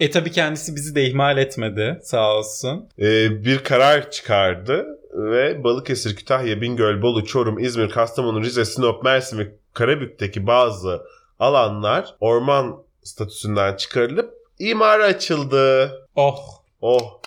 E 0.00 0.10
tabi 0.10 0.30
kendisi 0.30 0.76
bizi 0.76 0.94
de 0.94 1.04
ihmal 1.04 1.38
etmedi 1.38 2.00
sağ 2.02 2.36
olsun. 2.36 2.88
Ee, 2.98 3.44
bir 3.44 3.58
karar 3.58 4.10
çıkardı 4.10 4.86
ve 5.14 5.64
Balıkesir, 5.64 6.16
Kütahya, 6.16 6.60
Bingöl, 6.60 7.02
Bolu, 7.02 7.24
Çorum, 7.24 7.58
İzmir, 7.58 7.88
Kastamonu, 7.90 8.42
Rize, 8.42 8.64
Sinop, 8.64 9.04
Mersin 9.04 9.38
ve 9.38 9.52
Karabük'teki 9.72 10.46
bazı 10.46 11.02
alanlar 11.38 12.14
orman 12.20 12.76
statüsünden 13.02 13.76
çıkarılıp 13.76 14.34
imara 14.58 15.04
açıldı. 15.04 15.92
Oh 16.16 16.38
Oh. 16.80 17.20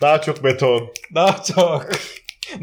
Daha 0.00 0.20
çok 0.20 0.44
beton. 0.44 0.88
daha 1.14 1.42
çok. 1.42 1.86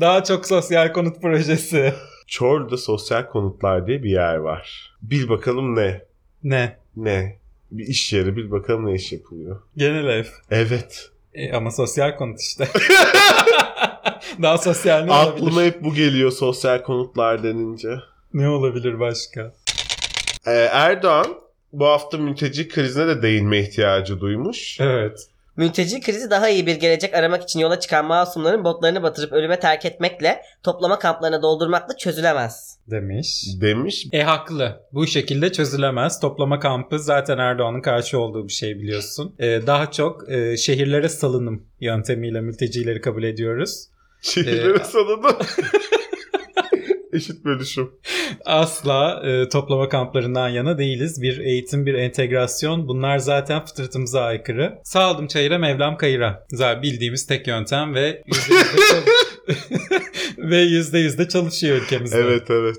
Daha 0.02 0.24
çok 0.24 0.46
sosyal 0.48 0.94
konut 0.94 1.22
projesi. 1.22 1.94
Çorlu'da 2.28 2.78
sosyal 2.78 3.24
konutlar 3.30 3.88
diye 3.88 4.04
bir 4.04 4.10
yer 4.10 4.36
var. 4.36 4.94
Bil 5.02 5.30
bakalım 5.30 5.76
ne? 5.76 6.02
Ne? 6.44 6.78
Ne? 6.96 7.38
Bir 7.72 7.88
iş 7.88 8.14
yeri 8.14 8.36
bil 8.36 8.52
bakalım 8.52 8.86
ne 8.86 8.94
iş 8.96 9.12
yapılıyor. 9.12 9.62
Genel 9.78 10.08
ev. 10.08 10.26
Evet. 10.52 11.10
E, 11.34 11.52
ama 11.54 11.72
sosyal 11.72 12.16
konut 12.16 12.40
işte. 12.42 12.68
daha 14.42 14.58
sosyal 14.58 15.04
ne 15.06 15.14
Aklıma 15.14 15.52
olabilir? 15.52 15.66
hep 15.74 15.84
bu 15.84 15.94
geliyor 15.94 16.32
sosyal 16.32 16.84
konutlar 16.84 17.44
denince. 17.44 17.90
Ne 18.34 18.50
olabilir 18.50 19.00
başka? 19.00 19.54
Ee, 20.48 20.52
Erdoğan 20.72 21.28
bu 21.74 21.86
hafta 21.86 22.18
mülteci 22.18 22.68
krizine 22.70 23.08
de 23.08 23.22
değinme 23.22 23.60
ihtiyacı 23.60 24.20
duymuş. 24.22 24.80
Evet. 24.80 25.28
Mülteci 25.58 26.02
krizi 26.02 26.30
daha 26.30 26.50
iyi 26.50 26.68
bir 26.68 26.76
gelecek 26.76 27.14
aramak 27.14 27.44
için 27.44 27.60
yola 27.60 27.80
çıkan 27.80 28.06
masumların 28.06 28.64
botlarını 28.64 29.04
batırıp 29.04 29.34
ölüme 29.34 29.60
terk 29.60 29.86
etmekle, 29.86 30.42
toplama 30.64 31.00
kamplarına 31.00 31.42
doldurmakla 31.42 31.98
çözülemez. 31.98 32.78
Demiş. 32.92 33.46
Demiş. 33.62 34.08
E 34.12 34.22
haklı. 34.22 34.82
Bu 34.94 35.08
şekilde 35.08 35.52
çözülemez. 35.52 36.20
Toplama 36.20 36.60
kampı 36.60 37.00
zaten 37.00 37.38
Erdoğan'ın 37.38 37.82
karşı 37.82 38.20
olduğu 38.20 38.48
bir 38.48 38.54
şey 38.54 38.76
biliyorsun. 38.80 39.36
E, 39.40 39.68
daha 39.68 39.92
çok 39.92 40.32
e, 40.32 40.58
şehirlere 40.58 41.10
salınım 41.10 41.64
yöntemiyle 41.80 42.42
mültecileri 42.42 43.02
kabul 43.02 43.24
ediyoruz. 43.24 43.88
Şehirlere 44.22 44.78
Ee, 44.80 44.84
sanını. 44.84 45.28
Eşit 47.14 47.46
bölüşüm. 47.46 47.92
Asla 48.46 49.22
e, 49.26 49.50
toplama 49.50 49.90
kamplarından 49.90 50.50
yana 50.50 50.78
değiliz. 50.78 51.22
Bir 51.22 51.38
eğitim, 51.38 51.86
bir 51.86 51.94
entegrasyon 51.94 52.88
bunlar 52.88 53.18
zaten 53.18 53.66
fıtratımıza 53.66 54.22
aykırı. 54.22 54.74
Saldım 54.84 55.28
çayıra, 55.28 55.58
Mevlam 55.58 55.98
kayıra. 55.98 56.46
Zaten 56.50 56.84
bildiğimiz 56.84 57.28
tek 57.28 57.48
yöntem 57.48 57.96
ve 57.96 58.22
yüzde 58.28 58.54
yüzde 58.54 58.78
çal- 58.92 59.98
ve 60.50 60.58
yüzde 60.58 61.00
yüzde 61.00 61.28
çalışıyor 61.28 61.78
ülkemizde. 61.82 62.18
Evet 62.18 62.50
evet. 62.50 62.78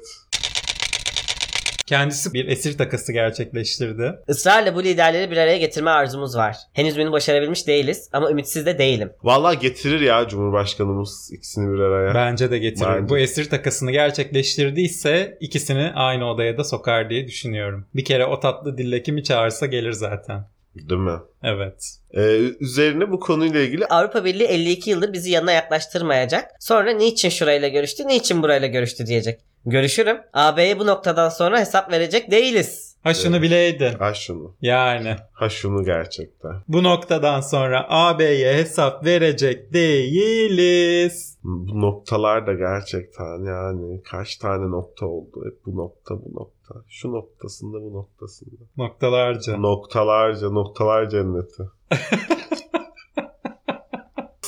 Kendisi 1.88 2.32
bir 2.32 2.48
esir 2.48 2.78
takası 2.78 3.12
gerçekleştirdi. 3.12 4.14
Israrla 4.28 4.74
bu 4.74 4.84
liderleri 4.84 5.30
bir 5.30 5.36
araya 5.36 5.58
getirme 5.58 5.90
arzumuz 5.90 6.36
var. 6.36 6.56
Henüz 6.72 6.98
bunu 6.98 7.12
başarabilmiş 7.12 7.66
değiliz 7.66 8.08
ama 8.12 8.30
ümitsiz 8.30 8.66
de 8.66 8.78
değilim. 8.78 9.12
Vallahi 9.22 9.58
getirir 9.58 10.00
ya 10.00 10.28
Cumhurbaşkanımız 10.28 11.30
ikisini 11.32 11.72
bir 11.74 11.78
araya. 11.78 12.14
Bence 12.14 12.50
de 12.50 12.58
getirir. 12.58 12.88
Bence. 12.88 13.08
Bu 13.08 13.18
esir 13.18 13.50
takasını 13.50 13.90
gerçekleştirdiyse 13.92 15.38
ikisini 15.40 15.92
aynı 15.94 16.30
odaya 16.30 16.58
da 16.58 16.64
sokar 16.64 17.10
diye 17.10 17.26
düşünüyorum. 17.26 17.86
Bir 17.94 18.04
kere 18.04 18.26
o 18.26 18.40
tatlı 18.40 18.78
dille 18.78 19.02
kimi 19.02 19.24
çağırsa 19.24 19.66
gelir 19.66 19.92
zaten. 19.92 20.44
Değil 20.74 21.00
mi? 21.00 21.18
Evet. 21.42 21.98
Ee, 22.14 22.20
üzerine 22.60 23.10
bu 23.10 23.20
konuyla 23.20 23.60
ilgili 23.60 23.86
Avrupa 23.86 24.24
Birliği 24.24 24.44
52 24.44 24.90
yıldır 24.90 25.12
bizi 25.12 25.30
yanına 25.30 25.52
yaklaştırmayacak. 25.52 26.50
Sonra 26.60 26.90
niçin 26.90 27.28
şurayla 27.28 27.68
görüştü, 27.68 28.06
niçin 28.06 28.42
burayla 28.42 28.68
görüştü 28.68 29.06
diyecek. 29.06 29.40
Görüşürüm. 29.66 30.16
AB'ye 30.32 30.78
bu 30.78 30.86
noktadan 30.86 31.28
sonra 31.28 31.60
hesap 31.60 31.92
verecek 31.92 32.30
değiliz. 32.30 32.88
Ha 33.02 33.14
şunu 33.14 33.42
bileydin. 33.42 33.92
ha 33.98 34.14
şunu. 34.14 34.54
Yani 34.60 35.16
Ha 35.32 35.48
şunu 35.48 35.84
gerçekten. 35.84 36.52
bu 36.68 36.82
noktadan 36.82 37.40
sonra 37.40 37.86
AB'ye 37.88 38.54
hesap 38.54 39.04
verecek 39.04 39.72
değiliz. 39.72 41.38
Bu 41.44 41.80
noktalar 41.80 42.46
da 42.46 42.52
gerçekten 42.52 43.44
yani 43.46 44.02
kaç 44.02 44.36
tane 44.36 44.70
nokta 44.70 45.06
oldu. 45.06 45.44
Hep 45.46 45.66
bu 45.66 45.76
nokta 45.76 46.14
bu 46.14 46.34
nokta. 46.34 46.74
Şu 46.88 47.12
noktasında 47.12 47.82
bu 47.82 47.92
noktasında. 47.94 48.60
Noktalarca. 48.76 49.56
Noktalarca 49.56 50.50
noktalar 50.50 51.08
cenneti. 51.08 51.62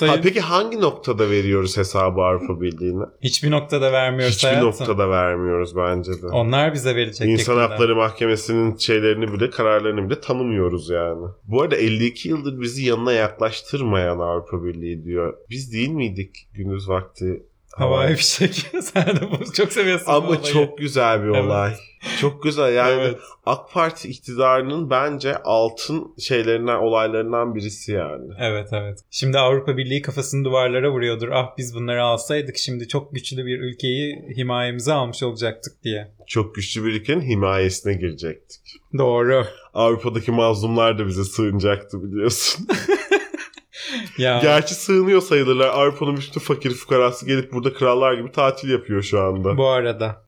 Sayın- 0.01 0.13
Ha, 0.13 0.21
peki 0.23 0.41
hangi 0.41 0.81
noktada 0.81 1.31
veriyoruz 1.31 1.77
hesabı 1.77 2.21
Avrupa 2.21 2.61
Birliği'ne? 2.61 3.05
Hiçbir 3.23 3.51
noktada 3.51 3.93
vermiyoruz 3.93 4.35
Hiçbir 4.37 4.49
hayatım. 4.49 4.69
noktada 4.69 5.11
vermiyoruz 5.11 5.77
bence 5.77 6.13
de. 6.23 6.27
Onlar 6.27 6.75
bize 6.75 6.97
verecek 6.97 7.29
İnsan 7.29 7.53
yakında. 7.55 7.71
Hakları 7.75 7.97
Mahkemesi'nin 7.97 8.77
şeylerini 8.77 9.33
bile 9.33 9.51
kararlarını 9.51 10.11
bile 10.11 10.21
tanımıyoruz 10.21 10.91
yani. 10.91 11.27
Bu 11.45 11.63
arada 11.63 11.77
52 11.77 12.29
yıldır 12.29 12.61
bizi 12.61 12.85
yanına 12.85 13.13
yaklaştırmayan 13.13 14.19
Avrupa 14.19 14.65
Birliği 14.65 15.05
diyor. 15.05 15.35
Biz 15.51 15.73
değil 15.73 15.91
miydik 15.91 16.49
gündüz 16.55 16.89
vakti? 16.89 17.43
Havai 17.77 18.15
fişek. 18.17 18.55
Sen 18.83 19.07
de 19.07 19.21
bunu 19.31 19.53
çok 19.53 19.73
seviyorsun. 19.73 20.13
Ama 20.13 20.43
çok 20.43 20.79
güzel 20.79 21.23
bir 21.25 21.29
Evet. 21.29 21.79
Çok 22.21 22.43
güzel 22.43 22.75
yani 22.75 23.01
Evet. 23.01 23.19
AK 23.47 23.73
Parti 23.73 24.09
iktidarının 24.09 24.91
bence 24.91 25.37
altın 25.37 26.15
şeylerinden 26.19 26.77
olaylarından 26.77 27.55
birisi 27.55 27.93
yani. 27.93 28.33
Evet 28.39 28.69
evet. 28.73 28.99
Şimdi 29.11 29.39
Avrupa 29.39 29.77
Birliği 29.77 30.03
kafasını 30.03 30.45
duvarlara 30.45 30.91
vuruyordur. 30.91 31.29
Ah 31.29 31.57
biz 31.59 31.75
bunları 31.75 32.03
alsaydık 32.03 32.57
şimdi 32.57 32.89
çok 32.89 33.15
güçlü 33.15 33.47
bir 33.47 33.61
ülkeyi 33.61 34.17
himayemize 34.37 34.93
almış 34.93 35.23
olacaktık 35.23 35.83
diye. 35.83 36.13
Çok 36.27 36.55
güçlü 36.55 36.85
bir 36.85 36.93
ülkenin 36.93 37.23
himayesine 37.23 37.95
girecektik. 37.95 38.61
Doğru. 38.99 39.45
Avrupa'daki 39.75 40.33
mazlumlar 40.33 40.99
da 40.99 41.07
bize 41.07 41.25
sığınacaktı 41.25 42.03
biliyorsun. 42.03 42.67
Ya. 44.19 44.41
Gerçi 44.43 44.75
sığınıyor 44.75 45.21
sayılırlar. 45.21 45.69
Avrupa'nın 45.69 46.17
bütün 46.17 46.41
fakir 46.41 46.71
fukarası 46.71 47.27
gelip 47.27 47.53
burada 47.53 47.73
krallar 47.73 48.15
gibi 48.15 48.33
tatil 48.33 48.71
yapıyor 48.71 49.03
şu 49.03 49.21
anda. 49.21 49.57
Bu 49.57 49.69
arada. 49.69 50.23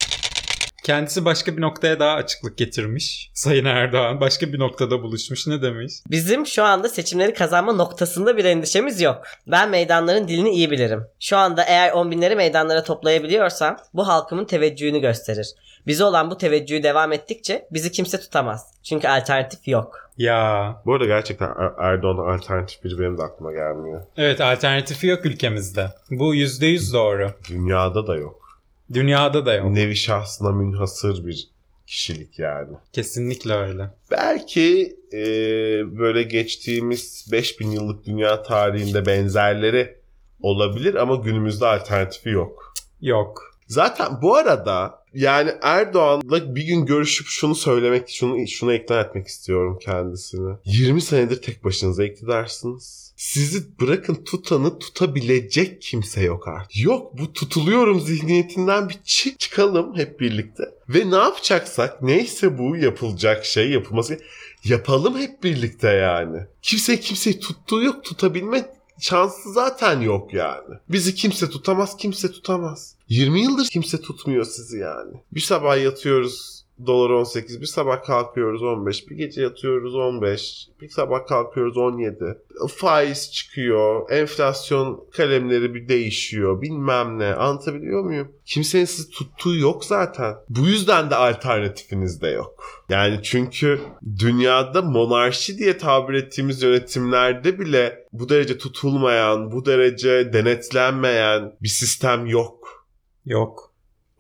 Kendisi 0.82 1.24
başka 1.24 1.56
bir 1.56 1.60
noktaya 1.62 2.00
daha 2.00 2.14
açıklık 2.14 2.58
getirmiş. 2.58 3.30
Sayın 3.34 3.64
Erdoğan 3.64 4.20
başka 4.20 4.52
bir 4.52 4.58
noktada 4.58 5.02
buluşmuş. 5.02 5.46
Ne 5.46 5.62
demiş? 5.62 5.92
Bizim 6.10 6.46
şu 6.46 6.64
anda 6.64 6.88
seçimleri 6.88 7.34
kazanma 7.34 7.72
noktasında 7.72 8.36
bir 8.36 8.44
endişemiz 8.44 9.00
yok. 9.00 9.22
Ben 9.46 9.70
meydanların 9.70 10.28
dilini 10.28 10.50
iyi 10.50 10.70
bilirim. 10.70 11.04
Şu 11.20 11.36
anda 11.36 11.64
eğer 11.64 11.92
on 11.92 12.10
binleri 12.10 12.36
meydanlara 12.36 12.84
toplayabiliyorsam 12.84 13.76
bu 13.94 14.08
halkımın 14.08 14.44
teveccühünü 14.44 15.00
gösterir. 15.00 15.48
Bize 15.86 16.04
olan 16.04 16.30
bu 16.30 16.38
teveccühü 16.38 16.82
devam 16.82 17.12
ettikçe 17.12 17.66
bizi 17.70 17.92
kimse 17.92 18.20
tutamaz. 18.20 18.74
Çünkü 18.82 19.08
alternatif 19.08 19.68
yok. 19.68 20.10
Ya. 20.18 20.74
Bu 20.86 20.94
arada 20.94 21.06
gerçekten 21.06 21.48
Er- 21.48 21.84
Erdoğan'ın 21.92 22.34
alternatif 22.34 22.84
biri 22.84 22.98
benim 22.98 23.18
de 23.18 23.22
aklıma 23.22 23.52
gelmiyor. 23.52 24.02
Evet 24.16 24.40
alternatifi 24.40 25.06
yok 25.06 25.26
ülkemizde. 25.26 25.86
Bu 26.10 26.34
%100 26.34 26.92
doğru. 26.92 27.30
Dünyada 27.48 28.06
da 28.06 28.16
yok. 28.16 28.41
Dünyada 28.92 29.46
da 29.46 29.54
yok. 29.54 29.70
Nevi 29.70 29.96
şahsına 29.96 30.52
münhasır 30.52 31.26
bir 31.26 31.48
kişilik 31.86 32.38
yani. 32.38 32.76
Kesinlikle 32.92 33.54
öyle. 33.54 33.90
Belki 34.10 34.96
e, 35.12 35.18
böyle 35.98 36.22
geçtiğimiz 36.22 37.28
5000 37.32 37.70
yıllık 37.70 38.06
dünya 38.06 38.42
tarihinde 38.42 39.06
benzerleri 39.06 39.96
olabilir 40.42 40.94
ama 40.94 41.16
günümüzde 41.16 41.66
alternatifi 41.66 42.28
yok. 42.28 42.74
Yok. 43.00 43.58
Zaten 43.66 44.22
bu 44.22 44.36
arada 44.36 45.02
yani 45.14 45.50
Erdoğan'la 45.62 46.54
bir 46.54 46.62
gün 46.62 46.86
görüşüp 46.86 47.26
şunu 47.26 47.54
söylemek, 47.54 48.08
şunu 48.08 48.46
şunu 48.46 48.74
ikna 48.74 49.00
etmek 49.00 49.26
istiyorum 49.26 49.78
kendisini. 49.82 50.56
20 50.64 51.00
senedir 51.00 51.42
tek 51.42 51.64
başınıza 51.64 52.04
iktidarsınız. 52.04 53.11
Sizi 53.22 53.80
bırakın 53.80 54.14
tutanı 54.14 54.78
tutabilecek 54.78 55.82
kimse 55.82 56.22
yok 56.22 56.48
artık. 56.48 56.76
Yok 56.78 57.18
bu 57.18 57.32
tutuluyorum 57.32 58.00
zihniyetinden 58.00 58.88
bir 58.88 58.98
çık 59.04 59.40
çıkalım 59.40 59.96
hep 59.96 60.20
birlikte. 60.20 60.62
Ve 60.88 61.10
ne 61.10 61.16
yapacaksak 61.16 62.02
neyse 62.02 62.58
bu 62.58 62.76
yapılacak 62.76 63.44
şey 63.44 63.70
yapılması 63.70 64.20
yapalım 64.64 65.18
hep 65.18 65.42
birlikte 65.42 65.88
yani. 65.88 66.38
Kimse 66.62 67.00
kimseyi 67.00 67.40
tuttuğu 67.40 67.82
yok 67.82 68.04
tutabilme 68.04 68.74
şansı 69.00 69.52
zaten 69.52 70.00
yok 70.00 70.34
yani. 70.34 70.74
Bizi 70.88 71.14
kimse 71.14 71.50
tutamaz, 71.50 71.96
kimse 71.96 72.32
tutamaz. 72.32 72.94
20 73.08 73.42
yıldır 73.42 73.66
kimse 73.66 74.00
tutmuyor 74.00 74.44
sizi 74.44 74.78
yani. 74.78 75.12
Bir 75.32 75.40
sabah 75.40 75.82
yatıyoruz 75.82 76.61
dolar 76.86 77.10
18, 77.10 77.60
bir 77.60 77.66
sabah 77.66 78.02
kalkıyoruz 78.02 78.62
15, 78.62 79.10
bir 79.10 79.16
gece 79.16 79.42
yatıyoruz 79.42 79.94
15, 79.94 80.68
bir 80.80 80.88
sabah 80.88 81.26
kalkıyoruz 81.26 81.76
17. 81.76 82.18
Faiz 82.76 83.32
çıkıyor, 83.32 84.10
enflasyon 84.10 85.04
kalemleri 85.12 85.74
bir 85.74 85.88
değişiyor, 85.88 86.62
bilmem 86.62 87.18
ne. 87.18 87.34
Anlatabiliyor 87.34 88.04
muyum? 88.04 88.32
Kimsenin 88.44 88.84
sizi 88.84 89.10
tuttuğu 89.10 89.56
yok 89.56 89.84
zaten. 89.84 90.34
Bu 90.48 90.66
yüzden 90.66 91.10
de 91.10 91.14
alternatifiniz 91.14 92.22
de 92.22 92.28
yok. 92.28 92.84
Yani 92.88 93.20
çünkü 93.22 93.80
dünyada 94.18 94.82
monarşi 94.82 95.58
diye 95.58 95.78
tabir 95.78 96.14
ettiğimiz 96.14 96.62
yönetimlerde 96.62 97.58
bile 97.58 98.06
bu 98.12 98.28
derece 98.28 98.58
tutulmayan, 98.58 99.52
bu 99.52 99.66
derece 99.66 100.32
denetlenmeyen 100.32 101.52
bir 101.62 101.68
sistem 101.68 102.26
yok. 102.26 102.86
Yok. 103.24 103.71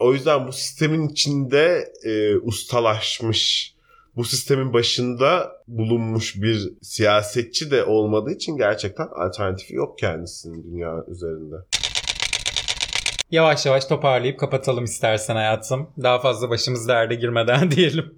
O 0.02 0.12
yüzden 0.12 0.46
bu 0.46 0.52
sistemin 0.52 1.08
içinde 1.08 1.92
e, 2.04 2.36
ustalaşmış, 2.36 3.74
bu 4.16 4.24
sistemin 4.24 4.72
başında 4.72 5.52
bulunmuş 5.68 6.36
bir 6.36 6.72
siyasetçi 6.82 7.70
de 7.70 7.84
olmadığı 7.84 8.32
için 8.32 8.56
gerçekten 8.56 9.06
alternatifi 9.06 9.74
yok 9.74 9.98
kendisinin 9.98 10.64
dünya 10.64 11.04
üzerinde. 11.08 11.56
Yavaş 13.30 13.66
yavaş 13.66 13.84
toparlayıp 13.84 14.40
kapatalım 14.40 14.84
istersen 14.84 15.34
hayatım. 15.36 15.90
Daha 16.02 16.18
fazla 16.20 16.50
başımız 16.50 16.88
derde 16.88 17.14
girmeden 17.14 17.70
diyelim. 17.76 18.14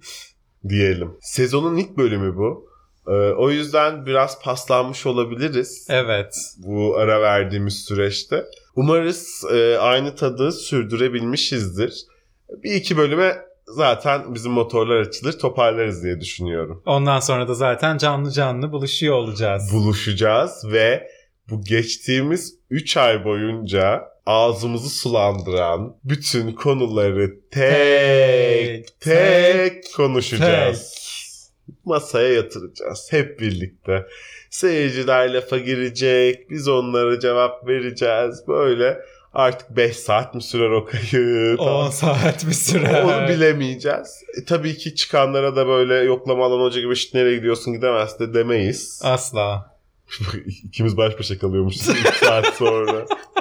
Diyelim. 0.69 1.17
Sezonun 1.21 1.77
ilk 1.77 1.97
bölümü 1.97 2.35
bu. 2.35 2.69
E, 3.07 3.11
o 3.11 3.49
yüzden 3.51 4.05
biraz 4.05 4.41
paslanmış 4.41 5.05
olabiliriz 5.05 5.87
Evet. 5.89 6.35
bu 6.57 6.97
ara 6.97 7.21
verdiğimiz 7.21 7.85
süreçte. 7.85 8.45
Umarız 8.75 9.43
e, 9.53 9.77
aynı 9.77 10.15
tadı 10.15 10.51
sürdürebilmişizdir. 10.51 12.05
Bir 12.63 12.71
iki 12.71 12.97
bölüme 12.97 13.35
zaten 13.67 14.35
bizim 14.35 14.51
motorlar 14.51 14.95
açılır 14.99 15.39
toparlarız 15.39 16.03
diye 16.03 16.21
düşünüyorum. 16.21 16.83
Ondan 16.85 17.19
sonra 17.19 17.47
da 17.47 17.53
zaten 17.53 17.97
canlı 17.97 18.31
canlı 18.31 18.71
buluşuyor 18.71 19.15
olacağız. 19.15 19.69
buluşacağız 19.73 20.65
ve 20.71 21.07
bu 21.49 21.61
geçtiğimiz 21.61 22.55
3 22.69 22.97
ay 22.97 23.25
boyunca 23.25 24.03
ağzımızı 24.25 24.89
sulandıran 24.89 25.95
bütün 26.03 26.51
konuları 26.51 27.31
tek 27.51 28.99
Tek, 28.99 29.01
tek 29.01 29.93
konuşacağız. 29.95 31.04
Masaya 31.85 32.33
yatıracağız 32.33 33.07
hep 33.11 33.39
birlikte. 33.39 34.05
Seyirciler 34.49 35.33
lafa 35.33 35.57
girecek, 35.57 36.49
biz 36.49 36.67
onlara 36.67 37.19
cevap 37.19 37.67
vereceğiz. 37.67 38.43
Böyle 38.47 38.99
artık 39.33 39.77
5 39.77 39.97
saat 39.97 40.35
mi 40.35 40.41
sürer 40.41 40.69
o 40.69 40.85
kayıt? 40.85 41.59
10 41.59 41.89
saat 41.89 42.47
bir 42.47 42.51
süre. 42.53 43.03
Onu 43.03 43.27
bilemeyeceğiz. 43.29 44.23
E, 44.41 44.45
tabii 44.45 44.77
ki 44.77 44.95
çıkanlara 44.95 45.55
da 45.55 45.67
böyle 45.67 45.95
yoklama 45.95 46.45
alan 46.45 46.59
hoca 46.65 46.81
gibi 46.81 46.95
"Şşt, 46.95 47.13
nereye 47.13 47.35
gidiyorsun 47.35 47.73
gidemez 47.73 48.19
de 48.19 48.33
demeyiz. 48.33 49.01
Asla. 49.03 49.75
İkimiz 50.63 50.97
baş 50.97 51.19
başa 51.19 51.37
kalıyormuşuz 51.37 51.89
2 51.89 52.25
saat 52.25 52.45
sonra. 52.55 53.05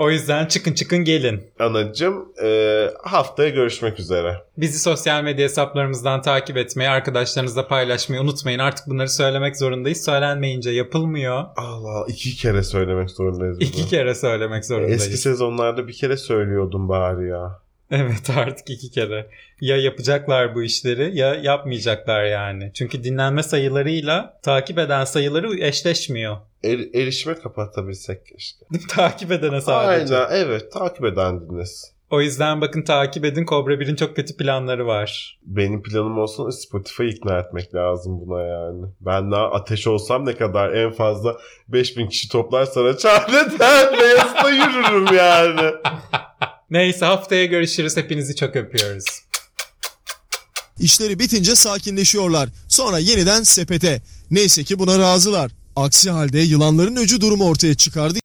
O 0.00 0.10
yüzden 0.10 0.46
çıkın 0.46 0.72
çıkın 0.72 1.04
gelin. 1.04 1.42
Anacım 1.58 2.32
e, 2.44 2.86
haftaya 3.02 3.48
görüşmek 3.48 4.00
üzere. 4.00 4.36
Bizi 4.56 4.78
sosyal 4.78 5.22
medya 5.24 5.44
hesaplarımızdan 5.44 6.22
takip 6.22 6.56
etmeyi, 6.56 6.90
arkadaşlarınızla 6.90 7.68
paylaşmayı 7.68 8.22
unutmayın. 8.22 8.58
Artık 8.58 8.86
bunları 8.86 9.08
söylemek 9.08 9.56
zorundayız. 9.56 10.04
Söylenmeyince 10.04 10.70
yapılmıyor. 10.70 11.44
Allah 11.56 12.04
iki 12.08 12.36
kere 12.36 12.62
söylemek 12.62 13.10
zorundayız. 13.10 13.60
bunu. 13.60 13.68
İki 13.68 13.88
kere 13.88 14.14
söylemek 14.14 14.64
zorundayız. 14.64 15.02
Eski 15.02 15.16
sezonlarda 15.16 15.88
bir 15.88 15.92
kere 15.92 16.16
söylüyordum 16.16 16.88
bari 16.88 17.28
ya. 17.28 17.60
Evet 17.90 18.30
artık 18.36 18.70
iki 18.70 18.90
kere. 18.90 19.26
Ya 19.60 19.76
yapacaklar 19.76 20.54
bu 20.54 20.62
işleri 20.62 21.16
ya 21.16 21.34
yapmayacaklar 21.34 22.24
yani. 22.24 22.70
Çünkü 22.74 23.04
dinlenme 23.04 23.42
sayılarıyla 23.42 24.40
takip 24.42 24.78
eden 24.78 25.04
sayıları 25.04 25.60
eşleşmiyor. 25.60 26.36
Er- 26.64 26.94
erişime 27.00 27.34
kapatabilsek 27.34 28.26
keşke. 28.26 28.64
takip 28.88 29.32
edene 29.32 29.60
sadece. 29.60 30.16
Aynen 30.16 30.44
evet 30.46 30.72
takip 30.72 31.04
eden 31.04 31.40
dinlesin. 31.50 31.90
O 32.10 32.20
yüzden 32.20 32.60
bakın 32.60 32.82
takip 32.82 33.24
edin. 33.24 33.44
Kobra 33.44 33.74
1'in 33.74 33.96
çok 33.96 34.16
kötü 34.16 34.36
planları 34.36 34.86
var. 34.86 35.38
Benim 35.42 35.82
planım 35.82 36.18
olsun 36.18 36.50
Spotify 36.50 37.08
ikna 37.08 37.38
etmek 37.38 37.74
lazım 37.74 38.20
buna 38.20 38.42
yani. 38.42 38.86
Ben 39.00 39.30
daha 39.32 39.50
ateş 39.50 39.86
olsam 39.86 40.26
ne 40.26 40.36
kadar 40.36 40.72
en 40.72 40.92
fazla 40.92 41.36
5000 41.68 42.06
kişi 42.08 42.28
toplar 42.28 42.64
sana 42.64 42.96
çareden 42.96 43.58
beyazda 44.00 44.50
yürürüm 44.50 45.16
yani. 45.16 45.72
Neyse 46.70 47.04
haftaya 47.04 47.44
görüşürüz. 47.44 47.96
Hepinizi 47.96 48.36
çok 48.36 48.56
öpüyoruz. 48.56 49.04
İşleri 50.78 51.18
bitince 51.18 51.54
sakinleşiyorlar. 51.54 52.48
Sonra 52.68 52.98
yeniden 52.98 53.42
sepete. 53.42 54.02
Neyse 54.30 54.64
ki 54.64 54.78
buna 54.78 54.98
razılar. 54.98 55.50
Aksi 55.76 56.10
halde 56.10 56.38
yılanların 56.38 56.96
öcü 56.96 57.20
durumu 57.20 57.44
ortaya 57.44 57.74
çıkardı 57.74 58.18